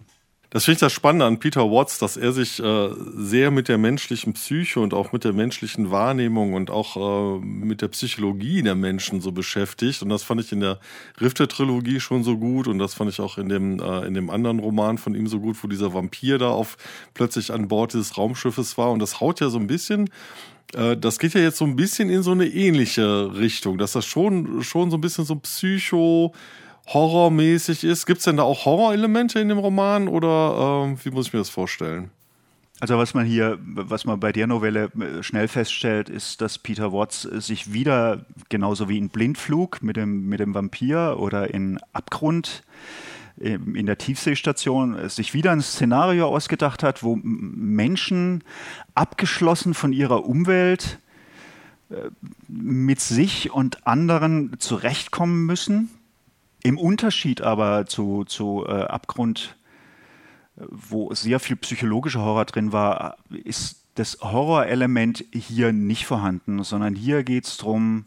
Das 0.51 0.65
finde 0.65 0.77
ich 0.77 0.81
das 0.81 0.93
Spannende 0.93 1.27
an 1.27 1.39
Peter 1.39 1.71
Watts, 1.71 1.99
dass 1.99 2.17
er 2.17 2.33
sich 2.33 2.63
äh, 2.63 2.89
sehr 3.15 3.51
mit 3.51 3.69
der 3.69 3.79
menschlichen 3.79 4.33
Psyche 4.35 4.79
und 4.79 4.95
auch 4.95 5.13
mit 5.13 5.25
der 5.25 5.33
menschlichen 5.33 5.91
Wahrnehmung 5.91 6.55
und 6.55 6.71
auch 6.71 6.97
äh, 6.97 7.45
mit 7.45 7.83
der 7.83 7.89
Psychologie 7.89 8.63
der 8.63 8.77
Menschen 8.77 9.21
so 9.21 9.33
beschäftigt. 9.33 10.03
Und 10.03 10.09
das 10.09 10.23
fand 10.23 10.41
ich 10.41 10.53
in 10.53 10.61
der 10.61 10.79
Rifte-Trilogie 11.21 11.99
schon 11.99 12.23
so 12.23 12.39
gut 12.39 12.69
und 12.69 12.79
das 12.79 12.95
fand 12.95 13.11
ich 13.11 13.21
auch 13.21 13.39
in 13.39 13.49
dem, 13.49 13.81
äh, 13.81 14.07
in 14.07 14.15
dem 14.15 14.31
anderen 14.31 14.61
Roman 14.61 14.99
von 14.99 15.17
ihm 15.17 15.27
so 15.27 15.41
gut, 15.41 15.63
wo 15.63 15.69
dieser 15.69 15.93
Vampir 15.93 16.39
da 16.39 16.51
auf 16.51 16.77
plötzlich 17.13 17.53
an 17.53 17.67
Bord 17.67 17.93
dieses 17.93 18.17
Raumschiffes 18.17 18.79
war. 18.79 18.93
Und 18.93 19.01
das 19.01 19.21
haut 19.21 19.41
ja 19.41 19.51
so 19.51 19.59
ein 19.59 19.67
bisschen 19.67 20.09
das 20.73 21.19
geht 21.19 21.35
ja 21.35 21.41
jetzt 21.41 21.59
so 21.59 21.65
ein 21.65 21.77
bisschen 21.77 22.11
in 22.11 22.23
so 22.23 22.33
eine 22.33 22.47
ähnliche 22.47 23.37
Richtung, 23.37 23.79
dass 23.79 23.93
das 23.93 24.05
schon, 24.05 24.63
schon 24.63 24.91
so 24.91 24.97
ein 24.97 25.01
bisschen 25.01 25.25
so 25.25 25.37
psycho 25.37 26.33
horrormäßig 26.89 27.85
ist. 27.85 28.07
Gibt 28.07 28.19
es 28.19 28.25
denn 28.25 28.37
da 28.37 28.45
auch 28.45 28.65
Horrorelemente 28.65 29.41
in 29.41 29.49
dem 29.49 29.59
Roman 29.59 30.09
oder 30.09 30.95
äh, 30.95 31.05
wie 31.05 31.11
muss 31.11 31.29
ich 31.29 31.33
mir 31.33 31.41
das 31.41 31.51
vorstellen? 31.51 32.11
Also 32.79 32.99
was 32.99 33.15
man 33.15 33.25
hier, 33.25 33.59
was 33.63 34.05
man 34.05 34.21
bei 34.21 34.33
der 34.33 34.47
Novelle 34.47 34.91
äh, 35.01 35.23
schnell 35.23 35.49
feststellt, 35.49 36.09
ist, 36.09 36.41
dass 36.41 36.59
Peter 36.59 36.93
Watts 36.93 37.23
sich 37.23 37.73
wieder 37.73 38.27
genauso 38.51 38.89
wie 38.89 38.99
in 38.99 39.09
Blindflug 39.09 39.83
mit 39.83 39.97
dem, 39.97 40.29
mit 40.29 40.41
dem 40.41 40.55
Vampir 40.55 41.17
oder 41.19 41.53
in 41.53 41.79
Abgrund 41.93 42.63
in 43.39 43.85
der 43.87 43.99
Tiefseestation 43.99 45.09
sich 45.09 45.35
wieder 45.35 45.53
ein 45.53 45.61
Szenario 45.61 46.27
ausgedacht 46.27 46.83
hat, 46.83 47.03
wo 47.03 47.19
Menschen 47.23 48.43
abgeschlossen 48.95 49.75
von 49.75 49.93
ihrer 49.93 50.25
Umwelt 50.25 50.99
äh, 51.91 52.09
mit 52.49 53.01
sich 53.01 53.53
und 53.53 53.87
anderen 53.87 54.59
zurechtkommen 54.59 55.45
müssen. 55.45 55.91
Im 56.63 56.79
Unterschied 56.79 57.43
aber 57.43 57.87
zu, 57.87 58.25
zu 58.25 58.65
äh, 58.67 58.73
Abgrund, 58.73 59.57
wo 60.57 61.13
sehr 61.15 61.39
viel 61.39 61.57
psychologischer 61.57 62.23
Horror 62.23 62.47
drin 62.47 62.73
war, 62.73 63.19
ist 63.45 63.83
das 63.95 64.19
Horrorelement 64.21 65.25
hier 65.33 65.73
nicht 65.73 66.07
vorhanden, 66.07 66.63
sondern 66.65 66.95
hier 66.95 67.23
geht 67.23 67.47
es 67.47 67.57
darum, 67.59 68.07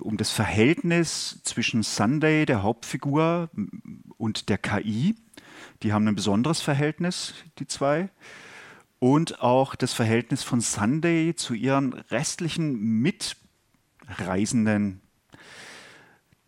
um 0.00 0.16
das 0.16 0.30
Verhältnis 0.30 1.40
zwischen 1.44 1.82
Sunday, 1.82 2.46
der 2.46 2.62
Hauptfigur, 2.62 3.50
und 4.22 4.48
der 4.48 4.58
KI. 4.58 5.16
Die 5.82 5.92
haben 5.92 6.06
ein 6.06 6.14
besonderes 6.14 6.60
Verhältnis, 6.60 7.34
die 7.58 7.66
zwei. 7.66 8.08
Und 8.98 9.40
auch 9.40 9.74
das 9.74 9.92
Verhältnis 9.92 10.44
von 10.44 10.60
Sunday 10.60 11.34
zu 11.34 11.54
ihren 11.54 11.92
restlichen 11.92 13.02
Mitreisenden, 14.06 15.00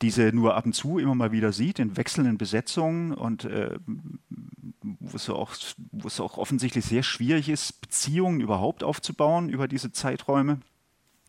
die 0.03 0.11
sie 0.11 0.33
nur 0.33 0.55
ab 0.55 0.67
und 0.67 0.73
zu 0.73 0.99
immer 0.99 1.17
mal 1.17 1.33
wieder 1.33 1.53
sieht, 1.53 1.81
in 1.81 1.97
wechselnden 1.97 2.39
Besetzungen 2.39 3.13
und 3.13 3.45
äh, 3.45 3.77
wo, 4.83 5.17
es 5.17 5.29
auch, 5.29 5.53
wo 5.91 6.07
es 6.07 6.21
auch 6.21 6.39
offensichtlich 6.39 6.85
sehr 6.85 7.03
schwierig 7.03 7.49
ist, 7.49 7.81
Beziehungen 7.81 8.41
überhaupt 8.41 8.85
aufzubauen 8.85 9.49
über 9.49 9.67
diese 9.67 9.91
Zeiträume. 9.91 10.61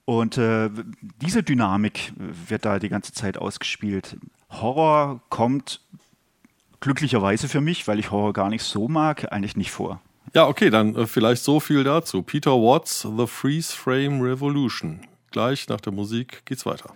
Und 0.06 0.38
äh, 0.38 0.70
diese 1.22 1.42
Dynamik 1.42 2.14
wird 2.18 2.66
da 2.66 2.78
die 2.78 2.90
ganze 2.90 3.12
Zeit 3.12 3.38
ausgespielt. 3.38 4.18
Horror 4.52 5.20
kommt 5.30 5.82
glücklicherweise 6.80 7.50
für 7.50 7.62
mich, 7.62 7.88
weil 7.88 8.00
ich 8.00 8.12
Horror 8.12 8.34
gar 8.34 8.50
nicht 8.50 8.64
so 8.64 8.88
mag, 8.88 9.32
eigentlich 9.32 9.58
nicht 9.58 9.72
vor. 9.72 10.00
Ja, 10.36 10.48
okay, 10.48 10.70
dann 10.70 10.96
äh, 10.96 11.08
vielleicht 11.08 11.44
so 11.44 11.60
viel 11.60 11.84
dazu. 11.84 12.22
Peter 12.22 12.52
Watts, 12.52 13.02
The 13.02 13.26
Freeze 13.26 13.76
Frame 13.76 14.22
Revolution. 14.22 15.00
Gleich 15.32 15.68
nach 15.70 15.82
der 15.82 15.94
Musik 15.94 16.46
geht's 16.46 16.66
weiter. 16.66 16.94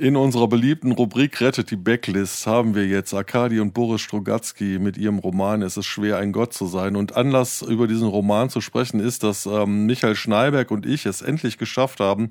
In 0.00 0.16
unserer 0.16 0.48
beliebten 0.48 0.92
Rubrik 0.92 1.42
Rettet 1.42 1.70
die 1.70 1.76
Backlist 1.76 2.46
haben 2.46 2.74
wir 2.74 2.86
jetzt 2.86 3.12
Arkadi 3.12 3.60
und 3.60 3.74
Boris 3.74 4.00
Strogatzky 4.00 4.78
mit 4.78 4.96
ihrem 4.96 5.18
Roman 5.18 5.60
Es 5.60 5.76
ist 5.76 5.84
schwer, 5.84 6.16
ein 6.16 6.32
Gott 6.32 6.54
zu 6.54 6.64
sein. 6.64 6.96
Und 6.96 7.16
Anlass, 7.16 7.60
über 7.60 7.86
diesen 7.86 8.08
Roman 8.08 8.48
zu 8.48 8.62
sprechen, 8.62 8.98
ist, 8.98 9.24
dass 9.24 9.44
ähm, 9.44 9.84
Michael 9.84 10.16
Schneiberg 10.16 10.70
und 10.70 10.86
ich 10.86 11.04
es 11.04 11.20
endlich 11.20 11.58
geschafft 11.58 12.00
haben, 12.00 12.30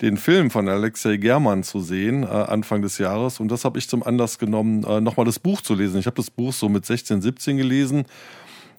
den 0.00 0.16
Film 0.16 0.52
von 0.52 0.68
Alexei 0.68 1.16
German 1.16 1.64
zu 1.64 1.80
sehen, 1.80 2.22
äh, 2.22 2.26
Anfang 2.26 2.82
des 2.82 2.98
Jahres. 2.98 3.40
Und 3.40 3.48
das 3.48 3.64
habe 3.64 3.80
ich 3.80 3.88
zum 3.88 4.04
Anlass 4.04 4.38
genommen, 4.38 4.84
äh, 4.84 5.00
nochmal 5.00 5.26
das 5.26 5.40
Buch 5.40 5.60
zu 5.60 5.74
lesen. 5.74 5.98
Ich 5.98 6.06
habe 6.06 6.14
das 6.14 6.30
Buch 6.30 6.52
so 6.52 6.68
mit 6.68 6.86
16, 6.86 7.20
17 7.20 7.56
gelesen 7.56 8.04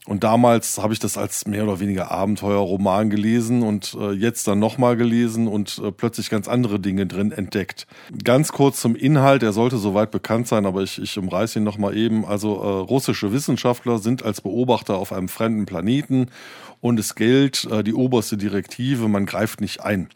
und 0.06 0.24
damals 0.24 0.78
habe 0.78 0.94
ich 0.94 1.00
das 1.00 1.18
als 1.18 1.46
mehr 1.46 1.64
oder 1.64 1.80
weniger 1.80 2.10
Abenteuerroman 2.12 3.10
gelesen 3.10 3.64
und 3.64 3.96
äh, 4.00 4.12
jetzt 4.12 4.48
dann 4.48 4.60
nochmal 4.60 4.98
gelesen 4.98 5.48
und 5.48 5.80
äh, 5.84 5.92
plötzlich 5.92 6.30
ganz 6.30 6.48
andere 6.48 6.80
Dinge 6.80 7.06
drin 7.06 7.32
entdeckt. 7.32 7.86
Ganz 8.24 8.52
kurz 8.52 8.82
zum 8.82 8.96
Inhalt, 8.96 9.44
er 9.44 9.54
sollte 9.54 9.78
soweit 9.78 10.12
bekannt 10.12 10.48
sein, 10.48 10.66
aber 10.66 10.82
ich, 10.82 11.02
ich 11.02 11.18
umreiße 11.18 11.60
ihn 11.60 11.66
nochmal 11.66 11.96
eben. 11.96 12.26
Also 12.26 12.56
äh, 12.56 12.68
russische 12.68 13.32
Wissenschaftler 13.32 14.00
sind 14.00 14.24
als 14.24 14.42
Beobachter 14.42 14.98
auf 14.98 15.12
einem 15.12 15.30
fremden 15.30 15.66
Planeten 15.66 16.28
und 16.82 17.00
es 17.00 17.16
gilt 17.16 17.66
äh, 17.66 17.84
die 17.84 17.94
oberste 17.94 18.38
Direktive, 18.38 19.08
man 19.08 19.26
greift 19.26 19.62
nicht 19.62 19.82
ein. 19.82 20.10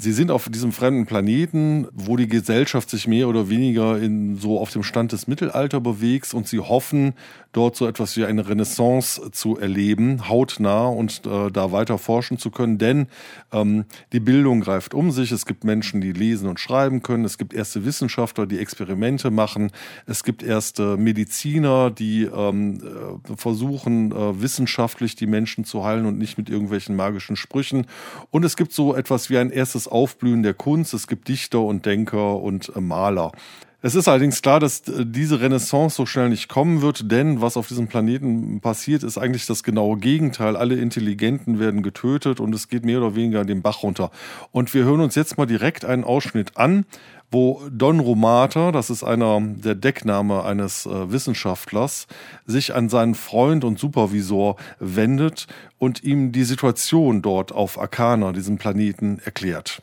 Sie 0.00 0.12
sind 0.12 0.30
auf 0.30 0.48
diesem 0.48 0.70
fremden 0.70 1.06
Planeten, 1.06 1.88
wo 1.92 2.16
die 2.16 2.28
Gesellschaft 2.28 2.88
sich 2.88 3.08
mehr 3.08 3.26
oder 3.26 3.48
weniger 3.48 4.00
in 4.00 4.36
so 4.36 4.60
auf 4.60 4.70
dem 4.70 4.84
Stand 4.84 5.10
des 5.10 5.26
Mittelalter 5.26 5.80
bewegt 5.80 6.32
und 6.34 6.46
sie 6.46 6.60
hoffen, 6.60 7.14
dort 7.52 7.74
so 7.74 7.84
etwas 7.88 8.16
wie 8.16 8.24
eine 8.24 8.48
Renaissance 8.48 9.30
zu 9.32 9.58
erleben, 9.58 10.28
hautnah 10.28 10.86
und 10.86 11.22
äh, 11.26 11.50
da 11.50 11.72
weiter 11.72 11.98
forschen 11.98 12.38
zu 12.38 12.52
können, 12.52 12.78
denn 12.78 13.08
ähm, 13.52 13.86
die 14.12 14.20
Bildung 14.20 14.60
greift 14.60 14.94
um 14.94 15.10
sich. 15.10 15.32
Es 15.32 15.46
gibt 15.46 15.64
Menschen, 15.64 16.00
die 16.00 16.12
lesen 16.12 16.48
und 16.48 16.60
schreiben 16.60 17.02
können. 17.02 17.24
Es 17.24 17.36
gibt 17.36 17.52
erste 17.52 17.84
Wissenschaftler, 17.84 18.46
die 18.46 18.60
Experimente 18.60 19.32
machen. 19.32 19.72
Es 20.06 20.22
gibt 20.22 20.44
erste 20.44 20.96
Mediziner, 20.96 21.90
die 21.90 22.24
ähm, 22.24 22.80
äh, 22.84 23.36
versuchen, 23.36 24.12
äh, 24.12 24.40
wissenschaftlich 24.40 25.16
die 25.16 25.26
Menschen 25.26 25.64
zu 25.64 25.84
heilen 25.84 26.06
und 26.06 26.18
nicht 26.18 26.38
mit 26.38 26.48
irgendwelchen 26.48 26.94
magischen 26.94 27.34
Sprüchen. 27.34 27.86
Und 28.30 28.44
es 28.44 28.56
gibt 28.56 28.72
so 28.72 28.94
etwas 28.94 29.30
wie 29.30 29.38
ein 29.38 29.50
erstes 29.50 29.87
Aufblühen 29.88 30.42
der 30.42 30.54
Kunst. 30.54 30.94
Es 30.94 31.06
gibt 31.06 31.28
Dichter 31.28 31.60
und 31.60 31.86
Denker 31.86 32.40
und 32.40 32.72
äh, 32.74 32.80
Maler. 32.80 33.32
Es 33.80 33.94
ist 33.94 34.08
allerdings 34.08 34.42
klar, 34.42 34.58
dass 34.58 34.80
äh, 34.88 35.06
diese 35.06 35.40
Renaissance 35.40 35.94
so 35.94 36.04
schnell 36.04 36.30
nicht 36.30 36.48
kommen 36.48 36.82
wird, 36.82 37.12
denn 37.12 37.40
was 37.40 37.56
auf 37.56 37.68
diesem 37.68 37.86
Planeten 37.86 38.60
passiert, 38.60 39.04
ist 39.04 39.18
eigentlich 39.18 39.46
das 39.46 39.62
genaue 39.62 39.98
Gegenteil. 39.98 40.56
Alle 40.56 40.74
Intelligenten 40.74 41.60
werden 41.60 41.84
getötet 41.84 42.40
und 42.40 42.52
es 42.56 42.68
geht 42.68 42.84
mehr 42.84 42.98
oder 42.98 43.14
weniger 43.14 43.44
den 43.44 43.62
Bach 43.62 43.84
runter. 43.84 44.10
Und 44.50 44.74
wir 44.74 44.82
hören 44.82 45.00
uns 45.00 45.14
jetzt 45.14 45.38
mal 45.38 45.46
direkt 45.46 45.84
einen 45.84 46.02
Ausschnitt 46.02 46.56
an, 46.56 46.86
wo 47.30 47.62
Don 47.70 48.00
Romata, 48.00 48.72
das 48.72 48.90
ist 48.90 49.04
einer 49.04 49.40
der 49.40 49.76
Deckname 49.76 50.44
eines 50.44 50.84
äh, 50.86 51.12
Wissenschaftlers, 51.12 52.08
sich 52.46 52.74
an 52.74 52.88
seinen 52.88 53.14
Freund 53.14 53.62
und 53.62 53.78
Supervisor 53.78 54.56
wendet 54.80 55.46
und 55.78 56.02
ihm 56.02 56.32
die 56.32 56.44
Situation 56.44 57.22
dort 57.22 57.52
auf 57.52 57.78
Arcana, 57.78 58.32
diesem 58.32 58.58
Planeten, 58.58 59.20
erklärt. 59.24 59.82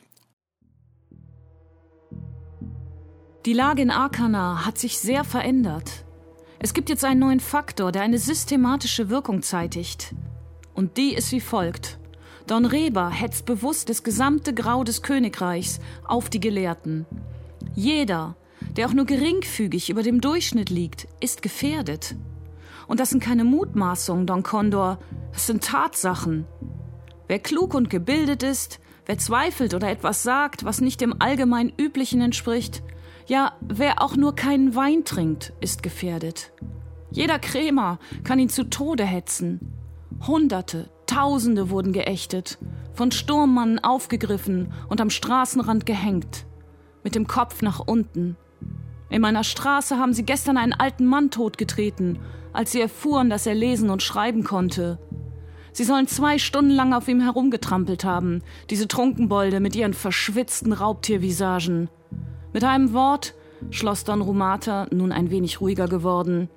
Die 3.45 3.53
Lage 3.53 3.83
in 3.83 3.91
Arkana 3.91 4.65
hat 4.65 4.79
sich 4.79 4.97
sehr 4.97 5.23
verändert. 5.23 6.03
Es 6.57 6.73
gibt 6.73 6.89
jetzt 6.89 7.05
einen 7.05 7.19
neuen 7.19 7.39
Faktor, 7.39 7.91
der 7.91 8.01
eine 8.01 8.17
systematische 8.17 9.11
Wirkung 9.11 9.43
zeitigt. 9.43 10.15
Und 10.73 10.97
die 10.97 11.13
ist 11.13 11.31
wie 11.31 11.39
folgt. 11.39 11.99
Don 12.47 12.65
Reber 12.65 13.11
hetzt 13.11 13.45
bewusst 13.45 13.89
das 13.89 14.01
gesamte 14.01 14.55
Grau 14.55 14.83
des 14.83 15.03
Königreichs 15.03 15.79
auf 16.07 16.27
die 16.27 16.39
Gelehrten. 16.39 17.05
Jeder, 17.75 18.35
der 18.77 18.87
auch 18.87 18.93
nur 18.93 19.05
geringfügig 19.05 19.91
über 19.91 20.01
dem 20.01 20.21
Durchschnitt 20.21 20.71
liegt, 20.71 21.07
ist 21.19 21.43
gefährdet. 21.43 22.15
Und 22.87 22.99
das 22.99 23.11
sind 23.11 23.21
keine 23.21 23.43
Mutmaßungen, 23.43 24.25
Don 24.25 24.41
Condor, 24.41 24.97
das 25.33 25.45
sind 25.45 25.63
Tatsachen. 25.63 26.47
Wer 27.27 27.37
klug 27.37 27.75
und 27.75 27.91
gebildet 27.91 28.41
ist, 28.41 28.79
wer 29.05 29.19
zweifelt 29.19 29.75
oder 29.75 29.87
etwas 29.87 30.23
sagt, 30.23 30.65
was 30.65 30.81
nicht 30.81 30.99
dem 30.99 31.21
allgemein 31.21 31.71
üblichen 31.77 32.21
entspricht, 32.21 32.81
ja, 33.27 33.53
wer 33.61 34.01
auch 34.01 34.15
nur 34.15 34.35
keinen 34.35 34.75
Wein 34.75 35.03
trinkt, 35.03 35.53
ist 35.59 35.83
gefährdet. 35.83 36.51
Jeder 37.11 37.39
Krämer 37.39 37.99
kann 38.23 38.39
ihn 38.39 38.49
zu 38.49 38.69
Tode 38.69 39.05
hetzen. 39.05 39.73
Hunderte, 40.27 40.89
Tausende 41.07 41.69
wurden 41.69 41.93
geächtet, 41.93 42.57
von 42.93 43.11
Sturmmannen 43.11 43.83
aufgegriffen 43.83 44.73
und 44.89 45.01
am 45.01 45.09
Straßenrand 45.09 45.85
gehängt, 45.85 46.45
mit 47.03 47.15
dem 47.15 47.27
Kopf 47.27 47.61
nach 47.61 47.79
unten. 47.79 48.37
In 49.09 49.21
meiner 49.21 49.43
Straße 49.43 49.97
haben 49.97 50.13
sie 50.13 50.23
gestern 50.23 50.57
einen 50.57 50.73
alten 50.73 51.05
Mann 51.05 51.29
totgetreten, 51.29 52.19
als 52.53 52.71
sie 52.71 52.81
erfuhren, 52.81 53.29
dass 53.29 53.45
er 53.45 53.53
lesen 53.53 53.89
und 53.89 54.01
schreiben 54.01 54.43
konnte. 54.43 54.97
Sie 55.73 55.83
sollen 55.83 56.07
zwei 56.07 56.39
Stunden 56.39 56.71
lang 56.71 56.93
auf 56.93 57.07
ihm 57.07 57.21
herumgetrampelt 57.21 58.05
haben, 58.05 58.41
diese 58.69 58.87
Trunkenbolde 58.87 59.59
mit 59.59 59.75
ihren 59.75 59.93
verschwitzten 59.93 60.73
Raubtiervisagen. 60.73 61.89
Mit 62.55 62.63
einem 62.63 62.93
Wort 62.93 63.33
schloss 63.69 64.05
Don 64.05 64.21
Rumata, 64.21 64.87
nun 64.89 65.11
ein 65.11 65.29
wenig 65.29 65.59
ruhiger 65.59 65.89
geworden. 65.89 66.47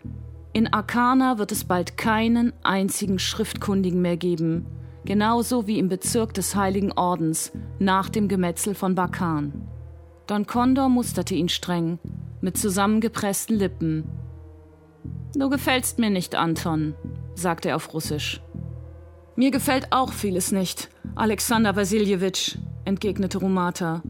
In 0.53 0.73
Arcana 0.73 1.39
wird 1.39 1.51
es 1.51 1.65
bald 1.65 1.97
keinen 1.97 2.53
einzigen 2.63 3.19
Schriftkundigen 3.19 4.01
mehr 4.01 4.17
geben, 4.17 4.65
genauso 5.05 5.67
wie 5.67 5.77
im 5.77 5.89
Bezirk 5.89 6.35
des 6.35 6.55
Heiligen 6.55 6.93
Ordens 6.93 7.51
nach 7.81 8.11
dem 8.11 8.29
Gemetzel 8.29 8.77
von 8.77 8.95
Bakan. 8.95 9.53
Don 10.29 10.47
Condor 10.47 10.89
musterte 10.89 11.35
ihn 11.35 11.49
streng, 11.49 11.99
mit 12.41 12.57
zusammengepressten 12.57 13.59
Lippen. 13.59 14.05
Du 15.35 15.51
gefällst 15.51 15.99
mir 15.99 16.11
nicht, 16.11 16.37
Anton, 16.37 16.95
sagte 17.35 17.71
er 17.71 17.75
auf 17.77 17.93
Russisch. 17.93 18.41
Mir 19.35 19.51
gefällt 19.51 19.89
auch 19.91 20.13
vieles 20.13 20.53
nicht, 20.53 20.91
Alexander 21.17 21.75
Wasiljewitsch, 21.75 22.57
entgegnete 22.85 23.39
Rumata. 23.39 24.05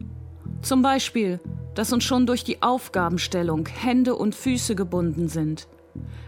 Zum 0.61 0.83
Beispiel, 0.83 1.39
dass 1.75 1.93
uns 1.93 2.03
schon 2.03 2.25
durch 2.25 2.43
die 2.43 2.61
Aufgabenstellung 2.61 3.67
Hände 3.67 4.15
und 4.15 4.35
Füße 4.35 4.75
gebunden 4.75 5.27
sind. 5.27 5.67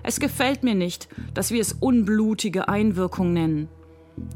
Es 0.03 0.19
gefällt 0.19 0.63
mir 0.63 0.75
nicht, 0.75 1.07
dass 1.33 1.51
wir 1.51 1.61
es 1.61 1.73
unblutige 1.73 2.67
Einwirkung 2.67 3.33
nennen. 3.33 3.69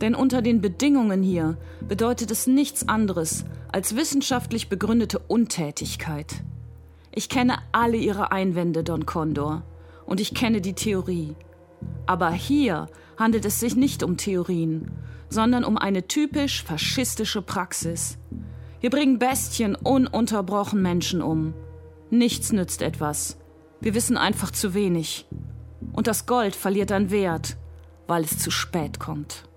Denn 0.01 0.15
unter 0.15 0.41
den 0.41 0.61
Bedingungen 0.61 1.21
hier 1.21 1.57
bedeutet 1.87 2.31
es 2.31 2.47
nichts 2.47 2.87
anderes 2.87 3.45
als 3.71 3.95
wissenschaftlich 3.95 4.69
begründete 4.69 5.19
Untätigkeit. 5.19 6.43
Ich 7.13 7.29
kenne 7.29 7.57
alle 7.71 7.97
Ihre 7.97 8.31
Einwände, 8.31 8.83
Don 8.83 9.05
Condor, 9.05 9.63
und 10.05 10.19
ich 10.19 10.33
kenne 10.33 10.61
die 10.61 10.73
Theorie. 10.73 11.35
Aber 12.05 12.31
hier 12.31 12.87
handelt 13.17 13.45
es 13.45 13.59
sich 13.59 13.75
nicht 13.75 14.03
um 14.03 14.17
Theorien, 14.17 14.91
sondern 15.29 15.63
um 15.63 15.77
eine 15.77 16.07
typisch 16.07 16.63
faschistische 16.63 17.41
Praxis, 17.41 18.17
wir 18.85 18.91
bringen 18.91 19.17
Bestien 19.17 19.73
ununterbrochen 19.73 20.79
Menschen 20.79 21.23
um. 21.23 21.55
Nichts 22.11 22.51
nützt 22.51 22.83
etwas. 22.83 23.39
Wir 23.81 23.95
wissen 23.95 24.15
einfach 24.15 24.51
zu 24.51 24.75
wenig. 24.75 25.25
Und 25.91 26.05
das 26.05 26.27
Gold 26.27 26.55
verliert 26.55 26.91
an 26.91 27.09
Wert, 27.09 27.57
weil 28.05 28.21
es 28.21 28.37
zu 28.37 28.51
spät 28.51 28.99
kommt. 28.99 29.49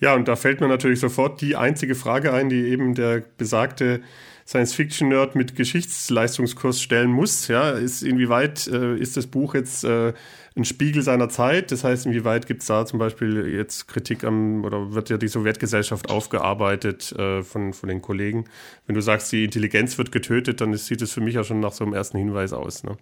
Ja, 0.00 0.16
und 0.16 0.26
da 0.26 0.34
fällt 0.34 0.60
mir 0.60 0.66
natürlich 0.66 0.98
sofort 0.98 1.40
die 1.40 1.54
einzige 1.54 1.94
Frage 1.94 2.32
ein, 2.32 2.48
die 2.48 2.64
eben 2.64 2.96
der 2.96 3.22
besagte 3.36 4.02
Science-Fiction-Nerd 4.48 5.36
mit 5.36 5.54
Geschichtsleistungskurs 5.54 6.82
stellen 6.82 7.12
muss. 7.12 7.46
Ja, 7.46 7.70
ist 7.70 8.02
inwieweit 8.02 8.66
äh, 8.66 8.96
ist 8.96 9.16
das 9.16 9.28
Buch 9.28 9.54
jetzt 9.54 9.84
äh, 9.84 10.12
ein 10.56 10.64
Spiegel 10.64 11.02
seiner 11.02 11.28
Zeit? 11.28 11.72
Das 11.72 11.82
heißt, 11.82 12.06
inwieweit 12.06 12.46
gibt 12.46 12.62
es 12.62 12.68
da 12.68 12.86
zum 12.86 12.98
Beispiel 12.98 13.48
jetzt 13.48 13.88
Kritik 13.88 14.24
am 14.24 14.64
oder 14.64 14.92
wird 14.94 15.10
ja 15.10 15.16
die 15.16 15.28
Sowjetgesellschaft 15.28 16.10
aufgearbeitet 16.10 17.12
äh, 17.12 17.42
von, 17.42 17.72
von 17.72 17.88
den 17.88 18.02
Kollegen? 18.02 18.44
Wenn 18.86 18.94
du 18.94 19.00
sagst, 19.00 19.32
die 19.32 19.44
Intelligenz 19.44 19.98
wird 19.98 20.12
getötet, 20.12 20.60
dann 20.60 20.72
ist, 20.72 20.86
sieht 20.86 21.02
es 21.02 21.12
für 21.12 21.20
mich 21.20 21.34
ja 21.34 21.44
schon 21.44 21.60
nach 21.60 21.72
so 21.72 21.84
einem 21.84 21.94
ersten 21.94 22.18
Hinweis 22.18 22.52
aus. 22.52 22.84
Ne? 22.84 22.96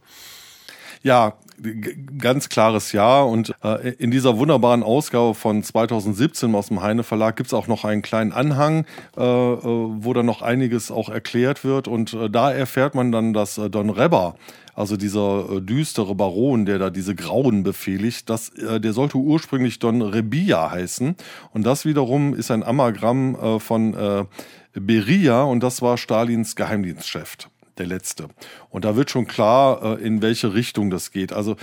Ja, 1.03 1.35
ganz 2.19 2.49
klares 2.49 2.93
Ja. 2.93 3.23
Und 3.23 3.55
äh, 3.63 3.91
in 3.95 4.11
dieser 4.11 4.39
wunderbaren 4.39 4.83
Ausgabe 4.83 5.35
von 5.35 5.63
2017 5.63 6.55
aus 6.55 6.69
dem 6.69 6.81
Heine 6.81 7.03
Verlag 7.03 7.37
gibt's 7.37 7.53
auch 7.53 7.67
noch 7.67 7.85
einen 7.85 8.03
kleinen 8.03 8.33
Anhang, 8.33 8.87
äh, 9.17 9.21
äh, 9.21 9.59
wo 9.65 10.13
dann 10.13 10.27
noch 10.27 10.43
einiges 10.43 10.91
auch 10.93 11.09
erklärt 11.09 11.65
wird. 11.65 11.89
Und 11.89 12.15
äh, 12.15 12.31
da 12.31 12.53
erfährt 12.53 12.95
man 12.95 13.11
dann, 13.11 13.33
dass 13.33 13.59
äh, 13.59 13.69
Don 13.69 13.91
Rebber, 13.91 14.37
also 14.75 14.97
dieser 14.97 15.49
äh, 15.51 15.61
düstere 15.61 16.15
Baron, 16.15 16.65
der 16.65 16.79
da 16.79 16.91
diese 16.91 17.15
Grauen 17.15 17.63
befehligt, 17.63 18.31
das, 18.31 18.51
äh, 18.51 18.81
der 18.81 18.93
sollte 18.93 19.19
ursprünglich 19.19 19.79
Don 19.79 20.03
Rebia 20.03 20.71
heißen. 20.71 21.17
Und 21.53 21.65
das 21.65 21.85
wiederum 21.85 22.35
ist 22.35 22.51
ein 22.51 22.63
Amagramm 22.63 23.35
äh, 23.35 23.59
von 23.59 23.93
Beria 24.75 25.43
und 25.43 25.63
das 25.63 25.83
war 25.83 25.99
Stalins 25.99 26.57
Geheimdienstchef 26.57 27.37
der 27.77 27.87
letzte. 27.87 28.29
Und 28.71 28.85
da 28.85 28.97
wird 28.97 29.11
schon 29.11 29.27
klar, 29.27 29.99
in 29.99 30.23
welche 30.23 30.55
Richtung 30.55 30.91
das 30.91 31.11
geht. 31.11 31.33
Also 31.33 31.57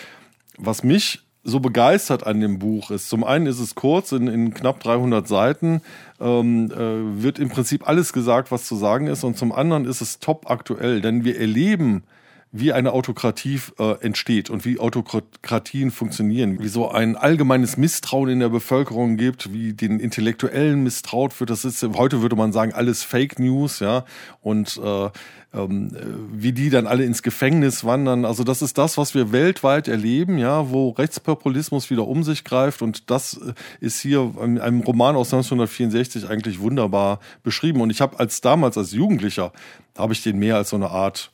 was 0.58 0.84
mich 0.84 1.22
so 1.44 1.60
begeistert 1.60 2.26
an 2.28 2.42
dem 2.42 2.60
Buch 2.60 2.92
ist. 2.92 3.10
Zum 3.10 3.24
einen 3.24 3.48
ist 3.48 3.60
es 3.60 3.76
kurz, 3.76 4.12
in, 4.12 4.28
in 4.28 4.54
knapp 4.54 4.82
300 4.82 5.28
Seiten 5.28 5.82
ähm, 6.20 6.72
äh, 6.72 7.24
wird 7.24 7.40
im 7.40 7.50
Prinzip 7.50 7.88
alles 7.88 8.14
gesagt, 8.14 8.52
was 8.52 8.66
zu 8.66 8.76
sagen 8.76 9.08
ist. 9.08 9.24
Und 9.24 9.38
zum 9.38 9.52
anderen 9.52 9.86
ist 9.86 10.02
es 10.02 10.20
top 10.20 10.50
aktuell, 10.50 11.02
denn 11.02 11.24
wir 11.24 11.40
erleben 11.40 12.04
wie 12.52 12.74
eine 12.74 12.94
Autokratie 12.94 13.60
äh, 13.78 14.02
entsteht 14.02 14.50
und 14.50 14.66
wie 14.66 14.80
Autokratien 14.80 15.92
funktionieren, 15.92 16.60
wie 16.60 16.68
so 16.68 16.90
ein 16.90 17.16
allgemeines 17.16 17.78
Misstrauen 17.78 18.30
in 18.30 18.40
der 18.40 18.50
Bevölkerung 18.50 19.18
gibt, 19.18 19.54
wie 19.54 19.74
den 19.74 20.00
Intellektuellen 20.00 20.84
misstraut 20.84 21.40
wird. 21.40 21.52
Das 21.52 21.64
ist 21.64 21.84
heute 21.96 22.22
würde 22.22 22.36
man 22.36 22.52
sagen 22.52 22.74
alles 22.74 23.04
Fake 23.04 23.38
News, 23.38 23.80
ja 23.80 24.04
und 24.42 24.80
äh, 24.84 25.10
ähm, 25.54 25.92
wie 26.32 26.52
die 26.52 26.70
dann 26.70 26.88
alle 26.88 27.04
ins 27.04 27.24
Gefängnis 27.24 27.84
wandern. 27.84 28.26
Also 28.26 28.44
das 28.44 28.62
ist 28.62 28.78
das, 28.78 28.98
was 28.98 29.14
wir 29.14 29.32
weltweit 29.32 29.88
erleben, 29.88 30.38
ja, 30.38 30.70
wo 30.72 30.90
Rechtspopulismus 30.90 31.90
wieder 31.90 32.08
um 32.08 32.24
sich 32.24 32.44
greift 32.44 32.82
und 32.82 33.12
das 33.12 33.40
ist 33.80 34.00
hier 34.00 34.34
in 34.44 34.60
einem 34.60 34.82
Roman 34.82 35.16
aus 35.16 35.34
1964 35.34 36.28
eigentlich 36.28 36.60
wunderbar 36.60 37.20
beschrieben. 37.44 37.82
Und 37.82 37.90
ich 37.90 38.02
habe 38.02 38.20
als 38.20 38.42
damals 38.42 38.78
als 38.78 38.92
Jugendlicher 38.92 39.52
habe 39.98 40.14
ich 40.14 40.24
den 40.24 40.40
mehr 40.40 40.56
als 40.56 40.70
so 40.70 40.76
eine 40.76 40.90
Art 40.90 41.32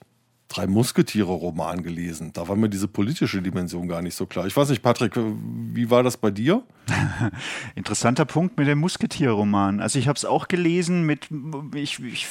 drei 0.48 0.68
Musketiere-Roman 0.68 1.84
gelesen. 1.84 2.32
Da 2.34 2.48
war 2.48 2.56
mir 2.56 2.70
diese 2.70 2.88
politische 2.88 3.42
Dimension 3.42 3.88
gar 3.88 4.02
nicht 4.02 4.16
so 4.16 4.26
klar. 4.26 4.46
Ich 4.46 4.56
weiß 4.56 4.70
nicht, 4.70 4.82
Patrick, 4.82 5.14
wie 5.16 5.90
war 5.90 6.04
das 6.04 6.18
bei 6.18 6.32
dir? 6.32 6.64
Interessanter 7.76 8.26
Punkt 8.26 8.58
mit 8.58 8.68
dem 8.68 8.80
Musketiere-Roman. 8.80 9.80
Also 9.80 9.98
ich 9.98 10.08
habe 10.08 10.18
es 10.18 10.26
auch 10.26 10.48
gelesen 10.48 11.04
mit, 11.04 11.30
ich, 11.74 12.00
ich, 12.00 12.28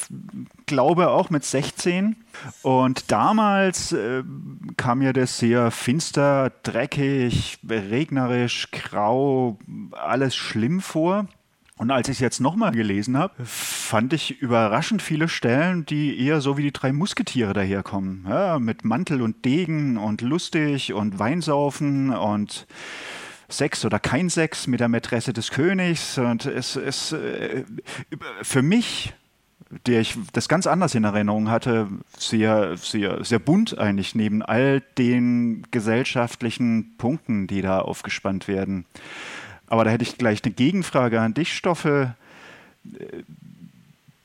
glaube 0.66 1.10
auch 1.10 1.30
mit 1.30 1.44
16. 1.44 2.16
Und 2.62 3.10
damals 3.10 3.92
äh, 3.92 4.22
kam 4.76 5.00
mir 5.00 5.12
das 5.12 5.38
sehr 5.38 5.70
finster, 5.70 6.52
dreckig, 6.62 7.58
regnerisch, 7.68 8.70
grau, 8.70 9.58
alles 9.92 10.34
schlimm 10.36 10.80
vor. 10.80 11.26
Und 11.76 11.90
als 11.90 12.08
ich 12.08 12.16
es 12.16 12.20
jetzt 12.20 12.40
nochmal 12.40 12.70
gelesen 12.70 13.18
habe, 13.18 13.34
fand 13.44 14.12
ich 14.12 14.40
überraschend 14.40 15.02
viele 15.02 15.28
Stellen, 15.28 15.84
die 15.84 16.20
eher 16.20 16.40
so 16.40 16.56
wie 16.56 16.62
die 16.62 16.72
drei 16.72 16.92
Musketiere 16.92 17.52
daherkommen. 17.52 18.26
Ja, 18.28 18.60
mit 18.60 18.84
Mantel 18.84 19.22
und 19.22 19.44
Degen 19.44 19.96
und 19.96 20.20
lustig 20.20 20.92
und 20.92 21.18
Weinsaufen 21.18 22.10
und 22.10 22.68
Sex 23.48 23.84
oder 23.84 23.98
kein 23.98 24.30
Sex 24.30 24.68
mit 24.68 24.78
der 24.78 24.88
Mätresse 24.88 25.32
des 25.32 25.50
Königs. 25.50 26.16
Und 26.16 26.46
es 26.46 26.76
ist 26.76 27.12
äh, 27.12 27.64
für 28.42 28.62
mich, 28.62 29.12
der 29.86 30.00
ich 30.00 30.16
das 30.32 30.48
ganz 30.48 30.68
anders 30.68 30.94
in 30.94 31.02
Erinnerung 31.02 31.50
hatte, 31.50 31.88
sehr, 32.16 32.76
sehr, 32.76 33.24
sehr 33.24 33.40
bunt 33.40 33.76
eigentlich 33.78 34.14
neben 34.14 34.42
all 34.42 34.80
den 34.96 35.66
gesellschaftlichen 35.72 36.96
Punkten, 36.98 37.48
die 37.48 37.62
da 37.62 37.80
aufgespannt 37.80 38.46
werden. 38.46 38.86
Aber 39.68 39.84
da 39.84 39.90
hätte 39.90 40.04
ich 40.04 40.18
gleich 40.18 40.44
eine 40.44 40.54
Gegenfrage 40.54 41.20
an 41.20 41.34
dich, 41.34 41.54
Stoffel. 41.54 42.14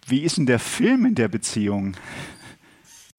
Wie 0.05 0.21
ist 0.21 0.37
denn 0.37 0.45
der 0.45 0.59
Film 0.59 1.05
in 1.05 1.15
der 1.15 1.27
Beziehung? 1.27 1.95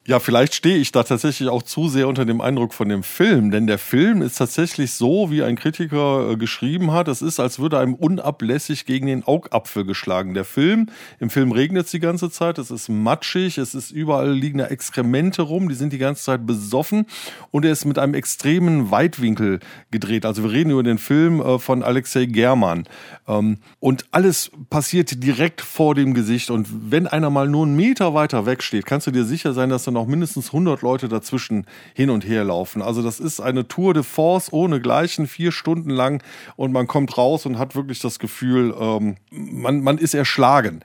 Ja, 0.06 0.18
vielleicht 0.18 0.54
stehe 0.54 0.78
ich 0.78 0.92
da 0.92 1.02
tatsächlich 1.02 1.50
auch 1.50 1.62
zu 1.62 1.90
sehr 1.90 2.08
unter 2.08 2.24
dem 2.24 2.40
Eindruck 2.40 2.72
von 2.72 2.88
dem 2.88 3.02
Film, 3.02 3.50
denn 3.50 3.66
der 3.66 3.76
Film 3.76 4.22
ist 4.22 4.38
tatsächlich 4.38 4.94
so, 4.94 5.30
wie 5.30 5.42
ein 5.42 5.56
Kritiker 5.56 6.30
äh, 6.30 6.36
geschrieben 6.38 6.92
hat. 6.92 7.06
Es 7.06 7.20
ist, 7.20 7.38
als 7.38 7.58
würde 7.58 7.78
einem 7.78 7.92
unablässig 7.92 8.86
gegen 8.86 9.08
den 9.08 9.24
Augapfel 9.24 9.84
geschlagen. 9.84 10.32
Der 10.32 10.46
Film, 10.46 10.86
im 11.18 11.28
Film 11.28 11.52
regnet 11.52 11.84
es 11.84 11.90
die 11.90 12.00
ganze 12.00 12.30
Zeit, 12.30 12.56
es 12.56 12.70
ist 12.70 12.88
matschig, 12.88 13.58
es 13.58 13.74
ist 13.74 13.90
überall 13.90 14.32
liegen 14.32 14.60
Exkremente 14.60 15.42
rum, 15.42 15.68
die 15.68 15.74
sind 15.74 15.92
die 15.92 15.98
ganze 15.98 16.24
Zeit 16.24 16.46
besoffen 16.46 17.04
und 17.50 17.66
er 17.66 17.72
ist 17.72 17.84
mit 17.84 17.98
einem 17.98 18.14
extremen 18.14 18.90
Weitwinkel 18.90 19.60
gedreht. 19.90 20.24
Also 20.24 20.44
wir 20.44 20.50
reden 20.50 20.70
über 20.70 20.82
den 20.82 20.98
Film 20.98 21.42
äh, 21.42 21.58
von 21.58 21.82
Alexei 21.82 22.24
German. 22.24 22.84
Ähm, 23.28 23.58
und 23.80 24.06
alles 24.12 24.50
passiert 24.70 25.22
direkt 25.22 25.60
vor 25.60 25.94
dem 25.94 26.14
Gesicht 26.14 26.50
und 26.50 26.90
wenn 26.90 27.06
einer 27.06 27.28
mal 27.28 27.48
nur 27.48 27.66
einen 27.66 27.76
Meter 27.76 28.14
weiter 28.14 28.46
weg 28.46 28.62
steht, 28.62 28.86
kannst 28.86 29.06
du 29.06 29.10
dir 29.10 29.26
sicher 29.26 29.52
sein, 29.52 29.68
dass 29.68 29.89
dann 29.90 30.02
auch 30.02 30.06
mindestens 30.06 30.46
100 30.48 30.82
Leute 30.82 31.08
dazwischen 31.08 31.66
hin 31.94 32.10
und 32.10 32.26
her 32.26 32.44
laufen. 32.44 32.82
Also 32.82 33.02
das 33.02 33.20
ist 33.20 33.40
eine 33.40 33.68
Tour 33.68 33.94
de 33.94 34.02
Force 34.02 34.52
ohne 34.52 34.80
Gleichen, 34.80 35.26
vier 35.26 35.52
Stunden 35.52 35.90
lang 35.90 36.22
und 36.56 36.72
man 36.72 36.86
kommt 36.86 37.16
raus 37.18 37.46
und 37.46 37.58
hat 37.58 37.74
wirklich 37.74 37.98
das 37.98 38.18
Gefühl, 38.18 38.74
ähm, 38.78 39.16
man, 39.30 39.80
man 39.82 39.98
ist 39.98 40.14
erschlagen. 40.14 40.80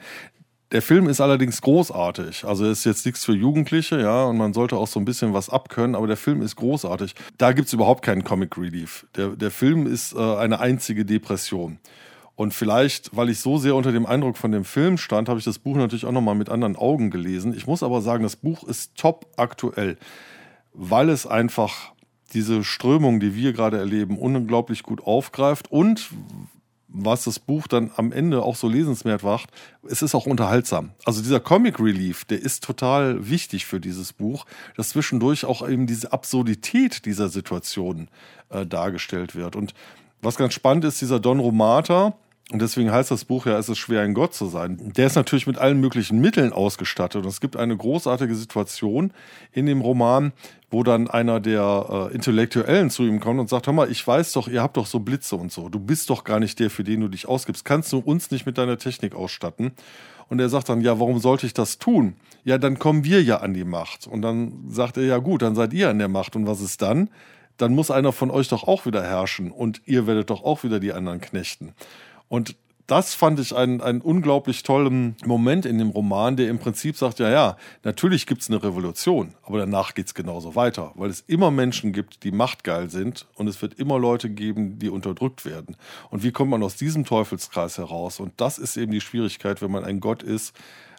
Der 0.72 0.82
Film 0.82 1.08
ist 1.08 1.22
allerdings 1.22 1.62
großartig. 1.62 2.44
Also 2.44 2.66
ist 2.66 2.86
jetzt 2.86 3.06
nichts 3.06 3.24
für 3.24 3.34
Jugendliche, 3.34 4.02
ja, 4.02 4.26
und 4.26 4.38
man 4.38 4.54
sollte 4.54 4.76
auch 4.78 4.88
so 4.88 5.00
ein 5.00 5.06
bisschen 5.06 5.34
was 5.34 5.50
abkönnen, 5.50 5.96
aber 5.96 6.08
der 6.08 6.18
Film 6.18 6.42
ist 6.42 6.56
großartig. 6.56 7.14
Da 7.38 7.54
gibt 7.54 7.68
es 7.68 7.74
überhaupt 7.74 8.04
keinen 8.04 8.24
Comic 8.24 8.58
Relief. 8.58 9.06
Der, 9.16 9.30
der 9.30 9.52
Film 9.52 9.86
ist 9.86 10.14
äh, 10.14 10.20
eine 10.20 10.60
einzige 10.60 11.06
Depression. 11.06 11.80
Und 12.36 12.54
vielleicht, 12.54 13.16
weil 13.16 13.30
ich 13.30 13.40
so 13.40 13.58
sehr 13.58 13.76
unter 13.76 13.92
dem 13.92 14.06
Eindruck 14.06 14.38
von 14.38 14.52
dem 14.52 14.66
Film 14.66 14.98
stand, 14.98 15.30
habe 15.30 15.40
ich 15.40 15.46
das 15.46 15.60
Buch 15.60 15.78
natürlich 15.78 16.06
auch 16.06 16.12
nochmal 16.12 16.36
mit 16.36 16.50
anderen 16.50 16.76
Augen 16.76 17.10
gelesen. 17.10 17.54
Ich 17.56 17.66
muss 17.66 17.82
aber 17.82 18.02
sagen, 18.02 18.24
das 18.24 18.36
Buch 18.36 18.64
ist 18.66 18.96
top 18.96 19.28
aktuell, 19.38 19.98
weil 20.74 21.10
es 21.10 21.26
einfach 21.26 21.94
diese 22.34 22.64
Strömung, 22.64 23.20
die 23.20 23.36
wir 23.36 23.54
gerade 23.54 23.78
erleben, 23.78 24.18
unglaublich 24.18 24.84
gut 24.84 25.02
aufgreift 25.06 25.72
und 25.72 26.10
was 26.98 27.26
das 27.26 27.40
Buch 27.40 27.68
dann 27.68 27.92
am 27.98 28.12
Ende 28.12 28.42
auch 28.42 28.56
so 28.56 28.70
lesenswert 28.70 29.24
macht, 29.24 29.50
es 29.88 30.02
ist 30.02 30.16
auch 30.16 30.26
unterhaltsam. 30.26 30.92
Also 31.04 31.22
dieser 31.22 31.42
Comic 31.42 31.80
Relief, 31.80 32.24
der 32.24 32.42
ist 32.42 32.64
total 32.64 33.30
wichtig 33.30 33.66
für 33.66 33.82
dieses 33.82 34.14
Buch, 34.14 34.46
dass 34.78 34.90
zwischendurch 34.90 35.44
auch 35.46 35.68
eben 35.68 35.88
diese 35.88 36.14
Absurdität 36.14 37.06
dieser 37.06 37.28
Situation 37.28 38.08
äh, 38.50 38.66
dargestellt 38.66 39.36
wird. 39.36 39.58
Und 39.58 39.74
was 40.22 40.38
ganz 40.38 40.54
spannend 40.54 40.86
ist, 40.86 41.02
dieser 41.02 41.20
Don 41.20 41.40
Romata, 41.40 42.16
und 42.52 42.62
deswegen 42.62 42.92
heißt 42.92 43.10
das 43.10 43.26
Buch 43.26 43.48
ja, 43.48 43.58
es 43.58 43.70
ist 43.70 43.80
schwer, 43.80 44.02
ein 44.02 44.14
Gott 44.14 44.36
zu 44.36 44.46
sein. 44.46 44.94
Der 44.96 45.08
ist 45.08 45.16
natürlich 45.16 45.48
mit 45.48 45.58
allen 45.58 45.80
möglichen 45.80 46.20
Mitteln 46.20 46.54
ausgestattet. 46.54 47.24
Und 47.24 47.28
es 47.28 47.42
gibt 47.42 47.58
eine 47.58 47.76
großartige 47.76 48.36
Situation 48.36 49.12
in 49.52 49.66
dem 49.66 49.82
Roman, 49.82 50.32
wo 50.70 50.84
dann 50.84 51.10
einer 51.10 51.40
der 51.40 52.10
äh, 52.12 52.14
Intellektuellen 52.14 52.92
zu 52.92 53.02
ihm 53.02 53.20
kommt 53.20 53.40
und 53.40 53.50
sagt, 53.50 53.66
hör 53.66 53.74
mal, 53.74 53.90
ich 53.90 54.06
weiß 54.06 54.32
doch, 54.34 54.48
ihr 54.48 54.62
habt 54.62 54.78
doch 54.78 54.86
so 54.86 55.00
Blitze 55.00 55.36
und 55.36 55.52
so. 55.52 55.70
Du 55.70 55.80
bist 55.80 56.12
doch 56.12 56.24
gar 56.24 56.40
nicht 56.40 56.60
der, 56.60 56.70
für 56.70 56.84
den 56.84 57.02
du 57.02 57.08
dich 57.08 57.28
ausgibst. 57.28 57.66
Kannst 57.66 57.92
du 57.92 57.98
uns 57.98 58.30
nicht 58.30 58.46
mit 58.46 58.60
deiner 58.60 58.78
Technik 58.78 59.16
ausstatten? 59.16 59.72
Und 60.30 60.40
er 60.40 60.50
sagt 60.50 60.70
dann, 60.70 60.82
ja, 60.82 61.00
warum 61.00 61.18
sollte 61.18 61.48
ich 61.48 61.54
das 61.56 61.80
tun? 61.80 62.16
Ja, 62.44 62.60
dann 62.60 62.78
kommen 62.78 63.04
wir 63.04 63.24
ja 63.24 63.38
an 63.38 63.56
die 63.56 63.64
Macht. 63.64 64.06
Und 64.06 64.22
dann 64.22 64.66
sagt 64.70 64.98
er, 64.98 65.04
ja 65.04 65.18
gut, 65.18 65.42
dann 65.42 65.56
seid 65.56 65.74
ihr 65.74 65.90
an 65.90 65.98
der 65.98 66.10
Macht. 66.10 66.36
Und 66.36 66.46
was 66.46 66.62
ist 66.62 66.84
dann? 66.84 67.10
Dann 67.58 67.74
muss 67.74 67.90
einer 67.90 68.12
von 68.12 68.30
euch 68.30 68.50
doch 68.50 68.68
auch 68.68 68.86
wieder 68.86 69.02
herrschen 69.02 69.50
und 69.50 69.82
ihr 69.86 70.08
werdet 70.08 70.30
doch 70.30 70.44
auch 70.44 70.64
wieder 70.64 70.80
die 70.80 70.94
anderen 70.94 71.22
knechten. 71.22 71.74
Und 72.28 72.56
das 72.88 73.16
fand 73.16 73.40
ich 73.40 73.56
einen, 73.56 73.82
einen 73.82 74.02
unglaublich 74.02 74.62
tollen 74.62 75.16
Moment 75.26 75.66
in 75.66 75.80
dem 75.80 75.90
Roman, 75.90 76.36
der 76.38 76.50
im 76.50 76.60
Prinzip 76.60 76.96
sagt, 76.98 77.20
ja, 77.20 77.30
ja, 77.30 77.58
natürlich 77.84 78.28
gibt 78.28 78.44
es 78.44 78.50
eine 78.50 78.62
Revolution, 78.62 79.34
aber 79.42 79.58
danach 79.58 79.96
geht 79.96 80.08
es 80.08 80.14
genauso 80.14 80.56
weiter, 80.56 80.92
weil 80.96 81.10
es 81.10 81.22
immer 81.22 81.50
Menschen 81.50 81.94
gibt, 81.94 82.24
die 82.24 82.32
machtgeil 82.32 82.92
sind 82.92 83.26
und 83.36 83.48
es 83.48 83.60
wird 83.62 83.74
immer 83.76 83.98
Leute 83.98 84.30
geben, 84.30 84.78
die 84.78 84.90
unterdrückt 84.90 85.46
werden. 85.46 85.78
Und 86.12 86.24
wie 86.24 86.32
kommt 86.32 86.52
man 86.52 86.62
aus 86.62 86.76
diesem 86.76 87.06
Teufelskreis 87.06 87.80
heraus? 87.80 88.20
Und 88.20 88.34
das 88.38 88.60
ist 88.60 88.78
eben 88.78 88.92
die 88.92 89.02
Schwierigkeit, 89.02 89.64
wenn 89.64 89.72
man 89.72 89.84
ein 89.84 90.00
Gott 90.00 90.22
ist, 90.22 90.54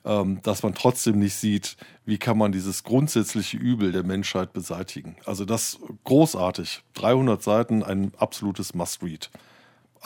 ähm, 0.04 0.40
dass 0.42 0.64
man 0.64 0.74
trotzdem 0.74 1.20
nicht 1.20 1.36
sieht, 1.36 1.76
wie 2.04 2.18
kann 2.18 2.36
man 2.36 2.50
dieses 2.50 2.82
grundsätzliche 2.82 3.58
Übel 3.58 3.92
der 3.92 4.02
Menschheit 4.02 4.52
beseitigen. 4.52 5.16
Also 5.24 5.44
das 5.44 5.78
großartig. 6.02 6.82
300 6.94 7.42
Seiten, 7.42 7.84
ein 7.84 8.12
absolutes 8.18 8.74
Must-Read. 8.74 9.30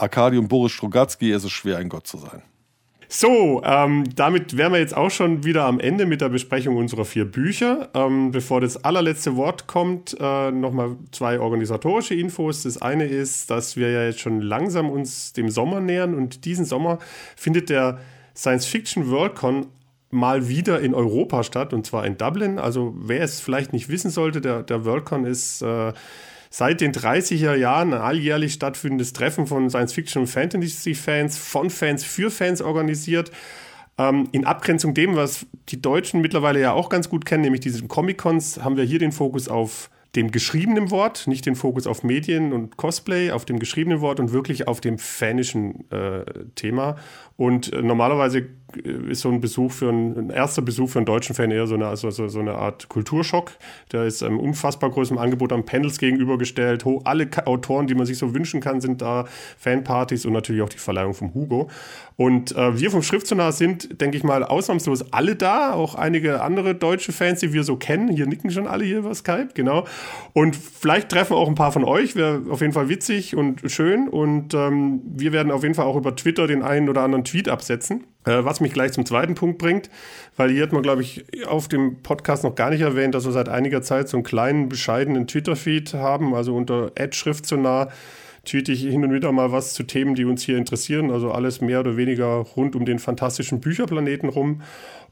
Arkadi 0.00 0.38
und 0.38 0.48
Boris 0.48 0.72
Strogatzky, 0.72 1.32
es 1.32 1.44
ist 1.44 1.52
schwer, 1.52 1.78
ein 1.78 1.88
Gott 1.88 2.06
zu 2.06 2.18
sein. 2.18 2.42
So, 3.12 3.60
ähm, 3.64 4.04
damit 4.14 4.56
wären 4.56 4.72
wir 4.72 4.78
jetzt 4.78 4.96
auch 4.96 5.10
schon 5.10 5.42
wieder 5.42 5.64
am 5.64 5.80
Ende 5.80 6.06
mit 6.06 6.20
der 6.20 6.28
Besprechung 6.28 6.76
unserer 6.76 7.04
vier 7.04 7.24
Bücher. 7.24 7.88
Ähm, 7.92 8.30
bevor 8.30 8.60
das 8.60 8.84
allerletzte 8.84 9.34
Wort 9.34 9.66
kommt, 9.66 10.16
äh, 10.20 10.52
nochmal 10.52 10.96
zwei 11.10 11.40
organisatorische 11.40 12.14
Infos. 12.14 12.62
Das 12.62 12.80
eine 12.80 13.06
ist, 13.06 13.50
dass 13.50 13.76
wir 13.76 13.90
ja 13.90 14.04
jetzt 14.04 14.20
schon 14.20 14.40
langsam 14.40 14.88
uns 14.88 15.32
dem 15.32 15.48
Sommer 15.48 15.80
nähern 15.80 16.14
und 16.14 16.44
diesen 16.44 16.64
Sommer 16.64 17.00
findet 17.34 17.68
der 17.68 17.98
Science 18.36 18.66
Fiction 18.66 19.10
Worldcon 19.10 19.66
mal 20.10 20.48
wieder 20.48 20.78
in 20.78 20.94
Europa 20.94 21.42
statt 21.42 21.72
und 21.72 21.84
zwar 21.84 22.06
in 22.06 22.16
Dublin. 22.16 22.60
Also 22.60 22.94
wer 22.96 23.22
es 23.22 23.40
vielleicht 23.40 23.72
nicht 23.72 23.88
wissen 23.88 24.10
sollte, 24.10 24.40
der, 24.40 24.62
der 24.62 24.84
Worldcon 24.84 25.24
ist... 25.24 25.62
Äh, 25.62 25.92
seit 26.50 26.80
den 26.80 26.92
30er 26.92 27.54
Jahren 27.54 27.94
ein 27.94 28.00
alljährlich 28.00 28.52
stattfindendes 28.52 29.12
Treffen 29.12 29.46
von 29.46 29.70
Science-Fiction- 29.70 30.22
und 30.22 30.26
Fantasy-Fans, 30.26 31.38
von 31.38 31.70
Fans 31.70 32.04
für 32.04 32.30
Fans 32.30 32.60
organisiert. 32.60 33.30
Ähm, 33.96 34.28
in 34.32 34.44
Abgrenzung 34.44 34.92
dem, 34.92 35.14
was 35.14 35.46
die 35.68 35.80
Deutschen 35.80 36.20
mittlerweile 36.20 36.60
ja 36.60 36.72
auch 36.72 36.88
ganz 36.88 37.08
gut 37.08 37.24
kennen, 37.24 37.44
nämlich 37.44 37.60
diesen 37.60 37.86
Comic-Cons, 37.86 38.62
haben 38.62 38.76
wir 38.76 38.84
hier 38.84 38.98
den 38.98 39.12
Fokus 39.12 39.48
auf 39.48 39.90
dem 40.16 40.32
geschriebenen 40.32 40.90
Wort, 40.90 41.28
nicht 41.28 41.46
den 41.46 41.54
Fokus 41.54 41.86
auf 41.86 42.02
Medien 42.02 42.52
und 42.52 42.76
Cosplay, 42.76 43.30
auf 43.30 43.44
dem 43.44 43.60
geschriebenen 43.60 44.00
Wort 44.00 44.18
und 44.18 44.32
wirklich 44.32 44.66
auf 44.66 44.80
dem 44.80 44.98
fanischen 44.98 45.88
äh, 45.92 46.24
Thema. 46.56 46.96
Und 47.36 47.72
äh, 47.72 47.80
normalerweise 47.80 48.48
ist 48.76 49.20
so 49.20 49.30
ein 49.30 49.40
Besuch 49.40 49.72
für 49.72 49.88
einen, 49.88 50.16
ein 50.16 50.30
erster 50.30 50.62
Besuch 50.62 50.90
für 50.90 50.98
einen 50.98 51.06
deutschen 51.06 51.34
Fan 51.34 51.50
eher 51.50 51.66
so 51.66 51.74
eine, 51.74 51.86
also 51.86 52.10
so, 52.10 52.28
so 52.28 52.40
eine 52.40 52.54
Art 52.54 52.88
Kulturschock. 52.88 53.52
Der 53.92 54.04
ist 54.04 54.22
ähm, 54.22 54.38
unfassbar 54.38 54.90
großem 54.90 55.18
Angebot 55.18 55.52
an 55.52 55.64
Panels 55.64 55.98
gegenübergestellt. 55.98 56.84
Alle 57.04 57.28
Autoren, 57.46 57.86
die 57.86 57.94
man 57.94 58.06
sich 58.06 58.18
so 58.18 58.34
wünschen 58.34 58.60
kann, 58.60 58.80
sind 58.80 59.02
da. 59.02 59.26
Fanpartys 59.58 60.24
und 60.26 60.32
natürlich 60.32 60.62
auch 60.62 60.68
die 60.68 60.78
Verleihung 60.78 61.14
vom 61.14 61.34
Hugo. 61.34 61.68
Und 62.16 62.54
äh, 62.56 62.78
wir 62.78 62.90
vom 62.90 63.02
Schriftsonar 63.02 63.52
sind, 63.52 64.00
denke 64.00 64.16
ich 64.16 64.24
mal, 64.24 64.44
ausnahmslos 64.44 65.12
alle 65.12 65.36
da. 65.36 65.72
Auch 65.72 65.94
einige 65.94 66.42
andere 66.42 66.74
deutsche 66.74 67.12
Fans, 67.12 67.40
die 67.40 67.52
wir 67.52 67.64
so 67.64 67.76
kennen. 67.76 68.08
Hier 68.08 68.26
nicken 68.26 68.50
schon 68.50 68.66
alle 68.66 68.84
hier 68.84 68.98
über 68.98 69.14
Skype, 69.14 69.48
genau. 69.54 69.86
Und 70.32 70.54
vielleicht 70.54 71.08
treffen 71.08 71.34
auch 71.34 71.48
ein 71.48 71.54
paar 71.54 71.72
von 71.72 71.84
euch. 71.84 72.16
Wäre 72.16 72.42
auf 72.50 72.60
jeden 72.60 72.72
Fall 72.72 72.88
witzig 72.88 73.36
und 73.36 73.62
schön. 73.70 74.08
Und 74.08 74.54
ähm, 74.54 75.00
wir 75.04 75.32
werden 75.32 75.50
auf 75.50 75.62
jeden 75.62 75.74
Fall 75.74 75.86
auch 75.86 75.96
über 75.96 76.14
Twitter 76.14 76.46
den 76.46 76.62
einen 76.62 76.88
oder 76.88 77.02
anderen 77.02 77.24
Tweet 77.24 77.48
absetzen. 77.48 78.04
Äh, 78.26 78.44
was 78.44 78.60
mich 78.60 78.72
gleich 78.72 78.92
zum 78.92 79.06
zweiten 79.06 79.34
Punkt 79.34 79.58
bringt, 79.58 79.88
weil 80.36 80.50
hier 80.50 80.62
hat 80.62 80.72
man, 80.72 80.82
glaube 80.82 81.00
ich, 81.02 81.24
auf 81.46 81.68
dem 81.68 82.02
Podcast 82.02 82.44
noch 82.44 82.54
gar 82.54 82.70
nicht 82.70 82.82
erwähnt, 82.82 83.14
dass 83.14 83.24
wir 83.24 83.32
seit 83.32 83.48
einiger 83.48 83.80
Zeit 83.80 84.08
so 84.08 84.16
einen 84.18 84.24
kleinen, 84.24 84.68
bescheidenen 84.68 85.26
Twitter-Feed 85.26 85.94
haben, 85.94 86.34
also 86.34 86.54
unter 86.54 86.92
Ad-Schriftsonar 86.98 87.90
tweete 88.44 88.72
ich 88.72 88.82
hin 88.82 89.04
und 89.04 89.12
wieder 89.12 89.32
mal 89.32 89.52
was 89.52 89.74
zu 89.74 89.82
Themen, 89.82 90.14
die 90.14 90.24
uns 90.24 90.42
hier 90.42 90.56
interessieren. 90.56 91.10
Also 91.10 91.30
alles 91.30 91.60
mehr 91.60 91.80
oder 91.80 91.96
weniger 91.96 92.36
rund 92.36 92.74
um 92.74 92.84
den 92.84 92.98
fantastischen 92.98 93.60
Bücherplaneten 93.60 94.28
rum. 94.28 94.62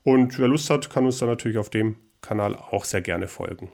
Und 0.03 0.39
wer 0.39 0.49
Lust 0.49 0.71
hat, 0.71 0.91
kann 0.91 1.05
uns 1.05 1.19
dann 1.19 1.29
natürlich 1.29 1.59
auf 1.59 1.71
dem 1.71 1.97
Kanal 2.21 2.57
auch 2.57 2.85
sehr 2.85 3.03
gerne 3.03 3.29
folgen. 3.29 3.71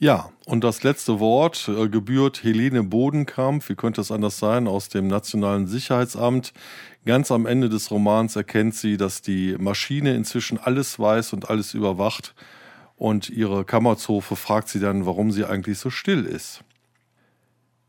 Ja, 0.00 0.30
und 0.46 0.62
das 0.62 0.84
letzte 0.84 1.18
Wort 1.18 1.68
äh, 1.68 1.88
gebührt 1.88 2.44
Helene 2.44 2.84
Bodenkamp, 2.84 3.68
wie 3.68 3.74
könnte 3.74 4.00
es 4.00 4.12
anders 4.12 4.38
sein, 4.38 4.68
aus 4.68 4.88
dem 4.88 5.08
Nationalen 5.08 5.66
Sicherheitsamt. 5.66 6.52
Ganz 7.04 7.30
am 7.30 7.46
Ende 7.46 7.68
des 7.68 7.90
Romans 7.90 8.36
erkennt 8.36 8.74
sie, 8.74 8.96
dass 8.96 9.22
die 9.22 9.56
Maschine 9.58 10.14
inzwischen 10.14 10.58
alles 10.58 10.98
weiß 10.98 11.32
und 11.32 11.48
alles 11.48 11.74
überwacht. 11.74 12.34
Und 12.96 13.30
ihre 13.30 13.64
Kammerzofe 13.64 14.36
fragt 14.36 14.68
sie 14.68 14.80
dann, 14.80 15.06
warum 15.06 15.30
sie 15.30 15.44
eigentlich 15.44 15.78
so 15.78 15.90
still 15.90 16.24
ist. 16.24 16.62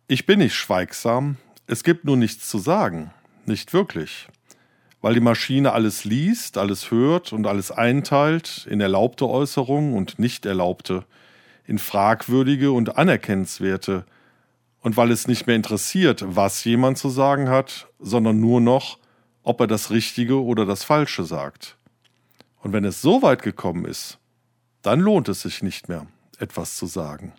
Ich 0.08 0.26
bin 0.26 0.40
nicht 0.40 0.56
schweigsam, 0.56 1.38
es 1.68 1.84
gibt 1.84 2.06
nur 2.06 2.18
nichts 2.18 2.48
zu 2.48 2.58
sagen, 2.60 3.12
nicht 3.46 3.74
wirklich. 3.74 4.28
Weil 5.02 5.14
die 5.14 5.20
Maschine 5.20 5.72
alles 5.72 6.04
liest, 6.04 6.58
alles 6.58 6.92
hört 6.92 7.32
und 7.32 7.48
alles 7.48 7.72
einteilt 7.72 8.68
in 8.70 8.82
erlaubte 8.82 9.28
Äußerungen 9.28 9.94
und 9.94 10.20
nicht 10.20 10.46
erlaubte 10.46 11.06
in 11.66 11.78
fragwürdige 11.78 12.72
und 12.72 12.98
anerkennenswerte, 12.98 14.06
und 14.82 14.98
weil 14.98 15.12
es 15.12 15.28
nicht 15.28 15.48
mehr 15.48 15.56
interessiert, 15.56 16.24
was 16.28 16.64
jemand 16.64 16.98
zu 16.98 17.10
sagen 17.10 17.50
hat, 17.50 17.88
sondern 18.00 18.40
nur 18.40 18.62
noch, 18.62 18.98
ob 19.44 19.60
er 19.62 19.68
das 19.68 19.92
Richtige 19.92 20.42
oder 20.44 20.66
das 20.66 20.84
Falsche 20.84 21.24
sagt. 21.24 21.78
Und 22.62 22.74
wenn 22.74 22.86
es 22.86 23.02
so 23.02 23.22
weit 23.22 23.42
gekommen 23.42 23.86
ist, 23.86 24.20
dann 24.82 25.00
lohnt 25.00 25.30
es 25.30 25.42
sich 25.42 25.62
nicht 25.62 25.90
mehr, 25.90 26.08
etwas 26.38 26.76
zu 26.76 26.86
sagen. 26.86 27.34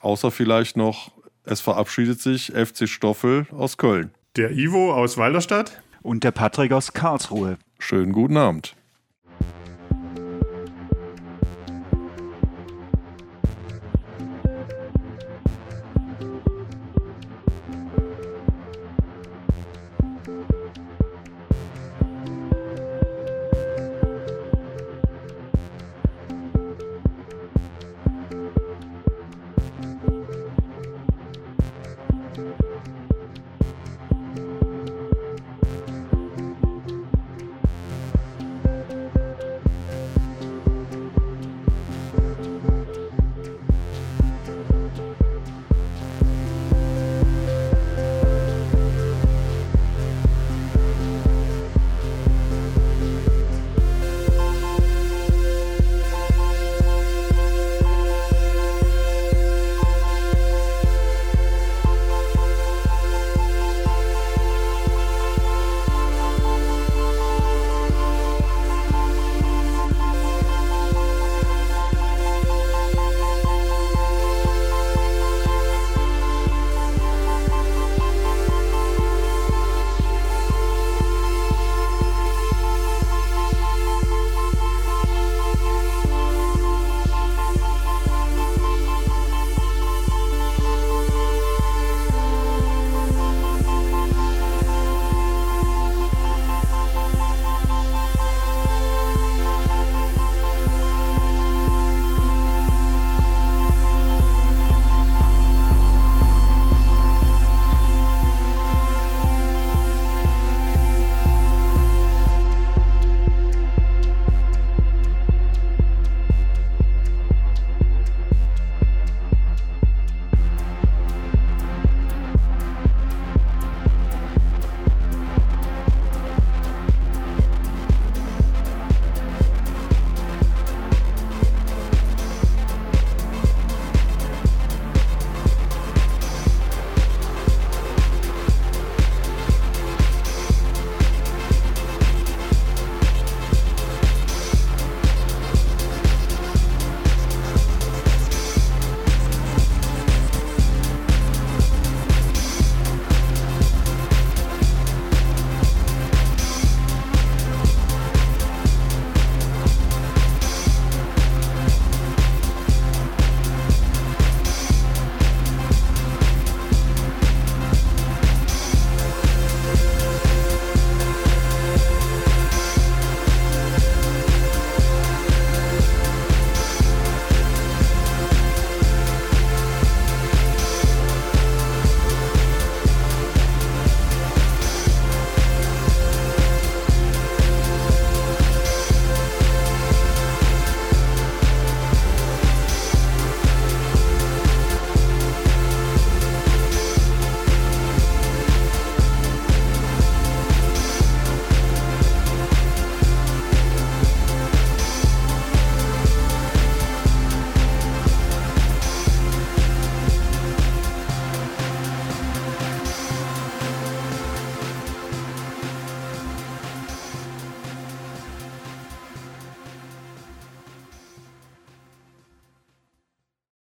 Außer 0.00 0.30
vielleicht 0.30 0.76
noch, 0.76 1.12
es 1.44 1.60
verabschiedet 1.60 2.20
sich 2.20 2.52
FC 2.52 2.88
Stoffel 2.88 3.46
aus 3.50 3.76
Köln. 3.76 4.12
Der 4.36 4.52
Ivo 4.52 4.94
aus 4.94 5.16
Walderstadt. 5.16 5.82
Und 6.02 6.24
der 6.24 6.30
Patrick 6.30 6.72
aus 6.72 6.92
Karlsruhe. 6.94 7.58
Schönen 7.78 8.12
guten 8.12 8.38
Abend. 8.38 8.74